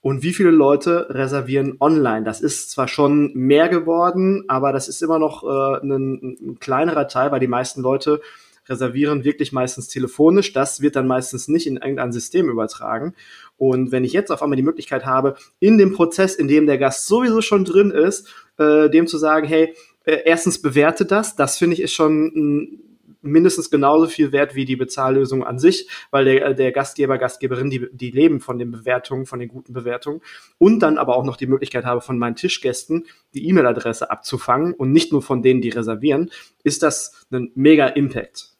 Und 0.00 0.22
wie 0.22 0.34
viele 0.34 0.50
Leute 0.50 1.06
reservieren 1.08 1.76
online? 1.80 2.24
Das 2.24 2.42
ist 2.42 2.70
zwar 2.70 2.88
schon 2.88 3.32
mehr 3.34 3.70
geworden, 3.70 4.44
aber 4.48 4.70
das 4.70 4.86
ist 4.86 5.02
immer 5.02 5.18
noch 5.18 5.42
äh, 5.44 5.80
ein, 5.82 6.38
ein 6.40 6.58
kleinerer 6.60 7.08
Teil, 7.08 7.32
weil 7.32 7.40
die 7.40 7.46
meisten 7.46 7.80
Leute 7.80 8.20
reservieren 8.68 9.24
wirklich 9.24 9.52
meistens 9.52 9.88
telefonisch. 9.88 10.52
Das 10.52 10.80
wird 10.80 10.96
dann 10.96 11.06
meistens 11.06 11.48
nicht 11.48 11.66
in 11.66 11.76
irgendein 11.76 12.12
System 12.12 12.48
übertragen. 12.48 13.14
Und 13.56 13.92
wenn 13.92 14.04
ich 14.04 14.12
jetzt 14.12 14.30
auf 14.30 14.42
einmal 14.42 14.56
die 14.56 14.62
Möglichkeit 14.62 15.04
habe, 15.04 15.36
in 15.60 15.78
dem 15.78 15.92
Prozess, 15.92 16.34
in 16.34 16.48
dem 16.48 16.66
der 16.66 16.78
Gast 16.78 17.06
sowieso 17.06 17.40
schon 17.40 17.64
drin 17.64 17.90
ist, 17.90 18.28
äh, 18.58 18.88
dem 18.90 19.06
zu 19.06 19.18
sagen, 19.18 19.46
hey, 19.46 19.74
äh, 20.04 20.18
erstens 20.24 20.60
bewerte 20.60 21.06
das, 21.06 21.36
das 21.36 21.58
finde 21.58 21.74
ich 21.74 21.82
ist 21.82 21.92
schon 21.92 22.26
ein 22.34 22.80
mindestens 23.24 23.70
genauso 23.70 24.06
viel 24.06 24.32
wert 24.32 24.54
wie 24.54 24.64
die 24.64 24.76
Bezahllösung 24.76 25.44
an 25.44 25.58
sich, 25.58 25.88
weil 26.10 26.24
der, 26.26 26.54
der 26.54 26.72
Gastgeber, 26.72 27.18
Gastgeberin, 27.18 27.70
die, 27.70 27.88
die 27.90 28.10
leben 28.10 28.40
von 28.40 28.58
den 28.58 28.70
Bewertungen, 28.70 29.26
von 29.26 29.38
den 29.38 29.48
guten 29.48 29.72
Bewertungen 29.72 30.20
und 30.58 30.80
dann 30.80 30.98
aber 30.98 31.16
auch 31.16 31.24
noch 31.24 31.36
die 31.36 31.46
Möglichkeit 31.46 31.84
habe, 31.84 32.00
von 32.00 32.18
meinen 32.18 32.36
Tischgästen 32.36 33.06
die 33.32 33.48
E-Mail-Adresse 33.48 34.10
abzufangen 34.10 34.74
und 34.74 34.92
nicht 34.92 35.10
nur 35.10 35.22
von 35.22 35.42
denen, 35.42 35.62
die 35.62 35.70
reservieren, 35.70 36.30
ist 36.62 36.82
das 36.82 37.26
ein 37.32 37.50
mega 37.54 37.86
Impact. 37.86 38.53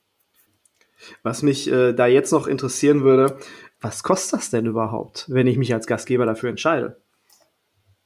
Was 1.22 1.42
mich 1.42 1.70
äh, 1.70 1.92
da 1.92 2.06
jetzt 2.06 2.32
noch 2.32 2.46
interessieren 2.46 3.02
würde, 3.02 3.38
was 3.80 4.02
kostet 4.02 4.40
das 4.40 4.50
denn 4.50 4.66
überhaupt, 4.66 5.26
wenn 5.28 5.46
ich 5.46 5.58
mich 5.58 5.74
als 5.74 5.86
Gastgeber 5.86 6.26
dafür 6.26 6.50
entscheide? 6.50 7.00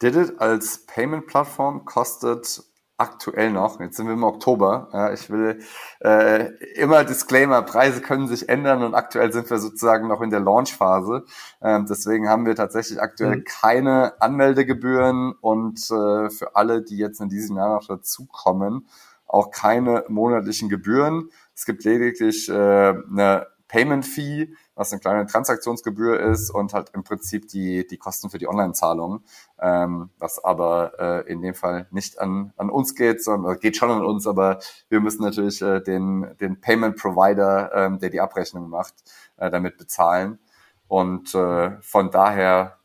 Didit 0.02 0.40
als 0.40 0.87
Payment-Plattform 0.87 1.84
kostet 1.84 2.62
aktuell 2.98 3.52
noch, 3.52 3.78
jetzt 3.80 3.96
sind 3.96 4.06
wir 4.06 4.14
im 4.14 4.24
Oktober, 4.24 4.88
ja, 4.92 5.12
ich 5.12 5.30
will 5.30 5.61
äh, 6.00 6.46
immer 6.74 7.04
Disclaimer, 7.04 7.62
Preise 7.62 8.00
können 8.00 8.26
sich 8.26 8.48
ändern 8.48 8.82
und 8.82 8.94
aktuell 8.94 9.32
sind 9.32 9.48
wir 9.50 9.58
sozusagen 9.58 10.08
noch 10.08 10.20
in 10.20 10.30
der 10.30 10.40
Launch-Phase. 10.40 11.24
Ähm, 11.62 11.87
deswegen 11.88 12.28
haben 12.28 12.44
wir 12.44 12.56
tatsächlich 12.56 13.00
aktuell 13.00 13.37
mhm. 13.37 13.44
keine 13.44 14.20
Anmeldegebühren 14.20 15.32
und 15.40 15.78
äh, 15.78 16.28
für 16.28 16.56
alle, 16.56 16.82
die 16.82 16.98
jetzt 16.98 17.20
in 17.20 17.28
diesem 17.28 17.56
Jahr 17.56 17.76
noch 17.76 17.87
dazukommen, 17.87 18.88
auch 19.28 19.52
keine 19.52 20.04
monatlichen 20.08 20.68
Gebühren. 20.68 21.30
Es 21.59 21.66
gibt 21.66 21.83
lediglich 21.83 22.49
äh, 22.49 22.53
eine 22.53 23.49
Payment 23.66 24.07
Fee, 24.07 24.55
was 24.77 24.92
eine 24.92 25.01
kleine 25.01 25.27
Transaktionsgebühr 25.27 26.21
ist 26.21 26.51
und 26.51 26.73
halt 26.73 26.90
im 26.94 27.03
Prinzip 27.03 27.49
die, 27.49 27.85
die 27.85 27.97
Kosten 27.97 28.31
für 28.31 28.38
die 28.38 28.47
Online-Zahlung, 28.47 29.25
ähm, 29.61 30.11
was 30.21 30.42
aber 30.44 30.92
äh, 31.01 31.33
in 31.33 31.42
dem 31.42 31.55
Fall 31.55 31.88
nicht 31.90 32.21
an, 32.21 32.53
an 32.57 32.71
uns 32.71 32.94
geht, 32.94 33.25
sondern 33.25 33.59
geht 33.59 33.77
schon 33.77 33.90
an 33.90 34.05
uns, 34.05 34.29
aber 34.29 34.61
wir 34.88 35.01
müssen 35.01 35.25
natürlich 35.25 35.61
äh, 35.61 35.81
den, 35.81 36.29
den 36.40 36.61
Payment 36.61 36.94
Provider, 36.97 37.73
ähm, 37.75 37.99
der 37.99 38.11
die 38.11 38.21
Abrechnung 38.21 38.71
macht, 38.71 38.94
äh, 39.37 39.51
damit 39.51 39.79
bezahlen. 39.79 40.38
Und 40.87 41.35
äh, 41.35 41.73
von 41.81 42.12
daher 42.12 42.77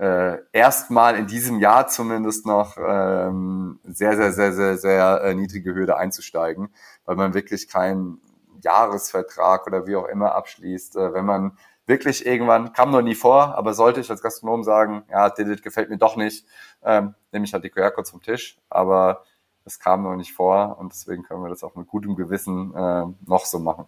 äh, 0.00 0.38
erstmal 0.52 1.16
in 1.16 1.26
diesem 1.26 1.58
Jahr 1.58 1.86
zumindest 1.86 2.46
noch 2.46 2.78
ähm, 2.78 3.80
sehr, 3.84 4.16
sehr, 4.16 4.32
sehr, 4.32 4.54
sehr, 4.54 4.78
sehr 4.78 5.20
äh, 5.22 5.34
niedrige 5.34 5.74
Hürde 5.74 5.98
einzusteigen, 5.98 6.70
weil 7.04 7.16
man 7.16 7.34
wirklich 7.34 7.68
keinen 7.68 8.18
Jahresvertrag 8.62 9.66
oder 9.66 9.86
wie 9.86 9.96
auch 9.96 10.08
immer 10.08 10.34
abschließt. 10.34 10.96
Äh, 10.96 11.12
wenn 11.12 11.26
man 11.26 11.58
wirklich 11.86 12.24
irgendwann, 12.24 12.72
kam 12.72 12.92
noch 12.92 13.02
nie 13.02 13.14
vor, 13.14 13.54
aber 13.58 13.74
sollte 13.74 14.00
ich 14.00 14.10
als 14.10 14.22
Gastronom 14.22 14.64
sagen, 14.64 15.04
ja, 15.10 15.28
Didit 15.28 15.62
gefällt 15.62 15.90
mir 15.90 15.98
doch 15.98 16.16
nicht, 16.16 16.46
ähm, 16.82 17.14
nehme 17.30 17.44
ich 17.44 17.52
halt 17.52 17.64
die 17.64 17.70
QR-Codes 17.70 18.10
vom 18.10 18.22
Tisch, 18.22 18.58
aber 18.70 19.24
es 19.66 19.78
kam 19.78 20.02
noch 20.02 20.16
nicht 20.16 20.32
vor 20.32 20.78
und 20.78 20.92
deswegen 20.92 21.24
können 21.24 21.42
wir 21.42 21.50
das 21.50 21.62
auch 21.62 21.74
mit 21.74 21.88
gutem 21.88 22.16
Gewissen 22.16 22.74
äh, 22.74 23.04
noch 23.26 23.44
so 23.44 23.58
machen. 23.58 23.86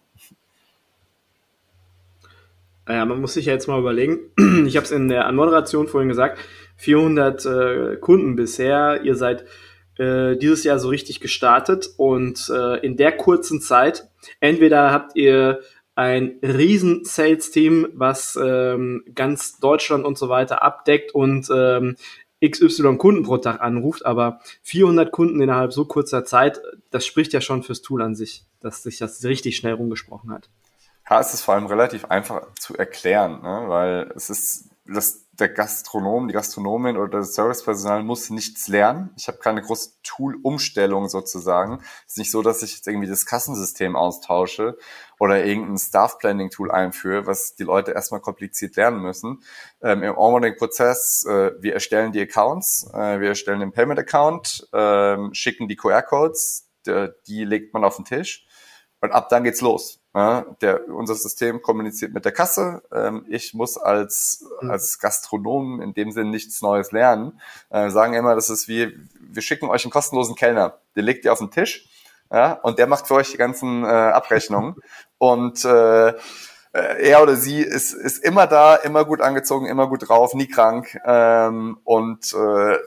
Ja, 2.87 3.05
man 3.05 3.21
muss 3.21 3.33
sich 3.33 3.45
ja 3.45 3.53
jetzt 3.53 3.67
mal 3.67 3.79
überlegen. 3.79 4.19
Ich 4.65 4.75
habe 4.75 4.85
es 4.85 4.91
in 4.91 5.07
der 5.07 5.27
Anmoderation 5.27 5.87
vorhin 5.87 6.09
gesagt, 6.09 6.39
400 6.77 7.45
äh, 7.45 7.95
Kunden 7.97 8.35
bisher. 8.35 9.01
Ihr 9.03 9.15
seid 9.15 9.45
äh, 9.97 10.35
dieses 10.37 10.63
Jahr 10.63 10.79
so 10.79 10.89
richtig 10.89 11.19
gestartet 11.19 11.89
und 11.97 12.49
äh, 12.49 12.77
in 12.85 12.97
der 12.97 13.11
kurzen 13.11 13.61
Zeit, 13.61 14.09
entweder 14.39 14.91
habt 14.91 15.15
ihr 15.15 15.61
ein 15.95 16.39
riesen 16.41 17.05
Sales-Team, 17.05 17.89
was 17.93 18.37
ähm, 18.41 19.03
ganz 19.13 19.59
Deutschland 19.59 20.05
und 20.05 20.17
so 20.17 20.27
weiter 20.29 20.63
abdeckt 20.63 21.13
und 21.13 21.49
ähm, 21.53 21.95
XY 22.43 22.97
Kunden 22.97 23.23
pro 23.23 23.37
Tag 23.37 23.61
anruft, 23.61 24.05
aber 24.05 24.39
400 24.63 25.11
Kunden 25.11 25.41
innerhalb 25.41 25.71
so 25.71 25.85
kurzer 25.85 26.25
Zeit, 26.25 26.61
das 26.89 27.05
spricht 27.05 27.31
ja 27.31 27.41
schon 27.41 27.63
fürs 27.63 27.81
Tool 27.81 28.01
an 28.01 28.15
sich, 28.15 28.45
dass 28.59 28.83
sich 28.83 28.97
das 28.97 29.23
richtig 29.23 29.55
schnell 29.55 29.73
rumgesprochen 29.73 30.31
hat. 30.31 30.49
Ja, 31.09 31.19
es 31.19 31.33
ist 31.33 31.41
vor 31.41 31.55
allem 31.55 31.65
relativ 31.65 32.05
einfach 32.05 32.53
zu 32.55 32.77
erklären, 32.77 33.41
ne? 33.41 33.65
weil 33.67 34.11
es 34.15 34.29
ist, 34.29 34.69
das, 34.85 35.25
der 35.33 35.49
Gastronom, 35.49 36.27
die 36.27 36.33
Gastronomin 36.33 36.97
oder 36.97 37.19
das 37.19 37.33
Servicepersonal 37.33 38.03
muss 38.03 38.29
nichts 38.29 38.67
lernen. 38.67 39.09
Ich 39.17 39.27
habe 39.27 39.37
keine 39.39 39.61
große 39.61 39.91
Tool-Umstellung 40.03 41.09
sozusagen. 41.09 41.79
Es 42.05 42.13
ist 42.13 42.17
nicht 42.19 42.31
so, 42.31 42.41
dass 42.41 42.63
ich 42.63 42.75
jetzt 42.75 42.87
irgendwie 42.87 43.07
das 43.07 43.25
Kassensystem 43.25 43.95
austausche 43.95 44.77
oder 45.19 45.43
irgendein 45.43 45.77
Staff-Planning-Tool 45.77 46.71
einführe, 46.71 47.25
was 47.25 47.55
die 47.55 47.63
Leute 47.63 47.91
erstmal 47.91 48.21
kompliziert 48.21 48.75
lernen 48.75 49.01
müssen. 49.01 49.41
Ähm, 49.81 50.03
Im 50.03 50.17
Onboarding-Prozess, 50.17 51.25
äh, 51.25 51.51
wir 51.59 51.73
erstellen 51.73 52.11
die 52.11 52.21
Accounts, 52.21 52.89
äh, 52.93 53.19
wir 53.19 53.29
erstellen 53.29 53.61
den 53.61 53.71
Payment-Account, 53.71 54.69
äh, 54.71 55.17
schicken 55.33 55.67
die 55.67 55.75
QR-Codes, 55.75 56.69
die 57.27 57.45
legt 57.45 57.73
man 57.73 57.85
auf 57.85 57.95
den 57.95 58.03
Tisch 58.03 58.45
und 59.03 59.11
ab 59.11 59.27
dann 59.27 59.43
geht's 59.43 59.59
los. 59.59 59.99
Ja, 60.15 60.45
der, 60.61 60.87
unser 60.87 61.15
System 61.15 61.61
kommuniziert 61.61 62.13
mit 62.13 62.23
der 62.23 62.31
Kasse. 62.31 62.83
Ähm, 62.93 63.25
ich 63.27 63.53
muss 63.53 63.77
als, 63.77 64.45
mhm. 64.61 64.71
als 64.71 64.97
Gastronom 64.97 65.81
in 65.81 65.93
dem 65.93 66.11
Sinn 66.11 66.29
nichts 66.29 66.61
Neues 66.61 66.93
lernen. 66.93 67.41
Äh, 67.69 67.89
sagen 67.89 68.13
immer, 68.13 68.33
das 68.33 68.49
ist 68.49 68.69
wie, 68.69 68.97
wir 69.19 69.41
schicken 69.41 69.69
euch 69.69 69.83
einen 69.83 69.91
kostenlosen 69.91 70.35
Kellner. 70.35 70.77
Den 70.95 71.03
legt 71.03 71.25
ihr 71.25 71.33
auf 71.33 71.39
den 71.39 71.51
Tisch 71.51 71.89
ja, 72.31 72.53
und 72.53 72.79
der 72.79 72.87
macht 72.87 73.07
für 73.07 73.15
euch 73.15 73.31
die 73.31 73.37
ganzen 73.37 73.83
äh, 73.83 73.87
Abrechnungen. 73.87 74.75
und 75.17 75.65
äh, 75.65 76.09
äh, 76.09 76.13
er 76.71 77.21
oder 77.21 77.35
sie 77.35 77.59
ist, 77.59 77.93
ist 77.93 78.23
immer 78.23 78.47
da, 78.47 78.75
immer 78.75 79.03
gut 79.03 79.19
angezogen, 79.19 79.65
immer 79.65 79.87
gut 79.87 80.07
drauf, 80.07 80.33
nie 80.33 80.47
krank. 80.47 80.97
Ähm, 81.05 81.77
und 81.83 82.33
äh, 82.33 82.77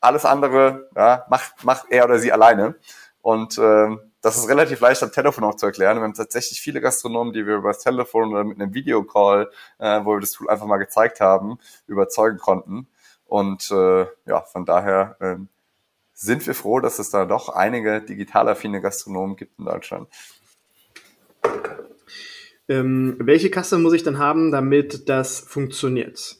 alles 0.00 0.24
andere 0.24 0.88
ja, 0.96 1.24
macht, 1.30 1.64
macht 1.64 1.86
er 1.90 2.06
oder 2.06 2.18
sie 2.18 2.32
alleine. 2.32 2.74
Und 3.20 3.58
ähm, 3.58 4.00
das 4.22 4.36
ist 4.36 4.48
relativ 4.48 4.80
leicht 4.80 5.02
am 5.02 5.10
Telefon 5.10 5.44
auch 5.44 5.56
zu 5.56 5.66
erklären. 5.66 5.98
Wir 5.98 6.04
haben 6.04 6.14
tatsächlich 6.14 6.60
viele 6.60 6.80
Gastronomen, 6.80 7.32
die 7.32 7.44
wir 7.44 7.56
über 7.56 7.70
das 7.70 7.82
Telefon 7.82 8.32
oder 8.32 8.44
mit 8.44 8.60
einem 8.60 8.72
Videocall, 8.72 9.50
äh, 9.78 10.00
wo 10.04 10.14
wir 10.14 10.20
das 10.20 10.30
Tool 10.30 10.48
einfach 10.48 10.66
mal 10.66 10.78
gezeigt 10.78 11.20
haben, 11.20 11.58
überzeugen 11.88 12.38
konnten. 12.38 12.86
Und 13.26 13.70
äh, 13.72 14.06
ja, 14.26 14.42
von 14.42 14.64
daher 14.64 15.16
äh, 15.20 15.36
sind 16.14 16.46
wir 16.46 16.54
froh, 16.54 16.78
dass 16.78 17.00
es 17.00 17.10
da 17.10 17.24
doch 17.24 17.48
einige 17.48 18.00
digital 18.00 18.48
affine 18.48 18.80
Gastronomen 18.80 19.36
gibt 19.36 19.58
in 19.58 19.64
Deutschland. 19.64 20.08
Ähm, 22.68 23.16
welche 23.18 23.50
Kasse 23.50 23.78
muss 23.78 23.92
ich 23.92 24.04
dann 24.04 24.18
haben, 24.18 24.52
damit 24.52 25.08
das 25.08 25.40
funktioniert? 25.40 26.36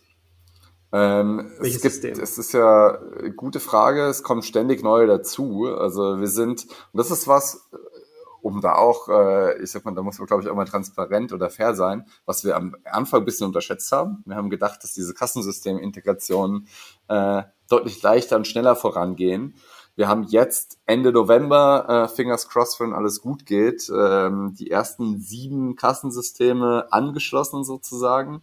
Ähm, 0.93 1.51
es, 1.61 1.81
gibt, 1.81 2.05
es 2.05 2.39
ist 2.39 2.53
ja 2.53 2.99
eine 3.19 3.33
gute 3.33 3.61
Frage, 3.61 4.03
es 4.03 4.23
kommen 4.23 4.43
ständig 4.43 4.83
neue 4.83 5.07
dazu. 5.07 5.67
Also 5.67 6.21
wir 6.21 6.29
sind, 6.29 6.67
und 6.93 6.99
das 6.99 7.11
ist 7.11 7.27
was, 7.27 7.71
um 8.43 8.61
da 8.61 8.75
auch, 8.75 9.09
äh, 9.09 9.63
ich 9.63 9.71
sag 9.71 9.85
mal, 9.85 9.95
da 9.95 10.03
muss 10.03 10.19
man, 10.19 10.27
glaube 10.27 10.43
ich, 10.43 10.51
auch 10.51 10.55
mal 10.55 10.67
transparent 10.67 11.33
oder 11.33 11.49
fair 11.49 11.75
sein, 11.75 12.07
was 12.27 12.45
wir 12.45 12.57
am 12.57 12.77
Anfang 12.85 13.21
ein 13.21 13.25
bisschen 13.25 13.47
unterschätzt 13.47 13.91
haben. 13.93 14.23
Wir 14.27 14.37
haben 14.37 14.51
gedacht, 14.51 14.83
dass 14.83 14.93
diese 14.93 15.15
Kassensystemintegrationen 15.15 16.67
äh, 17.09 17.43
deutlich 17.71 18.03
leichter 18.03 18.37
und 18.37 18.47
schneller 18.47 18.77
vorangehen. 18.77 19.55
Wir 19.95 20.09
haben 20.09 20.25
jetzt 20.25 20.79
Ende 20.87 21.13
November, 21.13 21.87
äh, 21.89 22.15
fingers 22.15 22.49
crossed, 22.49 22.81
wenn 22.81 22.95
alles 22.95 23.21
gut 23.21 23.47
geht, 23.47 23.91
ähm, 23.95 24.55
die 24.59 24.71
ersten 24.71 25.21
sieben 25.21 25.77
Kassensysteme 25.77 26.89
angeschlossen 26.91 27.63
sozusagen. 27.63 28.43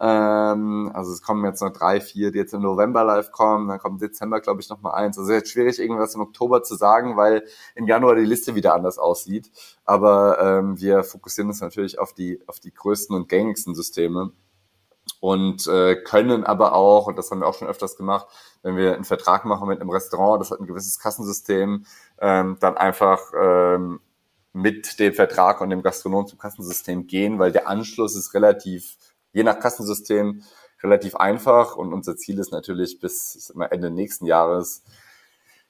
Ähm, 0.00 0.90
also 0.94 1.12
es 1.12 1.22
kommen 1.22 1.44
jetzt 1.44 1.60
noch 1.60 1.72
drei, 1.72 2.00
vier, 2.00 2.32
die 2.32 2.38
jetzt 2.38 2.54
im 2.54 2.62
November 2.62 3.04
live 3.04 3.32
kommen, 3.32 3.68
dann 3.68 3.78
kommt 3.78 4.00
im 4.00 4.08
Dezember, 4.08 4.40
glaube 4.40 4.62
ich, 4.62 4.70
noch 4.70 4.80
mal 4.80 4.92
eins. 4.92 5.18
Also 5.18 5.32
jetzt 5.32 5.50
schwierig, 5.50 5.78
irgendwas 5.78 6.14
im 6.14 6.22
Oktober 6.22 6.62
zu 6.62 6.74
sagen, 6.74 7.16
weil 7.16 7.44
im 7.74 7.86
Januar 7.86 8.14
die 8.14 8.24
Liste 8.24 8.54
wieder 8.54 8.74
anders 8.74 8.98
aussieht. 8.98 9.50
Aber 9.84 10.40
ähm, 10.40 10.80
wir 10.80 11.04
fokussieren 11.04 11.48
uns 11.48 11.60
natürlich 11.60 11.98
auf 11.98 12.14
die, 12.14 12.40
auf 12.46 12.60
die 12.60 12.72
größten 12.72 13.14
und 13.14 13.28
gängigsten 13.28 13.74
Systeme 13.74 14.32
und 15.20 15.66
äh, 15.66 15.96
können 15.96 16.44
aber 16.44 16.74
auch, 16.74 17.06
und 17.06 17.18
das 17.18 17.30
haben 17.30 17.40
wir 17.40 17.46
auch 17.46 17.54
schon 17.54 17.68
öfters 17.68 17.96
gemacht, 17.96 18.26
wenn 18.62 18.76
wir 18.76 18.94
einen 18.94 19.04
Vertrag 19.04 19.44
machen 19.44 19.68
mit 19.68 19.80
einem 19.80 19.90
Restaurant, 19.90 20.40
das 20.40 20.50
hat 20.50 20.60
ein 20.60 20.66
gewisses 20.66 20.98
Kassensystem, 20.98 21.84
ähm, 22.20 22.56
dann 22.60 22.76
einfach 22.76 23.20
ähm, 23.38 24.00
mit 24.52 24.98
dem 24.98 25.12
Vertrag 25.12 25.60
und 25.60 25.70
dem 25.70 25.82
Gastronom 25.82 26.26
zum 26.26 26.38
Kassensystem 26.38 27.06
gehen, 27.06 27.38
weil 27.38 27.52
der 27.52 27.68
Anschluss 27.68 28.16
ist 28.16 28.34
relativ 28.34 28.96
je 29.32 29.42
nach 29.42 29.58
Kassensystem 29.58 30.42
relativ 30.82 31.16
einfach 31.16 31.76
und 31.76 31.92
unser 31.92 32.16
Ziel 32.16 32.38
ist 32.38 32.52
natürlich 32.52 33.00
bis 33.00 33.52
Ende 33.70 33.90
nächsten 33.90 34.26
Jahres 34.26 34.82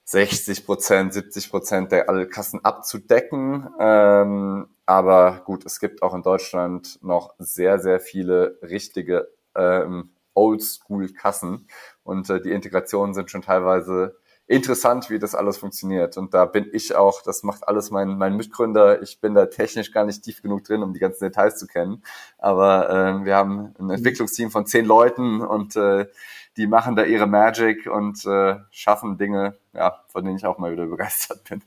60 0.05 0.67
Prozent, 0.67 1.13
70 1.13 1.51
Prozent 1.51 1.93
der 1.93 2.09
alle 2.09 2.27
Kassen 2.29 2.65
abzudecken. 2.65 3.69
Ähm, 3.79 4.69
aber 4.87 5.43
gut, 5.45 5.65
es 5.67 5.79
gibt 5.79 6.03
auch 6.03 6.15
in 6.15 6.23
Deutschland 6.23 6.99
noch 7.03 7.35
sehr, 7.39 7.79
sehr 7.79 8.01
viele 8.01 8.59
richtige 8.63 9.29
ähm, 9.55 10.11
Oldschool-Kassen 10.35 11.69
und 12.03 12.31
äh, 12.31 12.41
die 12.41 12.51
Integrationen 12.51 13.15
sind 13.15 13.31
schon 13.31 13.43
teilweise 13.43 14.17
interessant, 14.51 15.11
wie 15.11 15.21
das 15.21 15.37
alles 15.37 15.59
funktioniert. 15.59 16.17
Und 16.17 16.35
da 16.35 16.45
bin 16.45 16.69
ich 16.73 16.97
auch, 16.97 17.23
das 17.23 17.45
macht 17.45 17.69
alles 17.69 17.93
mein, 17.93 18.19
mein 18.19 18.37
Mitgründer. 18.37 19.01
Ich 19.01 19.21
bin 19.21 19.33
da 19.33 19.47
technisch 19.47 19.93
gar 19.93 20.05
nicht 20.05 20.23
tief 20.25 20.43
genug 20.43 20.65
drin, 20.65 20.83
um 20.83 20.93
die 20.93 20.99
ganzen 20.99 21.23
Details 21.23 21.57
zu 21.57 21.69
kennen. 21.69 22.03
Aber 22.37 22.91
äh, 22.91 23.25
wir 23.25 23.37
haben 23.37 23.75
ein 23.79 23.91
Entwicklungsteam 23.91 24.51
von 24.51 24.67
zehn 24.67 24.85
Leuten 24.85 25.41
und 25.41 25.77
äh, 25.77 26.07
die 26.57 26.67
machen 26.67 26.97
da 26.97 27.05
ihre 27.05 27.29
Magic 27.29 27.87
und 27.87 28.27
äh, 28.27 28.57
schaffen 28.73 29.19
Dinge, 29.19 29.57
ja, 29.73 30.03
von 30.09 30.25
denen 30.25 30.37
ich 30.37 30.45
auch 30.45 30.59
mal 30.59 30.73
wieder 30.73 30.87
begeistert 30.87 31.49
bin. 31.49 31.63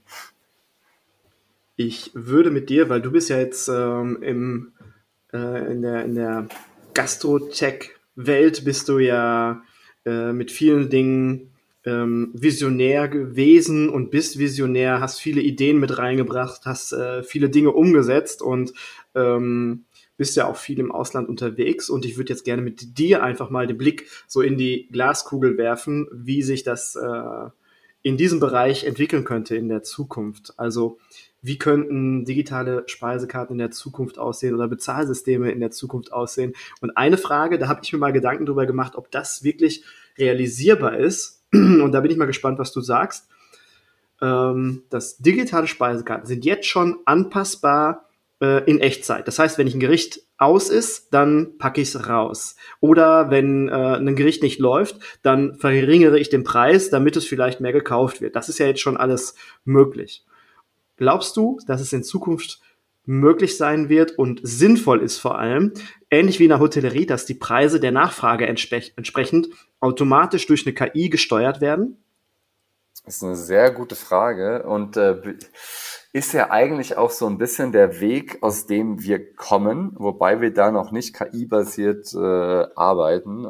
Ich 1.77 2.11
würde 2.13 2.51
mit 2.51 2.69
dir, 2.69 2.89
weil 2.89 3.01
du 3.01 3.11
bist 3.11 3.29
ja 3.29 3.37
jetzt 3.37 3.69
ähm, 3.69 4.21
im, 4.21 4.73
äh, 5.31 5.71
in 5.71 5.81
der, 5.83 6.03
in 6.03 6.15
der 6.15 6.47
Gastro-Tech-Welt, 6.93 8.65
bist 8.65 8.89
du 8.89 8.99
ja 8.99 9.61
äh, 10.05 10.33
mit 10.33 10.51
vielen 10.51 10.89
Dingen 10.89 11.52
ähm, 11.85 12.31
visionär 12.33 13.07
gewesen 13.07 13.89
und 13.89 14.11
bist 14.11 14.39
visionär, 14.39 15.01
hast 15.01 15.19
viele 15.19 15.41
Ideen 15.41 15.79
mit 15.79 15.97
reingebracht, 15.97 16.61
hast 16.65 16.93
äh, 16.93 17.23
viele 17.23 17.49
Dinge 17.49 17.71
umgesetzt 17.71 18.41
und 18.41 18.73
ähm, 19.15 19.85
bist 20.15 20.35
ja 20.35 20.47
auch 20.47 20.55
viel 20.55 20.79
im 20.79 20.91
Ausland 20.91 21.27
unterwegs. 21.27 21.89
Und 21.89 22.05
ich 22.05 22.17
würde 22.17 22.31
jetzt 22.31 22.45
gerne 22.45 22.61
mit 22.61 22.97
dir 22.97 23.23
einfach 23.23 23.49
mal 23.49 23.67
den 23.67 23.77
Blick 23.77 24.07
so 24.27 24.41
in 24.41 24.57
die 24.57 24.87
Glaskugel 24.91 25.57
werfen, 25.57 26.07
wie 26.13 26.41
sich 26.43 26.63
das 26.63 26.95
äh, 26.95 27.49
in 28.03 28.17
diesem 28.17 28.39
Bereich 28.39 28.83
entwickeln 28.85 29.23
könnte 29.23 29.55
in 29.55 29.69
der 29.69 29.83
Zukunft. 29.83 30.53
Also 30.57 30.99
wie 31.41 31.57
könnten 31.57 32.23
digitale 32.23 32.83
Speisekarten 32.87 33.55
in 33.55 33.59
der 33.59 33.71
Zukunft 33.71 34.17
aussehen 34.17 34.55
oder 34.55 34.67
Bezahlsysteme 34.69 35.51
in 35.51 35.59
der 35.59 35.71
Zukunft 35.71 36.13
aussehen. 36.13 36.53
Und 36.79 36.95
eine 36.95 37.17
Frage, 37.17 37.57
da 37.57 37.67
habe 37.67 37.81
ich 37.83 37.91
mir 37.91 37.99
mal 37.99 38.13
Gedanken 38.13 38.45
darüber 38.45 38.65
gemacht, 38.65 38.95
ob 38.95 39.11
das 39.11 39.43
wirklich 39.43 39.83
realisierbar 40.17 40.97
ist 40.97 41.42
und 41.53 41.91
da 41.91 41.99
bin 42.01 42.11
ich 42.11 42.17
mal 42.17 42.25
gespannt, 42.25 42.59
was 42.59 42.71
du 42.71 42.81
sagst. 42.81 43.27
Ähm, 44.21 44.83
dass 44.89 45.17
digitale 45.17 45.67
Speisekarten 45.67 46.25
sind 46.25 46.45
jetzt 46.45 46.67
schon 46.67 46.97
anpassbar 47.05 48.09
äh, 48.41 48.63
in 48.69 48.79
Echtzeit. 48.79 49.27
Das 49.27 49.39
heißt, 49.39 49.57
wenn 49.57 49.67
ich 49.67 49.73
ein 49.73 49.79
Gericht 49.79 50.21
aus 50.37 50.69
ist, 50.69 51.13
dann 51.13 51.57
packe 51.57 51.81
ich 51.81 51.89
es 51.89 52.09
raus. 52.09 52.55
Oder 52.79 53.29
wenn 53.29 53.69
äh, 53.69 53.71
ein 53.71 54.15
Gericht 54.15 54.43
nicht 54.43 54.59
läuft, 54.59 54.99
dann 55.23 55.55
verringere 55.55 56.19
ich 56.19 56.29
den 56.29 56.43
Preis, 56.43 56.89
damit 56.89 57.15
es 57.15 57.25
vielleicht 57.25 57.61
mehr 57.61 57.73
gekauft 57.73 58.21
wird. 58.21 58.35
Das 58.35 58.49
ist 58.49 58.59
ja 58.59 58.65
jetzt 58.65 58.81
schon 58.81 58.97
alles 58.97 59.35
möglich. 59.65 60.25
Glaubst 60.97 61.37
du, 61.37 61.59
dass 61.67 61.81
es 61.81 61.93
in 61.93 62.03
Zukunft 62.03 62.61
möglich 63.05 63.57
sein 63.57 63.89
wird 63.89 64.17
und 64.17 64.39
sinnvoll 64.43 65.01
ist 65.01 65.17
vor 65.17 65.37
allem, 65.37 65.73
ähnlich 66.13 66.39
wie 66.39 66.43
in 66.43 66.49
der 66.49 66.59
Hotellerie, 66.59 67.05
dass 67.05 67.25
die 67.25 67.33
Preise 67.33 67.79
der 67.79 67.91
Nachfrage 67.91 68.47
entspre 68.47 68.81
entsprechend 68.95 69.47
automatisch 69.79 70.47
durch 70.47 70.65
eine 70.65 70.73
KI 70.73 71.09
gesteuert 71.09 71.61
werden? 71.61 71.97
Das 73.05 73.17
ist 73.17 73.23
eine 73.23 73.35
sehr 73.35 73.71
gute 73.71 73.95
Frage 73.95 74.63
und 74.63 74.95
äh, 74.95 75.35
ist 76.13 76.33
ja 76.33 76.51
eigentlich 76.51 76.95
auch 76.95 77.09
so 77.09 77.27
ein 77.27 77.37
bisschen 77.37 77.71
der 77.71 77.99
Weg, 77.99 78.37
aus 78.41 78.65
dem 78.65 79.01
wir 79.01 79.33
kommen, 79.33 79.93
wobei 79.95 80.39
wir 80.39 80.53
da 80.53 80.71
noch 80.71 80.91
nicht 80.91 81.13
KI-basiert 81.15 82.13
äh, 82.13 82.67
arbeiten. 82.75 83.45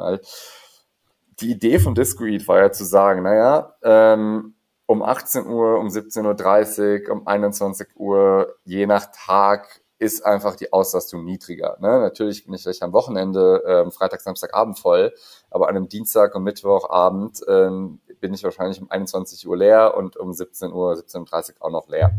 Die 1.39 1.51
Idee 1.51 1.77
von 1.77 1.93
Discrete 1.93 2.47
war 2.47 2.59
ja 2.59 2.71
zu 2.71 2.85
sagen, 2.85 3.23
naja, 3.23 3.75
ähm, 3.83 4.55
um 4.85 5.03
18 5.03 5.45
Uhr, 5.45 5.77
um 5.79 5.87
17.30 5.87 7.07
Uhr, 7.07 7.11
um 7.11 7.27
21 7.27 7.87
Uhr, 7.95 8.55
je 8.63 8.85
nach 8.87 9.07
Tag 9.11 9.81
ist 10.03 10.25
einfach 10.25 10.57
die 10.57 10.73
Auslastung 10.73 11.23
niedriger. 11.23 11.77
Ne? 11.79 11.99
Natürlich 11.99 12.43
bin 12.43 12.53
ich 12.53 12.63
vielleicht 12.63 12.83
am 12.83 12.91
Wochenende, 12.91 13.63
ähm, 13.65 13.91
Freitag, 13.91 14.19
Samstagabend 14.19 14.77
voll, 14.77 15.13
aber 15.49 15.69
an 15.69 15.77
einem 15.77 15.87
Dienstag 15.87 16.35
und 16.35 16.43
Mittwochabend 16.43 17.41
ähm, 17.47 18.01
bin 18.19 18.33
ich 18.33 18.43
wahrscheinlich 18.43 18.81
um 18.81 18.91
21 18.91 19.47
Uhr 19.47 19.55
leer 19.55 19.95
und 19.95 20.17
um 20.17 20.33
17 20.33 20.73
Uhr, 20.73 20.93
17.30 20.93 21.51
Uhr 21.51 21.65
auch 21.65 21.71
noch 21.71 21.87
leer. 21.87 22.11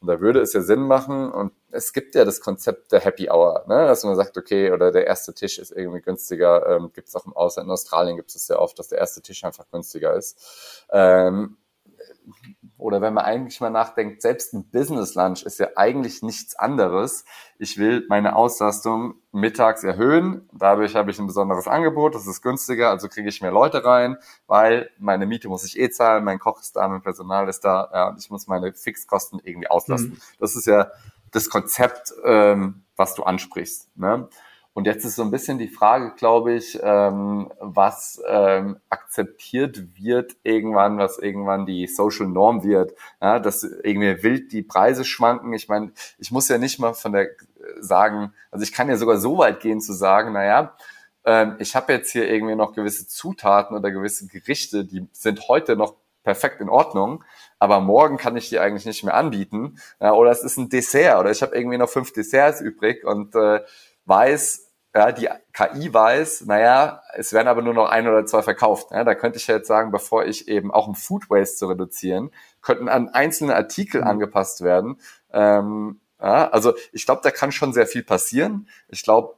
Und 0.00 0.06
da 0.06 0.20
würde 0.20 0.40
es 0.40 0.52
ja 0.52 0.60
Sinn 0.60 0.82
machen 0.82 1.32
und 1.32 1.52
es 1.72 1.92
gibt 1.92 2.14
ja 2.14 2.24
das 2.24 2.40
Konzept 2.40 2.92
der 2.92 3.00
Happy 3.00 3.28
Hour, 3.28 3.64
ne? 3.66 3.86
dass 3.86 4.04
man 4.04 4.14
sagt, 4.14 4.38
okay, 4.38 4.70
oder 4.70 4.92
der 4.92 5.06
erste 5.06 5.34
Tisch 5.34 5.58
ist 5.58 5.72
irgendwie 5.72 6.00
günstiger, 6.00 6.76
ähm, 6.76 6.92
gibt 6.92 7.08
es 7.08 7.16
auch 7.16 7.26
im 7.26 7.32
Ausland, 7.32 7.66
in 7.66 7.72
Australien 7.72 8.16
gibt 8.16 8.32
es 8.34 8.46
ja 8.46 8.58
oft, 8.58 8.78
dass 8.78 8.88
der 8.88 8.98
erste 8.98 9.20
Tisch 9.20 9.42
einfach 9.42 9.68
günstiger 9.70 10.14
ist. 10.14 10.84
Ähm, 10.90 11.56
oder 12.78 13.00
wenn 13.00 13.14
man 13.14 13.24
eigentlich 13.24 13.60
mal 13.60 13.70
nachdenkt, 13.70 14.20
selbst 14.20 14.52
ein 14.52 14.68
Business 14.70 15.14
Lunch 15.14 15.42
ist 15.44 15.58
ja 15.58 15.68
eigentlich 15.76 16.22
nichts 16.22 16.56
anderes. 16.56 17.24
Ich 17.58 17.78
will 17.78 18.04
meine 18.08 18.36
Auslastung 18.36 19.14
mittags 19.32 19.82
erhöhen. 19.82 20.48
Dadurch 20.52 20.94
habe 20.94 21.10
ich 21.10 21.18
ein 21.18 21.26
besonderes 21.26 21.68
Angebot. 21.68 22.14
Das 22.14 22.26
ist 22.26 22.42
günstiger, 22.42 22.90
also 22.90 23.08
kriege 23.08 23.28
ich 23.28 23.40
mehr 23.40 23.50
Leute 23.50 23.84
rein, 23.84 24.16
weil 24.46 24.90
meine 24.98 25.26
Miete 25.26 25.48
muss 25.48 25.64
ich 25.64 25.78
eh 25.78 25.88
zahlen, 25.88 26.24
mein 26.24 26.38
Koch 26.38 26.60
ist 26.60 26.76
da, 26.76 26.86
mein 26.86 27.02
Personal 27.02 27.48
ist 27.48 27.60
da, 27.60 27.88
ja, 27.92 28.08
und 28.08 28.18
ich 28.18 28.30
muss 28.30 28.46
meine 28.46 28.72
Fixkosten 28.74 29.40
irgendwie 29.42 29.68
auslasten. 29.68 30.10
Mhm. 30.10 30.20
Das 30.38 30.54
ist 30.54 30.66
ja 30.66 30.90
das 31.32 31.48
Konzept, 31.48 32.12
ähm, 32.24 32.84
was 32.96 33.14
du 33.14 33.22
ansprichst. 33.22 33.96
Ne? 33.96 34.28
Und 34.76 34.86
jetzt 34.86 35.06
ist 35.06 35.16
so 35.16 35.22
ein 35.22 35.30
bisschen 35.30 35.56
die 35.56 35.68
Frage, 35.68 36.12
glaube 36.18 36.52
ich, 36.52 36.78
ähm, 36.82 37.50
was 37.60 38.20
ähm, 38.28 38.76
akzeptiert 38.90 39.96
wird 39.96 40.36
irgendwann, 40.42 40.98
was 40.98 41.18
irgendwann 41.18 41.64
die 41.64 41.86
Social 41.86 42.26
Norm 42.26 42.62
wird, 42.62 42.92
ja, 43.22 43.38
dass 43.38 43.62
irgendwie 43.62 44.22
wild 44.22 44.52
die 44.52 44.60
Preise 44.60 45.06
schwanken. 45.06 45.54
Ich 45.54 45.70
meine, 45.70 45.92
ich 46.18 46.30
muss 46.30 46.50
ja 46.50 46.58
nicht 46.58 46.78
mal 46.78 46.92
von 46.92 47.14
der 47.14 47.30
sagen, 47.80 48.34
also 48.50 48.64
ich 48.64 48.74
kann 48.74 48.90
ja 48.90 48.98
sogar 48.98 49.16
so 49.16 49.38
weit 49.38 49.60
gehen 49.60 49.80
zu 49.80 49.94
sagen, 49.94 50.34
naja, 50.34 50.76
ähm, 51.24 51.56
ich 51.58 51.74
habe 51.74 51.94
jetzt 51.94 52.10
hier 52.10 52.28
irgendwie 52.28 52.54
noch 52.54 52.74
gewisse 52.74 53.08
Zutaten 53.08 53.74
oder 53.74 53.90
gewisse 53.90 54.26
Gerichte, 54.26 54.84
die 54.84 55.08
sind 55.10 55.48
heute 55.48 55.76
noch 55.76 55.94
perfekt 56.22 56.60
in 56.60 56.68
Ordnung, 56.68 57.24
aber 57.58 57.80
morgen 57.80 58.18
kann 58.18 58.36
ich 58.36 58.50
die 58.50 58.58
eigentlich 58.58 58.84
nicht 58.84 59.04
mehr 59.04 59.14
anbieten. 59.14 59.78
Ja, 60.02 60.12
oder 60.12 60.32
es 60.32 60.42
ist 60.42 60.58
ein 60.58 60.68
Dessert 60.68 61.18
oder 61.18 61.30
ich 61.30 61.40
habe 61.40 61.56
irgendwie 61.56 61.78
noch 61.78 61.88
fünf 61.88 62.12
Desserts 62.12 62.60
übrig 62.60 63.06
und 63.06 63.34
äh, 63.34 63.60
weiß, 64.04 64.65
ja, 64.96 65.12
die 65.12 65.28
KI 65.52 65.92
weiß, 65.92 66.46
naja, 66.46 67.02
es 67.14 67.34
werden 67.34 67.48
aber 67.48 67.60
nur 67.60 67.74
noch 67.74 67.90
ein 67.90 68.08
oder 68.08 68.24
zwei 68.24 68.40
verkauft. 68.40 68.92
Ja, 68.92 69.04
da 69.04 69.14
könnte 69.14 69.38
ich 69.38 69.46
jetzt 69.46 69.68
sagen, 69.68 69.90
bevor 69.90 70.24
ich 70.24 70.48
eben 70.48 70.72
auch 70.72 70.88
um 70.88 70.94
Food 70.94 71.28
Waste 71.28 71.56
zu 71.58 71.66
reduzieren, 71.66 72.30
könnten 72.62 72.88
an 72.88 73.10
einzelne 73.10 73.54
Artikel 73.54 74.00
mhm. 74.00 74.06
angepasst 74.06 74.62
werden. 74.62 74.98
Ähm, 75.34 76.00
ja, 76.18 76.48
also 76.48 76.72
ich 76.92 77.04
glaube, 77.04 77.20
da 77.22 77.30
kann 77.30 77.52
schon 77.52 77.74
sehr 77.74 77.86
viel 77.86 78.04
passieren. 78.04 78.68
Ich 78.88 79.02
glaube, 79.02 79.34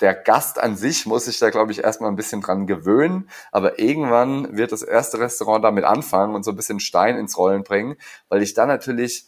der 0.00 0.14
Gast 0.14 0.58
an 0.58 0.74
sich 0.74 1.04
muss 1.04 1.26
sich 1.26 1.38
da, 1.38 1.50
glaube 1.50 1.70
ich, 1.72 1.84
erstmal 1.84 2.10
ein 2.10 2.16
bisschen 2.16 2.40
dran 2.40 2.66
gewöhnen. 2.66 3.28
Aber 3.52 3.78
irgendwann 3.78 4.56
wird 4.56 4.72
das 4.72 4.82
erste 4.82 5.20
Restaurant 5.20 5.62
damit 5.62 5.84
anfangen 5.84 6.34
und 6.34 6.44
so 6.44 6.52
ein 6.52 6.56
bisschen 6.56 6.80
Stein 6.80 7.18
ins 7.18 7.36
Rollen 7.36 7.62
bringen, 7.62 7.96
weil 8.30 8.42
ich 8.42 8.54
dann 8.54 8.68
natürlich 8.68 9.27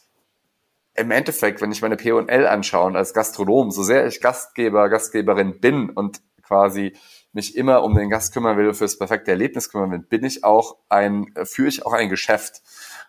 im 0.95 1.11
Endeffekt, 1.11 1.61
wenn 1.61 1.71
ich 1.71 1.81
meine 1.81 1.97
P&L 1.97 2.47
anschaue 2.47 2.95
als 2.95 3.13
Gastronom, 3.13 3.71
so 3.71 3.83
sehr 3.83 4.05
ich 4.07 4.21
Gastgeber, 4.21 4.89
Gastgeberin 4.89 5.59
bin 5.59 5.89
und 5.89 6.21
quasi 6.43 6.93
mich 7.33 7.55
immer 7.55 7.83
um 7.83 7.95
den 7.95 8.09
Gast 8.09 8.33
kümmern 8.33 8.57
will, 8.57 8.73
fürs 8.73 8.97
perfekte 8.97 9.31
Erlebnis 9.31 9.69
kümmern 9.69 9.91
will, 9.91 9.99
bin 9.99 10.25
ich 10.25 10.43
auch 10.43 10.77
ein, 10.89 11.33
führe 11.43 11.69
ich 11.69 11.85
auch 11.85 11.93
ein 11.93 12.09
Geschäft. 12.09 12.61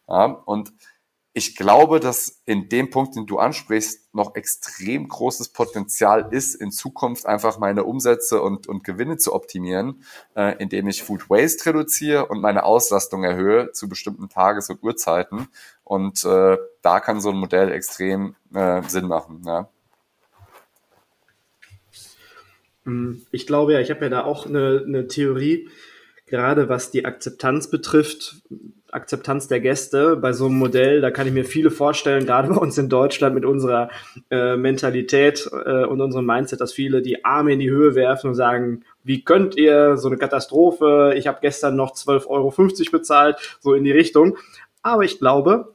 Ja, 0.07 0.27
und 0.27 0.73
ich 1.35 1.57
glaube, 1.57 1.99
dass 1.99 2.43
in 2.45 2.69
dem 2.69 2.91
Punkt, 2.91 3.17
den 3.17 3.27
du 3.27 3.39
ansprichst, 3.39 4.15
noch 4.15 4.35
extrem 4.35 5.09
großes 5.09 5.49
Potenzial 5.49 6.29
ist, 6.31 6.55
in 6.55 6.71
Zukunft 6.71 7.25
einfach 7.25 7.59
meine 7.59 7.85
Umsätze 7.85 8.43
und, 8.43 8.67
und 8.67 8.85
Gewinne 8.85 9.17
zu 9.17 9.33
optimieren, 9.33 10.03
äh, 10.37 10.57
indem 10.59 10.89
ich 10.89 11.03
Food 11.03 11.31
Waste 11.31 11.71
reduziere 11.71 12.27
und 12.27 12.43
meine 12.43 12.65
Auslastung 12.65 13.25
erhöhe 13.25 13.73
zu 13.73 13.89
bestimmten 13.89 14.29
Tages- 14.29 14.69
und 14.69 14.83
Uhrzeiten. 14.83 15.49
Und 15.85 16.23
äh, 16.27 16.59
da 16.83 17.01
kann 17.01 17.23
so 17.23 17.31
ein 17.31 17.37
Modell 17.37 17.73
extrem 17.73 18.35
äh, 18.53 18.83
Sinn 18.83 19.09
machen. 19.09 19.43
Ja. 19.47 19.71
Hm, 22.85 23.25
ich 23.31 23.47
glaube 23.47 23.73
ja, 23.73 23.81
ich 23.81 23.91
habe 23.91 24.03
ja 24.03 24.09
da 24.11 24.25
auch 24.25 24.45
eine, 24.45 24.85
eine 24.87 25.09
Theorie, 25.09 25.71
gerade 26.27 26.69
was 26.69 26.91
die 26.91 27.07
Akzeptanz 27.07 27.71
betrifft 27.71 28.43
Akzeptanz 28.93 29.49
der 29.49 29.61
Gäste 29.61 30.17
bei 30.17 30.33
so 30.33 30.47
einem 30.47 30.57
Modell, 30.57 31.01
da 31.01 31.11
kann 31.11 31.27
ich 31.27 31.33
mir 31.33 31.45
viele 31.45 31.71
vorstellen, 31.71 32.27
gerade 32.27 32.49
bei 32.49 32.57
uns 32.57 32.77
in 32.77 32.89
Deutschland 32.89 33.35
mit 33.35 33.45
unserer 33.45 33.89
äh, 34.31 34.57
Mentalität 34.57 35.51
äh, 35.65 35.85
und 35.85 36.01
unserem 36.01 36.27
Mindset, 36.27 36.61
dass 36.61 36.75
viele 36.75 37.01
die 37.01 37.25
Arme 37.25 37.55
in 37.55 37.59
die 37.59 37.71
Höhe 37.71 37.95
werfen 37.95 38.29
und 38.29 38.35
sagen, 38.35 38.85
wie 39.03 39.25
könnt 39.25 39.57
ihr 39.57 39.97
so 39.97 40.09
eine 40.09 40.19
Katastrophe, 40.19 41.15
ich 41.17 41.27
habe 41.27 41.39
gestern 41.41 41.75
noch 41.75 41.95
12,50 41.95 42.29
Euro 42.29 42.53
bezahlt, 42.93 43.59
so 43.61 43.75
in 43.75 43.85
die 43.85 43.93
Richtung. 43.93 44.37
Aber 44.83 45.05
ich 45.05 45.19
glaube, 45.19 45.75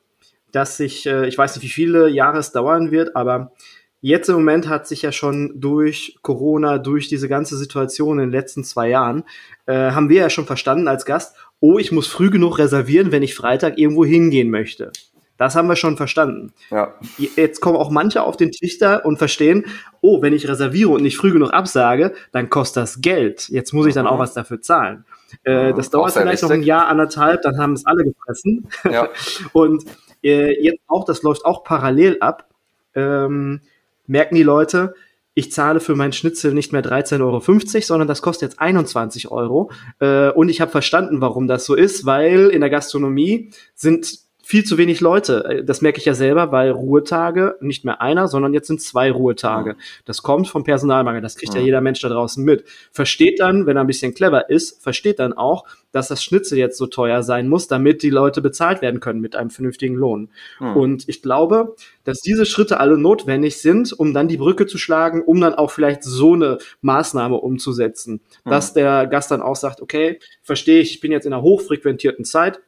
dass 0.51 0.77
sich, 0.77 1.07
äh, 1.07 1.27
ich 1.27 1.37
weiß 1.37 1.55
nicht, 1.55 1.65
wie 1.65 1.69
viele 1.69 2.09
Jahre 2.09 2.37
es 2.37 2.51
dauern 2.51 2.91
wird, 2.91 3.15
aber 3.15 3.51
Jetzt 3.99 4.29
im 4.29 4.35
Moment 4.35 4.69
hat 4.69 4.87
sich 4.87 5.01
ja 5.01 5.11
schon 5.11 5.59
durch 5.59 6.19
Corona, 6.21 6.77
durch 6.77 7.07
diese 7.07 7.27
ganze 7.27 7.57
Situation 7.57 8.19
in 8.19 8.27
den 8.27 8.31
letzten 8.31 8.63
zwei 8.63 8.89
Jahren, 8.89 9.23
äh, 9.65 9.91
haben 9.91 10.09
wir 10.09 10.21
ja 10.21 10.29
schon 10.29 10.45
verstanden 10.45 10.87
als 10.87 11.03
Gast, 11.03 11.35
oh, 11.59 11.77
ich 11.77 11.91
muss 11.91 12.07
früh 12.07 12.29
genug 12.29 12.59
reservieren, 12.59 13.11
wenn 13.11 13.23
ich 13.23 13.35
Freitag 13.35 13.77
irgendwo 13.77 14.05
hingehen 14.05 14.49
möchte. 14.49 14.91
Das 15.37 15.55
haben 15.55 15.67
wir 15.67 15.75
schon 15.75 15.97
verstanden. 15.97 16.51
Ja. 16.71 16.95
Jetzt 17.35 17.61
kommen 17.61 17.77
auch 17.77 17.91
manche 17.91 18.23
auf 18.23 18.37
den 18.37 18.51
Trichter 18.51 19.05
und 19.05 19.17
verstehen, 19.17 19.65
oh, 20.01 20.21
wenn 20.21 20.33
ich 20.33 20.47
reserviere 20.47 20.89
und 20.89 21.03
nicht 21.03 21.17
früh 21.17 21.31
genug 21.31 21.53
absage, 21.53 22.13
dann 22.31 22.49
kostet 22.49 22.83
das 22.83 23.01
Geld. 23.01 23.47
Jetzt 23.49 23.71
muss 23.71 23.85
ich 23.85 23.93
dann 23.93 24.07
auch 24.07 24.15
mhm. 24.15 24.21
was 24.21 24.33
dafür 24.33 24.61
zahlen. 24.61 25.05
Äh, 25.43 25.73
das 25.73 25.91
dauert 25.91 26.13
vielleicht 26.13 26.27
richtig. 26.27 26.49
noch 26.49 26.55
ein 26.55 26.63
Jahr, 26.63 26.87
anderthalb, 26.87 27.43
dann 27.43 27.59
haben 27.59 27.73
es 27.73 27.85
alle 27.85 28.03
gefressen. 28.03 28.67
Ja. 28.83 29.09
und 29.53 29.85
äh, 30.23 30.59
jetzt 30.63 30.81
auch, 30.87 31.05
das 31.05 31.21
läuft 31.21 31.45
auch 31.45 31.63
parallel 31.63 32.17
ab. 32.19 32.49
Ähm, 32.95 33.61
merken 34.07 34.35
die 34.35 34.43
Leute, 34.43 34.95
ich 35.37 35.51
zahle 35.51 35.79
für 35.79 35.95
mein 35.95 36.13
Schnitzel 36.13 36.51
nicht 36.51 36.73
mehr 36.73 36.83
13,50 36.83 37.21
Euro, 37.21 37.81
sondern 37.81 38.07
das 38.07 38.23
kostet 38.23 38.49
jetzt 38.49 38.59
21 38.59 39.29
Euro. 39.29 39.69
Äh, 39.99 40.31
und 40.31 40.49
ich 40.49 40.61
habe 40.61 40.71
verstanden, 40.71 41.21
warum 41.21 41.47
das 41.47 41.63
so 41.65 41.75
ist, 41.75 42.07
weil 42.07 42.47
in 42.47 42.59
der 42.59 42.71
Gastronomie 42.71 43.51
sind 43.75 44.26
viel 44.47 44.63
zu 44.63 44.77
wenig 44.77 45.01
Leute. 45.01 45.43
Äh, 45.43 45.63
das 45.65 45.81
merke 45.81 45.99
ich 45.99 46.05
ja 46.05 46.13
selber, 46.13 46.53
weil 46.53 46.71
Ruhetage 46.71 47.57
nicht 47.59 47.83
mehr 47.83 48.01
einer, 48.01 48.29
sondern 48.29 48.53
jetzt 48.53 48.67
sind 48.67 48.81
zwei 48.81 49.11
Ruhetage. 49.11 49.75
Das 50.05 50.23
kommt 50.23 50.47
vom 50.47 50.63
Personalmangel. 50.63 51.21
Das 51.21 51.35
kriegt 51.35 51.53
ja 51.53 51.59
jeder 51.59 51.81
Mensch 51.81 51.99
da 51.99 52.07
draußen 52.07 52.43
mit. 52.45 52.63
Versteht 52.93 53.41
dann, 53.41 53.65
wenn 53.65 53.75
er 53.75 53.81
ein 53.81 53.87
bisschen 53.87 54.13
clever 54.13 54.49
ist, 54.49 54.81
versteht 54.81 55.19
dann 55.19 55.33
auch, 55.33 55.65
dass 55.91 56.07
das 56.07 56.23
Schnitzel 56.23 56.57
jetzt 56.57 56.77
so 56.77 56.87
teuer 56.87 57.23
sein 57.23 57.49
muss, 57.49 57.67
damit 57.67 58.03
die 58.03 58.09
Leute 58.09 58.41
bezahlt 58.41 58.81
werden 58.81 59.01
können 59.01 59.19
mit 59.19 59.35
einem 59.35 59.49
vernünftigen 59.49 59.95
Lohn. 59.95 60.29
Mhm. 60.61 60.75
Und 60.77 61.09
ich 61.09 61.21
glaube, 61.21 61.75
dass 62.05 62.21
diese 62.21 62.45
Schritte 62.45 62.79
alle 62.79 62.97
notwendig 62.97 63.57
sind, 63.57 63.91
um 63.91 64.13
dann 64.13 64.29
die 64.29 64.37
Brücke 64.37 64.65
zu 64.65 64.77
schlagen, 64.77 65.23
um 65.23 65.41
dann 65.41 65.55
auch 65.55 65.71
vielleicht 65.71 66.03
so 66.03 66.33
eine 66.33 66.57
Maßnahme 66.79 67.35
umzusetzen. 67.35 68.21
Mhm. 68.45 68.49
Dass 68.49 68.73
der 68.73 69.07
Gast 69.07 69.29
dann 69.29 69.41
auch 69.41 69.57
sagt, 69.57 69.81
okay, 69.81 70.19
verstehe 70.41 70.79
ich, 70.79 70.91
ich 70.91 70.99
bin 71.01 71.11
jetzt 71.11 71.25
in 71.25 71.33
einer 71.33 71.41
hochfrequentierten 71.41 72.23
Zeit, 72.23 72.61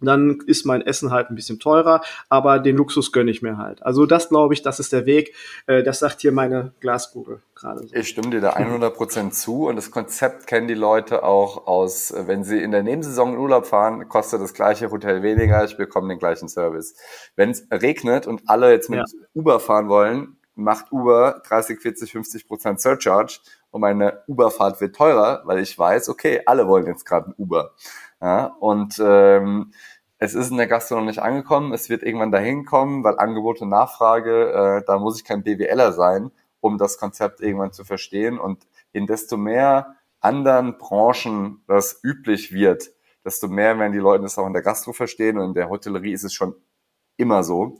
dann 0.00 0.38
ist 0.46 0.66
mein 0.66 0.82
Essen 0.82 1.10
halt 1.10 1.30
ein 1.30 1.34
bisschen 1.34 1.58
teurer, 1.58 2.02
aber 2.28 2.58
den 2.58 2.76
Luxus 2.76 3.12
gönne 3.12 3.30
ich 3.30 3.42
mir 3.42 3.56
halt. 3.56 3.82
Also 3.82 4.06
das 4.06 4.28
glaube 4.28 4.54
ich, 4.54 4.62
das 4.62 4.78
ist 4.80 4.92
der 4.92 5.06
Weg. 5.06 5.34
Äh, 5.66 5.82
das 5.82 6.00
sagt 6.00 6.20
hier 6.20 6.32
meine 6.32 6.72
Glaskugel 6.80 7.40
gerade 7.54 7.80
so. 7.86 7.94
Ich 7.94 8.08
stimme 8.08 8.30
dir 8.30 8.40
da 8.40 8.54
100% 8.54 9.30
zu 9.30 9.66
und 9.66 9.76
das 9.76 9.90
Konzept 9.90 10.46
kennen 10.46 10.68
die 10.68 10.74
Leute 10.74 11.22
auch 11.22 11.66
aus, 11.66 12.10
äh, 12.10 12.26
wenn 12.26 12.44
sie 12.44 12.62
in 12.62 12.70
der 12.70 12.82
Nebensaison 12.82 13.34
in 13.34 13.38
Urlaub 13.38 13.66
fahren, 13.66 14.08
kostet 14.08 14.40
das 14.40 14.54
gleiche 14.54 14.90
Hotel 14.90 15.22
weniger, 15.22 15.64
ich 15.64 15.76
bekomme 15.76 16.08
den 16.08 16.18
gleichen 16.18 16.48
Service. 16.48 16.94
Wenn 17.34 17.50
es 17.50 17.66
regnet 17.70 18.26
und 18.26 18.42
alle 18.46 18.70
jetzt 18.72 18.90
mit 18.90 18.98
ja. 18.98 19.04
Uber 19.34 19.60
fahren 19.60 19.88
wollen, 19.88 20.36
macht 20.56 20.90
Uber 20.90 21.42
30, 21.46 21.80
40, 21.80 22.12
50 22.12 22.48
Prozent 22.48 22.80
Surcharge 22.80 23.40
und 23.70 23.82
meine 23.82 24.22
Uberfahrt 24.26 24.80
wird 24.80 24.96
teurer, 24.96 25.42
weil 25.44 25.58
ich 25.58 25.78
weiß, 25.78 26.08
okay, 26.08 26.40
alle 26.46 26.66
wollen 26.66 26.86
jetzt 26.86 27.04
gerade 27.04 27.30
ein 27.30 27.34
Uber. 27.36 27.72
Ja, 28.20 28.46
und 28.60 28.98
ähm, 28.98 29.72
es 30.18 30.34
ist 30.34 30.50
in 30.50 30.56
der 30.56 30.66
Gastronomie 30.66 31.08
nicht 31.08 31.22
angekommen, 31.22 31.72
es 31.72 31.90
wird 31.90 32.02
irgendwann 32.02 32.32
dahin 32.32 32.64
kommen, 32.64 33.04
weil 33.04 33.18
Angebot 33.18 33.60
und 33.60 33.68
Nachfrage, 33.68 34.52
äh, 34.80 34.84
da 34.86 34.98
muss 34.98 35.18
ich 35.18 35.24
kein 35.24 35.42
BWLer 35.42 35.92
sein, 35.92 36.30
um 36.60 36.78
das 36.78 36.98
Konzept 36.98 37.40
irgendwann 37.40 37.72
zu 37.72 37.84
verstehen. 37.84 38.38
Und 38.38 38.66
in 38.92 39.06
desto 39.06 39.36
mehr 39.36 39.96
anderen 40.20 40.78
Branchen 40.78 41.62
das 41.66 42.00
üblich 42.02 42.52
wird, 42.52 42.90
desto 43.24 43.48
mehr 43.48 43.78
werden 43.78 43.92
die 43.92 43.98
Leute 43.98 44.22
das 44.22 44.38
auch 44.38 44.46
in 44.46 44.54
der 44.54 44.62
Gastro 44.62 44.92
verstehen 44.92 45.38
und 45.38 45.48
in 45.48 45.54
der 45.54 45.68
Hotellerie 45.68 46.12
ist 46.12 46.24
es 46.24 46.32
schon 46.32 46.54
immer 47.16 47.42
so. 47.44 47.78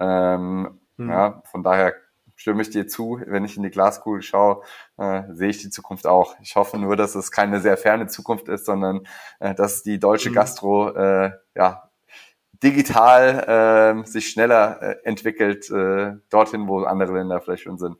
Ähm, 0.00 0.80
hm. 0.96 1.08
Ja, 1.08 1.42
von 1.50 1.62
daher 1.62 1.94
stimme 2.36 2.62
ich 2.62 2.70
dir 2.70 2.86
zu. 2.86 3.20
Wenn 3.26 3.44
ich 3.44 3.56
in 3.56 3.62
die 3.62 3.70
Glaskugel 3.70 4.22
schaue, 4.22 4.62
äh, 4.98 5.22
sehe 5.32 5.48
ich 5.48 5.58
die 5.58 5.70
Zukunft 5.70 6.06
auch. 6.06 6.36
Ich 6.40 6.54
hoffe 6.54 6.78
nur, 6.78 6.94
dass 6.96 7.14
es 7.14 7.32
keine 7.32 7.60
sehr 7.60 7.76
ferne 7.76 8.06
Zukunft 8.06 8.48
ist, 8.48 8.66
sondern 8.66 9.06
äh, 9.40 9.54
dass 9.54 9.82
die 9.82 9.98
deutsche 9.98 10.30
mhm. 10.30 10.34
Gastro 10.34 10.90
äh, 10.90 11.32
ja, 11.56 11.90
digital 12.62 14.02
äh, 14.04 14.06
sich 14.06 14.30
schneller 14.30 14.80
äh, 14.82 14.96
entwickelt, 15.04 15.70
äh, 15.70 16.12
dorthin, 16.30 16.68
wo 16.68 16.84
andere 16.84 17.14
Länder 17.14 17.40
vielleicht 17.40 17.64
schon 17.64 17.78
sind. 17.78 17.96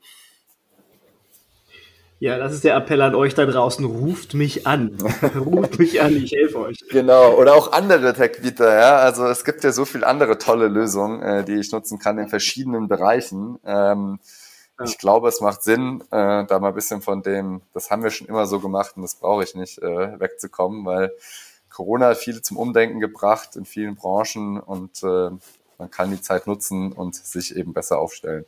Ja, 2.19 2.39
das 2.39 2.53
ist 2.53 2.63
der 2.63 2.75
Appell 2.75 3.01
an 3.01 3.13
euch 3.13 3.35
da 3.35 3.45
draußen. 3.45 3.85
Ruft 3.85 4.33
mich 4.33 4.65
an. 4.65 4.97
Ruft 5.35 5.77
mich 5.77 6.01
an, 6.01 6.15
ich 6.15 6.31
helfe 6.31 6.59
euch. 6.59 6.77
Genau, 6.89 7.35
oder 7.35 7.53
auch 7.53 7.71
andere 7.73 8.13
Tech-Bieter, 8.13 8.79
ja. 8.79 8.97
Also 8.97 9.27
es 9.27 9.45
gibt 9.45 9.63
ja 9.63 9.71
so 9.71 9.85
viele 9.85 10.07
andere 10.07 10.39
tolle 10.39 10.67
Lösungen, 10.67 11.21
äh, 11.21 11.43
die 11.43 11.55
ich 11.55 11.71
nutzen 11.71 11.99
kann 11.99 12.17
in 12.17 12.27
verschiedenen 12.27 12.87
Bereichen. 12.87 13.59
Ähm, 13.65 14.19
ja. 14.79 14.85
Ich 14.85 14.97
glaube, 14.97 15.27
es 15.27 15.41
macht 15.41 15.61
Sinn, 15.63 16.01
äh, 16.09 16.45
da 16.45 16.59
mal 16.59 16.69
ein 16.69 16.75
bisschen 16.75 17.01
von 17.01 17.21
dem, 17.21 17.61
das 17.73 17.91
haben 17.91 18.01
wir 18.01 18.09
schon 18.09 18.27
immer 18.27 18.47
so 18.47 18.59
gemacht 18.59 18.93
und 18.95 19.03
das 19.03 19.15
brauche 19.15 19.43
ich 19.43 19.53
nicht, 19.53 19.79
äh, 19.79 20.19
wegzukommen, 20.19 20.85
weil 20.85 21.11
Corona 21.69 22.07
hat 22.07 22.17
viele 22.17 22.41
zum 22.41 22.57
Umdenken 22.57 22.99
gebracht 22.99 23.55
in 23.55 23.65
vielen 23.65 23.95
Branchen 23.95 24.59
und 24.59 25.03
äh, 25.03 25.29
man 25.77 25.91
kann 25.91 26.09
die 26.09 26.21
Zeit 26.21 26.47
nutzen 26.47 26.91
und 26.91 27.13
sich 27.15 27.55
eben 27.55 27.73
besser 27.73 27.99
aufstellen. 27.99 28.45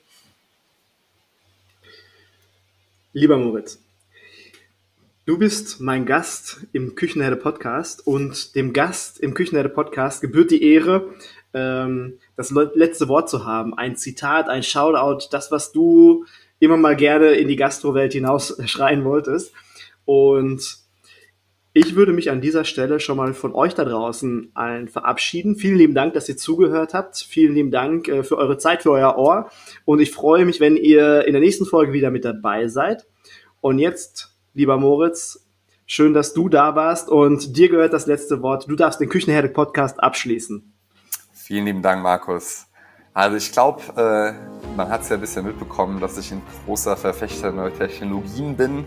Lieber 3.11 3.37
Moritz, 3.37 3.83
du 5.25 5.39
bist 5.39 5.81
mein 5.81 6.05
Gast 6.05 6.67
im 6.73 6.93
Küchenherde 6.93 7.37
Podcast 7.37 8.05
und 8.05 8.53
dem 8.53 8.71
Gast 8.71 9.19
im 9.19 9.33
Küchenherde 9.33 9.69
Podcast 9.69 10.21
gebührt 10.21 10.51
die 10.51 10.61
Ehre, 10.61 11.15
ähm, 11.55 12.19
das 12.35 12.51
letzte 12.51 13.07
Wort 13.07 13.27
zu 13.27 13.45
haben. 13.45 13.73
Ein 13.73 13.95
Zitat, 13.95 14.47
ein 14.47 14.61
Shoutout, 14.61 15.25
das, 15.31 15.51
was 15.51 15.71
du 15.71 16.25
immer 16.59 16.77
mal 16.77 16.95
gerne 16.95 17.31
in 17.31 17.47
die 17.47 17.55
Gastrowelt 17.55 18.13
hinaus 18.13 18.55
schreien 18.69 19.03
wolltest. 19.03 19.53
Und 20.05 20.77
ich 21.79 21.95
würde 21.95 22.11
mich 22.11 22.29
an 22.29 22.41
dieser 22.41 22.65
Stelle 22.65 22.99
schon 22.99 23.15
mal 23.15 23.33
von 23.33 23.55
euch 23.55 23.73
da 23.73 23.85
draußen 23.85 24.51
allen 24.53 24.89
verabschieden. 24.89 25.55
Vielen 25.55 25.77
lieben 25.77 25.93
Dank, 25.93 26.13
dass 26.13 26.27
ihr 26.27 26.35
zugehört 26.35 26.93
habt. 26.93 27.17
Vielen 27.17 27.53
lieben 27.53 27.71
Dank 27.71 28.09
äh, 28.09 28.23
für 28.23 28.37
eure 28.37 28.57
Zeit, 28.57 28.83
für 28.83 28.91
euer 28.91 29.17
Ohr. 29.17 29.49
Und 29.85 29.99
ich 30.01 30.11
freue 30.11 30.43
mich, 30.43 30.59
wenn 30.59 30.75
ihr 30.75 31.25
in 31.25 31.31
der 31.31 31.41
nächsten 31.41 31.65
Folge 31.65 31.93
wieder 31.93 32.11
mit 32.11 32.25
dabei 32.25 32.67
seid. 32.67 33.07
Und 33.61 33.79
jetzt, 33.79 34.35
lieber 34.53 34.77
Moritz, 34.77 35.47
schön, 35.85 36.13
dass 36.13 36.33
du 36.33 36.49
da 36.49 36.75
warst 36.75 37.07
und 37.07 37.55
dir 37.55 37.69
gehört 37.69 37.93
das 37.93 38.07
letzte 38.07 38.41
Wort. 38.41 38.65
Du 38.67 38.75
darfst 38.75 38.99
den 38.99 39.07
Küchenherde 39.07 39.47
Podcast 39.47 40.03
abschließen. 40.03 40.73
Vielen 41.31 41.65
lieben 41.65 41.81
Dank, 41.81 42.03
Markus. 42.03 42.65
Also 43.13 43.37
ich 43.37 43.53
glaube, 43.53 43.81
äh, 43.95 44.58
man 44.79 44.89
hat 44.89 45.01
es 45.01 45.09
ja 45.09 45.15
ein 45.15 45.21
bisschen 45.21 45.45
mitbekommen, 45.45 45.99
dass 45.99 46.17
ich 46.17 46.31
ein 46.31 46.41
großer 46.65 46.95
Verfechter 46.95 47.51
neuer 47.51 47.73
Technologien 47.73 48.55
bin. 48.55 48.85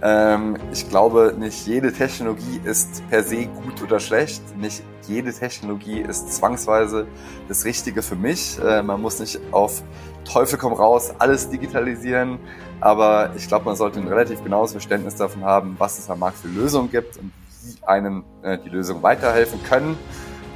Ähm, 0.00 0.56
ich 0.72 0.88
glaube, 0.88 1.34
nicht 1.36 1.66
jede 1.66 1.92
Technologie 1.92 2.60
ist 2.62 3.02
per 3.10 3.24
se 3.24 3.46
gut 3.46 3.82
oder 3.82 3.98
schlecht. 3.98 4.40
Nicht 4.56 4.84
jede 5.08 5.32
Technologie 5.32 5.98
ist 6.00 6.32
zwangsweise 6.32 7.08
das 7.48 7.64
Richtige 7.64 8.02
für 8.02 8.14
mich. 8.14 8.56
Äh, 8.64 8.84
man 8.84 9.02
muss 9.02 9.18
nicht 9.18 9.40
auf 9.50 9.82
Teufel 10.24 10.60
komm 10.60 10.74
raus 10.74 11.12
alles 11.18 11.50
digitalisieren. 11.50 12.38
Aber 12.80 13.30
ich 13.36 13.48
glaube, 13.48 13.64
man 13.64 13.74
sollte 13.74 13.98
ein 13.98 14.06
relativ 14.06 14.44
genaues 14.44 14.70
Verständnis 14.70 15.16
davon 15.16 15.42
haben, 15.42 15.74
was 15.78 15.98
es 15.98 16.08
am 16.08 16.20
Markt 16.20 16.38
für 16.38 16.48
Lösungen 16.48 16.88
gibt 16.88 17.16
und 17.16 17.32
wie 17.64 17.84
einem 17.84 18.22
äh, 18.42 18.58
die 18.58 18.68
Lösungen 18.68 19.02
weiterhelfen 19.02 19.60
können. 19.64 19.98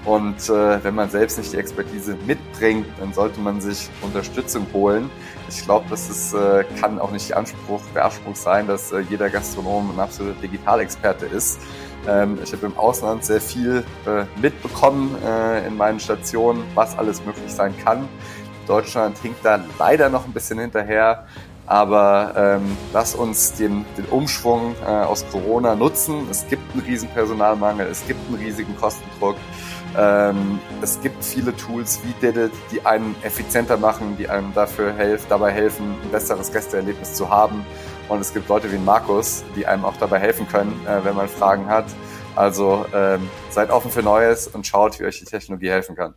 Und 0.06 0.48
äh, 0.48 0.84
wenn 0.84 0.94
man 0.94 1.10
selbst 1.10 1.36
nicht 1.36 1.52
die 1.52 1.56
Expertise 1.56 2.16
mitbringt, 2.26 2.86
dann 3.00 3.12
sollte 3.12 3.40
man 3.40 3.60
sich 3.60 3.90
Unterstützung 4.02 4.64
holen. 4.72 5.10
Ich 5.48 5.64
glaube, 5.64 5.86
das 5.90 6.08
ist, 6.08 6.32
äh, 6.32 6.64
kann 6.80 7.00
auch 7.00 7.10
nicht 7.10 7.36
Anspruch, 7.36 7.80
der 7.92 8.04
Anspruch 8.04 8.36
sein, 8.36 8.68
dass 8.68 8.92
äh, 8.92 9.00
jeder 9.10 9.28
Gastronom 9.28 9.90
ein 9.90 9.98
absoluter 9.98 10.40
Digitalexperte 10.40 11.26
ist. 11.26 11.58
Ähm, 12.06 12.38
ich 12.40 12.52
habe 12.52 12.66
im 12.66 12.78
Ausland 12.78 13.24
sehr 13.24 13.40
viel 13.40 13.84
äh, 14.06 14.24
mitbekommen 14.40 15.16
äh, 15.24 15.66
in 15.66 15.76
meinen 15.76 15.98
Stationen, 15.98 16.62
was 16.76 16.96
alles 16.96 17.24
möglich 17.24 17.52
sein 17.52 17.74
kann. 17.84 18.08
Deutschland 18.68 19.18
hinkt 19.18 19.44
da 19.44 19.58
leider 19.76 20.08
noch 20.08 20.24
ein 20.24 20.32
bisschen 20.32 20.60
hinterher. 20.60 21.26
Aber 21.68 22.32
ähm, 22.36 22.76
lass 22.92 23.16
uns 23.16 23.54
den, 23.54 23.84
den 23.98 24.04
Umschwung 24.06 24.76
äh, 24.84 24.88
aus 24.88 25.24
Corona 25.32 25.74
nutzen. 25.74 26.28
Es 26.30 26.46
gibt 26.46 26.62
einen 26.72 26.84
riesen 26.84 27.08
Personalmangel, 27.08 27.88
es 27.88 28.06
gibt 28.06 28.20
einen 28.28 28.38
riesigen 28.38 28.76
Kostendruck. 28.76 29.34
Ähm, 29.98 30.60
es 30.82 31.00
gibt 31.00 31.24
viele 31.24 31.56
Tools 31.56 32.00
wie 32.04 32.12
Didit, 32.26 32.52
die 32.70 32.84
einen 32.84 33.14
effizienter 33.22 33.76
machen, 33.76 34.16
die 34.18 34.28
einem 34.28 34.52
dafür 34.52 34.92
helfen, 34.92 35.26
dabei 35.28 35.52
helfen, 35.52 35.94
ein 36.02 36.10
besseres 36.10 36.52
Gästeerlebnis 36.52 37.14
zu 37.14 37.30
haben. 37.30 37.64
Und 38.08 38.20
es 38.20 38.32
gibt 38.32 38.48
Leute 38.48 38.70
wie 38.70 38.78
Markus, 38.78 39.42
die 39.56 39.66
einem 39.66 39.84
auch 39.84 39.96
dabei 39.96 40.18
helfen 40.18 40.46
können, 40.48 40.78
äh, 40.86 41.04
wenn 41.04 41.16
man 41.16 41.28
Fragen 41.28 41.66
hat. 41.68 41.86
Also 42.34 42.84
ähm, 42.94 43.28
seid 43.50 43.70
offen 43.70 43.90
für 43.90 44.02
Neues 44.02 44.48
und 44.48 44.66
schaut, 44.66 45.00
wie 45.00 45.04
euch 45.04 45.18
die 45.18 45.24
Technologie 45.24 45.70
helfen 45.70 45.96
kann. 45.96 46.14